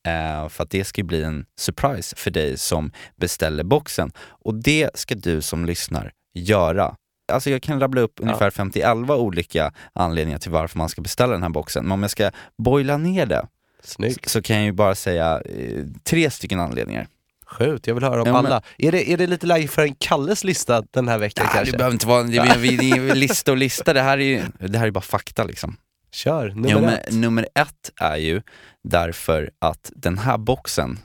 Eh, 0.07 0.49
för 0.49 0.63
att 0.63 0.69
det 0.69 0.85
ska 0.85 1.03
bli 1.03 1.23
en 1.23 1.45
surprise 1.59 2.15
för 2.15 2.31
dig 2.31 2.57
som 2.57 2.91
beställer 3.15 3.63
boxen. 3.63 4.11
Och 4.17 4.55
det 4.55 4.89
ska 4.93 5.15
du 5.15 5.41
som 5.41 5.65
lyssnar 5.65 6.11
göra. 6.33 6.95
Alltså 7.27 7.49
jag 7.49 7.61
kan 7.61 7.79
rabbla 7.79 8.01
upp 8.01 8.13
ungefär 8.21 8.49
50-11 8.49 9.11
olika 9.15 9.71
anledningar 9.93 10.39
till 10.39 10.51
varför 10.51 10.77
man 10.77 10.89
ska 10.89 11.01
beställa 11.01 11.33
den 11.33 11.43
här 11.43 11.49
boxen. 11.49 11.83
Men 11.83 11.91
om 11.91 12.01
jag 12.01 12.11
ska 12.11 12.31
boila 12.57 12.97
ner 12.97 13.25
det 13.25 13.47
Snyggt. 13.83 14.29
så 14.29 14.41
kan 14.41 14.55
jag 14.55 14.65
ju 14.65 14.71
bara 14.71 14.95
säga 14.95 15.41
eh, 15.45 15.83
tre 16.03 16.29
stycken 16.31 16.59
anledningar. 16.59 17.07
Sjukt, 17.45 17.87
jag 17.87 17.93
vill 17.95 18.03
höra 18.03 18.21
om 18.21 18.27
Ja, 18.27 18.33
men- 18.33 18.45
alla. 18.45 18.61
Är 18.77 18.91
det, 18.91 19.09
är 19.11 19.17
det 19.17 19.27
lite 19.27 19.47
läge 19.47 19.67
för 19.67 19.81
en 19.81 19.95
Kalles 19.95 20.43
lista 20.43 20.83
den 20.91 21.07
här 21.07 21.17
veckan 21.17 21.45
Ja, 21.49 21.53
kanske? 21.53 21.71
det 21.71 21.77
behöver 21.77 21.93
inte 21.93 22.07
vara 22.07 22.23
det, 22.23 22.37
är- 22.37 22.77
det 22.77 23.09
är 23.11 23.15
lista 23.15 23.51
och 23.51 23.57
lista, 23.57 23.93
det 23.93 24.01
här 24.01 24.17
är 24.17 24.21
ju 24.25 24.41
det 24.59 24.77
här 24.77 24.87
är 24.87 24.91
bara 24.91 25.01
fakta 25.01 25.43
liksom. 25.43 25.77
Kör, 26.11 26.49
nummer 26.49 26.69
Jo, 26.69 26.87
ett. 27.07 27.13
nummer 27.13 27.47
ett 27.55 27.91
är 28.01 28.15
ju 28.17 28.41
därför 28.83 29.51
att 29.59 29.91
den 29.95 30.17
här 30.17 30.37
boxen 30.37 30.99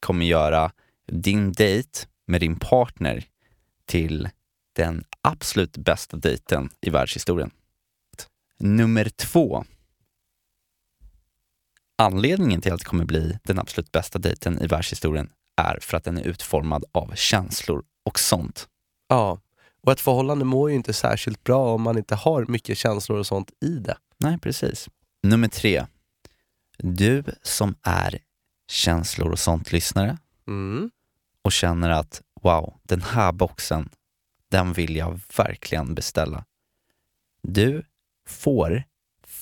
kommer 0.00 0.26
göra 0.26 0.70
din 1.12 1.52
dejt 1.52 1.88
med 2.26 2.40
din 2.40 2.56
partner 2.56 3.24
till 3.86 4.28
den 4.72 5.04
absolut 5.20 5.76
bästa 5.76 6.16
dejten 6.16 6.70
i 6.80 6.90
världshistorien. 6.90 7.50
Nummer 8.58 9.08
två. 9.08 9.64
Anledningen 11.98 12.60
till 12.60 12.72
att 12.72 12.78
det 12.78 12.84
kommer 12.84 13.04
bli 13.04 13.38
den 13.42 13.58
absolut 13.58 13.92
bästa 13.92 14.18
dejten 14.18 14.62
i 14.62 14.66
världshistorien 14.66 15.30
är 15.56 15.78
för 15.80 15.96
att 15.96 16.04
den 16.04 16.18
är 16.18 16.22
utformad 16.22 16.84
av 16.92 17.14
känslor 17.14 17.84
och 18.04 18.18
sånt. 18.18 18.68
Ja, 19.08 19.40
och 19.82 19.92
ett 19.92 20.00
förhållande 20.00 20.44
mår 20.44 20.70
ju 20.70 20.76
inte 20.76 20.92
särskilt 20.92 21.44
bra 21.44 21.74
om 21.74 21.82
man 21.82 21.98
inte 21.98 22.14
har 22.14 22.46
mycket 22.46 22.78
känslor 22.78 23.18
och 23.18 23.26
sånt 23.26 23.50
i 23.60 23.68
det. 23.78 23.96
Nej, 24.18 24.38
precis. 24.38 24.88
Nummer 25.22 25.48
tre. 25.48 25.86
Du 26.78 27.24
som 27.42 27.74
är 27.82 28.18
känslor 28.70 29.30
och 29.32 29.38
sånt-lyssnare 29.38 30.18
Mm. 30.48 30.90
och 31.44 31.52
känner 31.52 31.90
att 31.90 32.22
wow, 32.42 32.74
den 32.82 33.02
här 33.02 33.32
boxen, 33.32 33.88
den 34.50 34.72
vill 34.72 34.96
jag 34.96 35.20
verkligen 35.36 35.94
beställa. 35.94 36.44
Du 37.42 37.82
får 38.28 38.82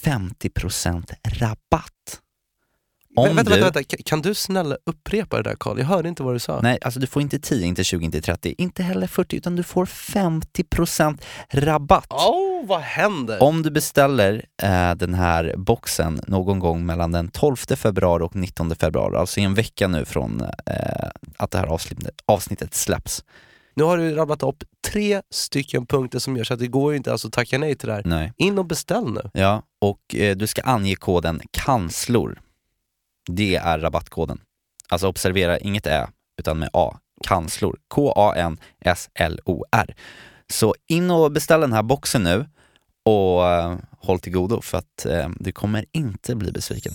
50% 0.04 1.12
rabatt. 1.24 1.92
Om 3.16 3.26
Vä- 3.28 3.34
vänta, 3.34 3.54
du... 3.54 3.60
vänta, 3.60 3.78
vänta, 3.78 3.96
Kan- 4.04 4.22
du 4.22 4.34
snälla 4.34 4.76
upprepa 4.86 5.36
det 5.36 5.42
där 5.42 5.56
Karl? 5.60 5.78
Jag 5.78 5.86
hörde 5.86 6.08
inte 6.08 6.22
vad 6.22 6.34
du 6.34 6.38
sa. 6.38 6.60
Nej, 6.60 6.78
alltså 6.82 7.00
du 7.00 7.06
får 7.06 7.22
inte 7.22 7.38
10, 7.38 7.66
inte 7.66 7.84
20, 7.84 8.04
inte 8.04 8.20
30, 8.20 8.54
inte 8.58 8.82
heller 8.82 9.06
40, 9.06 9.36
utan 9.36 9.56
du 9.56 9.62
får 9.62 9.84
50% 9.86 11.20
rabatt. 11.50 12.06
Åh, 12.10 12.66
vad 12.66 12.80
händer? 12.80 13.42
Om 13.42 13.62
du 13.62 13.70
beställer 13.70 14.44
eh, 14.62 14.94
den 14.94 15.14
här 15.14 15.54
boxen 15.56 16.20
någon 16.26 16.58
gång 16.58 16.86
mellan 16.86 17.12
den 17.12 17.28
12 17.28 17.56
februari 17.56 18.22
och 18.22 18.36
19 18.36 18.74
februari, 18.76 19.16
alltså 19.16 19.40
i 19.40 19.44
en 19.44 19.54
vecka 19.54 19.88
nu 19.88 20.04
från 20.04 20.40
eh, 20.66 21.08
att 21.36 21.50
det 21.50 21.58
här 21.58 21.66
avsnittet, 21.66 22.14
avsnittet 22.26 22.74
släpps. 22.74 23.24
Nu 23.74 23.84
har 23.84 23.98
du 23.98 24.14
rabblat 24.14 24.42
upp 24.42 24.64
tre 24.92 25.22
stycken 25.30 25.86
punkter 25.86 26.18
som 26.18 26.36
gör 26.36 26.44
så 26.44 26.54
att 26.54 26.60
det 26.60 26.66
går 26.66 26.92
ju 26.92 26.96
inte 26.96 27.12
alltså 27.12 27.28
att 27.28 27.32
tacka 27.32 27.58
nej 27.58 27.74
till 27.74 27.88
det 27.88 27.94
här. 27.94 28.02
Nej. 28.04 28.32
In 28.36 28.58
och 28.58 28.64
beställ 28.64 29.12
nu. 29.12 29.30
Ja, 29.32 29.62
och 29.80 30.14
eh, 30.14 30.36
du 30.36 30.46
ska 30.46 30.62
ange 30.62 30.94
koden 30.94 31.40
kanslor. 31.50 32.40
Det 33.30 33.56
är 33.56 33.78
rabattkoden. 33.78 34.40
Alltså 34.88 35.08
observera, 35.08 35.58
inget 35.58 35.86
ä, 35.86 36.08
utan 36.40 36.58
med 36.58 36.70
a. 36.72 36.98
Kanslor. 37.26 37.78
K-A-N-S-L-O-R. 37.88 39.94
Så 40.52 40.74
in 40.88 41.10
och 41.10 41.32
beställ 41.32 41.60
den 41.60 41.72
här 41.72 41.82
boxen 41.82 42.22
nu 42.22 42.46
och 43.04 43.46
eh, 43.46 43.76
håll 43.98 44.20
till 44.20 44.32
godo 44.32 44.60
för 44.60 44.78
att 44.78 45.06
eh, 45.06 45.28
du 45.36 45.52
kommer 45.52 45.84
inte 45.92 46.34
bli 46.34 46.52
besviken. 46.52 46.92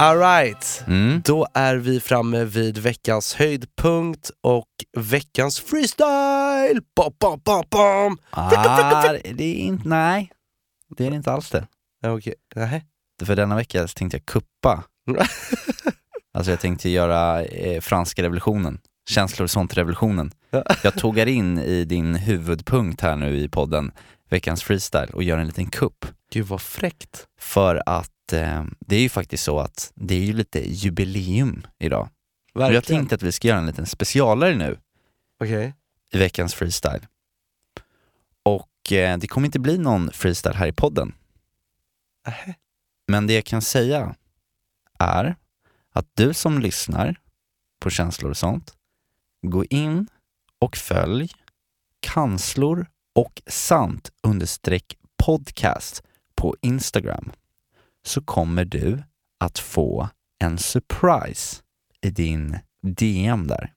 Alright, 0.00 0.84
Mm. 0.86 1.22
då 1.24 1.46
är 1.54 1.76
vi 1.76 2.00
framme 2.00 2.44
vid 2.44 2.78
veckans 2.78 3.34
höjdpunkt 3.34 4.30
och 4.40 4.66
veckans 4.96 5.60
freestyle! 5.60 6.80
Bam, 6.96 7.12
bam, 7.20 7.40
bam, 7.44 7.64
bam. 7.70 8.18
Ah, 8.30 8.50
det 8.50 9.44
är 9.44 9.54
inte, 9.54 9.88
nej, 9.88 10.32
det 10.96 11.06
är 11.06 11.10
inte 11.14 11.32
alls 11.32 11.50
det. 11.50 11.66
Nej. 12.56 12.84
För 13.22 13.36
denna 13.36 13.56
vecka 13.56 13.86
tänkte 13.86 14.16
jag 14.16 14.26
kuppa. 14.26 14.84
Alltså 16.34 16.50
jag 16.50 16.60
tänkte 16.60 16.88
göra 16.88 17.42
eh, 17.44 17.80
franska 17.80 18.22
revolutionen, 18.22 18.78
känslor 19.10 19.46
sånt 19.46 19.76
revolutionen. 19.76 20.32
Jag 20.82 20.94
tågar 20.94 21.26
in 21.26 21.58
i 21.58 21.84
din 21.84 22.14
huvudpunkt 22.14 23.00
här 23.00 23.16
nu 23.16 23.36
i 23.38 23.48
podden, 23.48 23.92
veckans 24.30 24.62
freestyle, 24.62 25.10
och 25.12 25.22
gör 25.22 25.38
en 25.38 25.46
liten 25.46 25.66
kupp. 25.66 26.06
Gud 26.32 26.46
vad 26.46 26.62
fräckt. 26.62 27.28
För 27.38 27.82
att 27.86 28.32
eh, 28.32 28.64
det 28.80 28.96
är 28.96 29.00
ju 29.00 29.08
faktiskt 29.08 29.44
så 29.44 29.60
att 29.60 29.92
det 29.94 30.14
är 30.14 30.20
ju 30.20 30.32
lite 30.32 30.70
jubileum 30.72 31.66
idag. 31.78 32.08
Och 32.54 32.62
jag 32.62 32.72
Verkligen. 32.72 33.00
tänkte 33.00 33.14
att 33.14 33.22
vi 33.22 33.32
ska 33.32 33.48
göra 33.48 33.58
en 33.58 33.66
liten 33.66 33.86
specialare 33.86 34.56
nu 34.56 34.78
Okej. 35.40 35.74
i 36.12 36.18
veckans 36.18 36.54
freestyle. 36.54 37.06
Och 38.42 38.92
eh, 38.92 39.18
det 39.18 39.26
kommer 39.28 39.46
inte 39.46 39.58
bli 39.58 39.78
någon 39.78 40.10
freestyle 40.12 40.54
här 40.56 40.66
i 40.66 40.72
podden. 40.72 41.14
Nähä. 42.26 42.54
Men 43.08 43.26
det 43.26 43.32
jag 43.34 43.44
kan 43.44 43.62
säga 43.62 44.14
är 44.98 45.36
att 45.92 46.06
du 46.14 46.34
som 46.34 46.58
lyssnar 46.58 47.20
på 47.80 47.90
känslor 47.90 48.30
och 48.30 48.36
sånt, 48.36 48.74
gå 49.42 49.64
in 49.64 50.08
och 50.58 50.76
följ 50.76 51.32
kanslor 52.00 52.86
och 53.20 53.42
sant 53.46 54.10
understreck 54.22 54.96
podcast 55.24 56.02
på 56.34 56.56
Instagram 56.60 57.32
så 58.06 58.22
kommer 58.22 58.64
du 58.64 59.02
att 59.38 59.58
få 59.58 60.08
en 60.38 60.58
surprise 60.58 61.56
i 62.00 62.10
din 62.10 62.58
DM 62.82 63.46
där. 63.46 63.72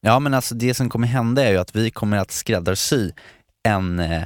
Ja 0.00 0.18
men 0.18 0.34
alltså 0.34 0.54
det 0.54 0.74
som 0.74 0.88
kommer 0.88 1.06
hända 1.06 1.44
är 1.44 1.50
ju 1.50 1.58
att 1.58 1.76
vi 1.76 1.90
kommer 1.90 2.16
att 2.16 2.30
skräddarsy 2.30 3.10
en, 3.62 3.98
eh, 3.98 4.24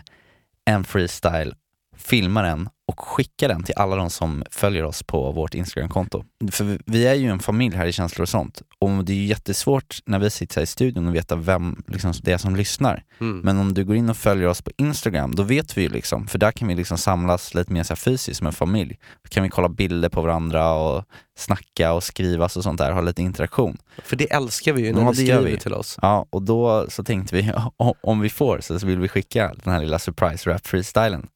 en 0.64 0.84
freestyle, 0.84 1.54
filma 1.96 2.42
den 2.42 2.68
och 2.88 3.00
skicka 3.00 3.48
den 3.48 3.62
till 3.62 3.74
alla 3.76 3.96
de 3.96 4.10
som 4.10 4.44
följer 4.50 4.84
oss 4.84 5.02
på 5.02 5.32
vårt 5.32 5.54
Instagramkonto. 5.54 6.24
För 6.50 6.78
vi- 6.86 7.06
är 7.06 7.14
ju 7.14 7.28
en 7.30 7.38
familj 7.38 7.76
här 7.76 7.86
i 7.86 7.92
Känslor 7.92 8.22
och 8.22 8.28
sånt 8.28 8.62
och 8.78 9.04
det 9.04 9.12
är 9.12 9.16
ju 9.16 9.24
jättesvårt 9.26 9.98
när 10.06 10.18
vi 10.18 10.30
sitter 10.30 10.56
här 10.56 10.62
i 10.62 10.66
studion 10.66 11.08
och 11.08 11.14
veta 11.14 11.36
vem 11.36 11.82
liksom, 11.86 12.12
det 12.22 12.32
är 12.32 12.38
som 12.38 12.56
lyssnar. 12.56 13.02
Mm. 13.20 13.40
Men 13.40 13.58
om 13.58 13.74
du 13.74 13.84
går 13.84 13.96
in 13.96 14.10
och 14.10 14.16
följer 14.16 14.46
oss 14.48 14.62
på 14.62 14.70
Instagram, 14.76 15.34
då 15.34 15.42
vet 15.42 15.78
vi 15.78 15.82
ju 15.82 15.88
liksom, 15.88 16.26
för 16.26 16.38
där 16.38 16.52
kan 16.52 16.68
vi 16.68 16.74
liksom 16.74 16.98
samlas 16.98 17.54
lite 17.54 17.72
mer 17.72 17.82
så 17.82 17.96
fysiskt 17.96 18.38
som 18.38 18.46
en 18.46 18.52
familj. 18.52 18.98
Då 19.22 19.28
kan 19.28 19.42
vi 19.42 19.48
kolla 19.48 19.68
bilder 19.68 20.08
på 20.08 20.22
varandra 20.22 20.72
och 20.72 21.04
snacka 21.38 21.92
och 21.92 22.02
skrivas 22.02 22.56
och 22.56 22.62
sånt 22.62 22.78
där, 22.78 22.92
ha 22.92 23.00
lite 23.00 23.22
interaktion. 23.22 23.76
För 24.04 24.16
det 24.16 24.32
älskar 24.32 24.72
vi 24.72 24.82
ju 24.86 24.92
när 24.92 25.00
Ja, 25.00 25.06
gör 25.06 25.12
skriver 25.12 25.42
vi. 25.42 25.58
till 25.58 25.74
oss. 25.74 25.98
Ja, 26.02 26.26
och 26.30 26.42
då 26.42 26.86
så 26.90 27.04
tänkte 27.04 27.36
vi, 27.36 27.52
om 28.02 28.20
vi 28.20 28.30
får 28.30 28.60
så 28.60 28.86
vill 28.86 28.98
vi 28.98 29.08
skicka 29.08 29.54
den 29.64 29.72
här 29.72 29.80
lilla 29.80 29.98
surprise 29.98 30.50
rap 30.50 30.66
freestylen 30.66 31.26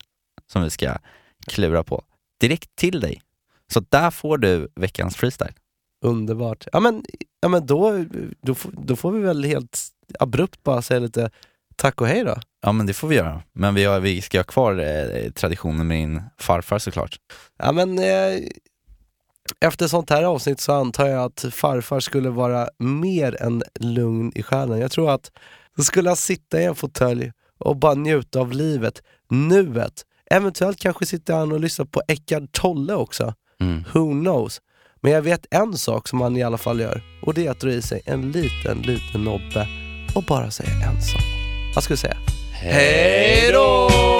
som 0.52 0.62
vi 0.62 0.70
ska 0.70 0.96
klura 1.46 1.84
på 1.84 2.04
direkt 2.40 2.76
till 2.76 3.00
dig. 3.00 3.22
Så 3.72 3.80
där 3.88 4.10
får 4.10 4.38
du 4.38 4.68
veckans 4.74 5.16
freestyle. 5.16 5.54
Underbart. 6.04 6.66
Ja 6.72 6.80
men, 6.80 7.04
ja, 7.40 7.48
men 7.48 7.66
då, 7.66 8.04
då, 8.42 8.54
då 8.72 8.96
får 8.96 9.12
vi 9.12 9.20
väl 9.20 9.44
helt 9.44 9.78
abrupt 10.18 10.62
bara 10.62 10.82
säga 10.82 11.00
lite 11.00 11.30
tack 11.76 12.00
och 12.00 12.06
hej 12.06 12.24
då. 12.24 12.36
Ja 12.62 12.72
men 12.72 12.86
det 12.86 12.94
får 12.94 13.08
vi 13.08 13.16
göra. 13.16 13.42
Men 13.52 13.74
vi, 13.74 13.84
har, 13.84 14.00
vi 14.00 14.22
ska 14.22 14.38
ha 14.38 14.44
kvar 14.44 14.78
eh, 14.78 15.30
traditionen 15.30 15.86
med 15.86 15.96
din 15.96 16.22
farfar 16.38 16.78
såklart. 16.78 17.16
Ja 17.58 17.72
men 17.72 17.98
eh, 17.98 18.38
efter 19.60 19.88
sånt 19.88 20.10
här 20.10 20.22
avsnitt 20.22 20.60
så 20.60 20.72
antar 20.72 21.06
jag 21.06 21.24
att 21.24 21.44
farfar 21.52 22.00
skulle 22.00 22.30
vara 22.30 22.68
mer 22.78 23.42
än 23.42 23.62
lugn 23.74 24.32
i 24.34 24.42
själen. 24.42 24.78
Jag 24.78 24.90
tror 24.90 25.10
att 25.10 25.32
då 25.76 25.82
skulle 25.82 26.10
han 26.10 26.16
sitta 26.16 26.60
i 26.60 26.64
en 26.64 26.74
fåtölj 26.74 27.32
och 27.58 27.76
bara 27.76 27.94
njuta 27.94 28.40
av 28.40 28.52
livet, 28.52 29.02
nuet. 29.30 30.04
Eventuellt 30.34 30.80
kanske 30.80 31.06
sitter 31.06 31.34
han 31.34 31.52
och 31.52 31.60
lyssnar 31.60 31.86
på 31.86 32.02
Eckart 32.08 32.52
Tolle 32.52 32.94
också. 32.94 33.34
Mm. 33.60 33.84
Who 33.92 34.10
knows? 34.10 34.60
Men 35.00 35.12
jag 35.12 35.22
vet 35.22 35.46
en 35.50 35.78
sak 35.78 36.08
som 36.08 36.20
han 36.20 36.36
i 36.36 36.42
alla 36.42 36.58
fall 36.58 36.80
gör 36.80 37.02
och 37.22 37.34
det 37.34 37.46
är 37.46 37.50
att 37.50 37.60
dra 37.60 37.70
i 37.70 37.82
sig 37.82 38.02
en 38.04 38.32
liten, 38.32 38.78
liten 38.82 39.24
nobbe 39.24 39.68
och 40.14 40.22
bara 40.22 40.50
säga 40.50 40.70
en 40.70 41.02
sak. 41.02 41.22
Vad 41.74 41.84
ska 41.84 41.94
vi 41.94 41.98
säga? 41.98 42.16
Hej 42.52 43.52
då! 43.52 44.19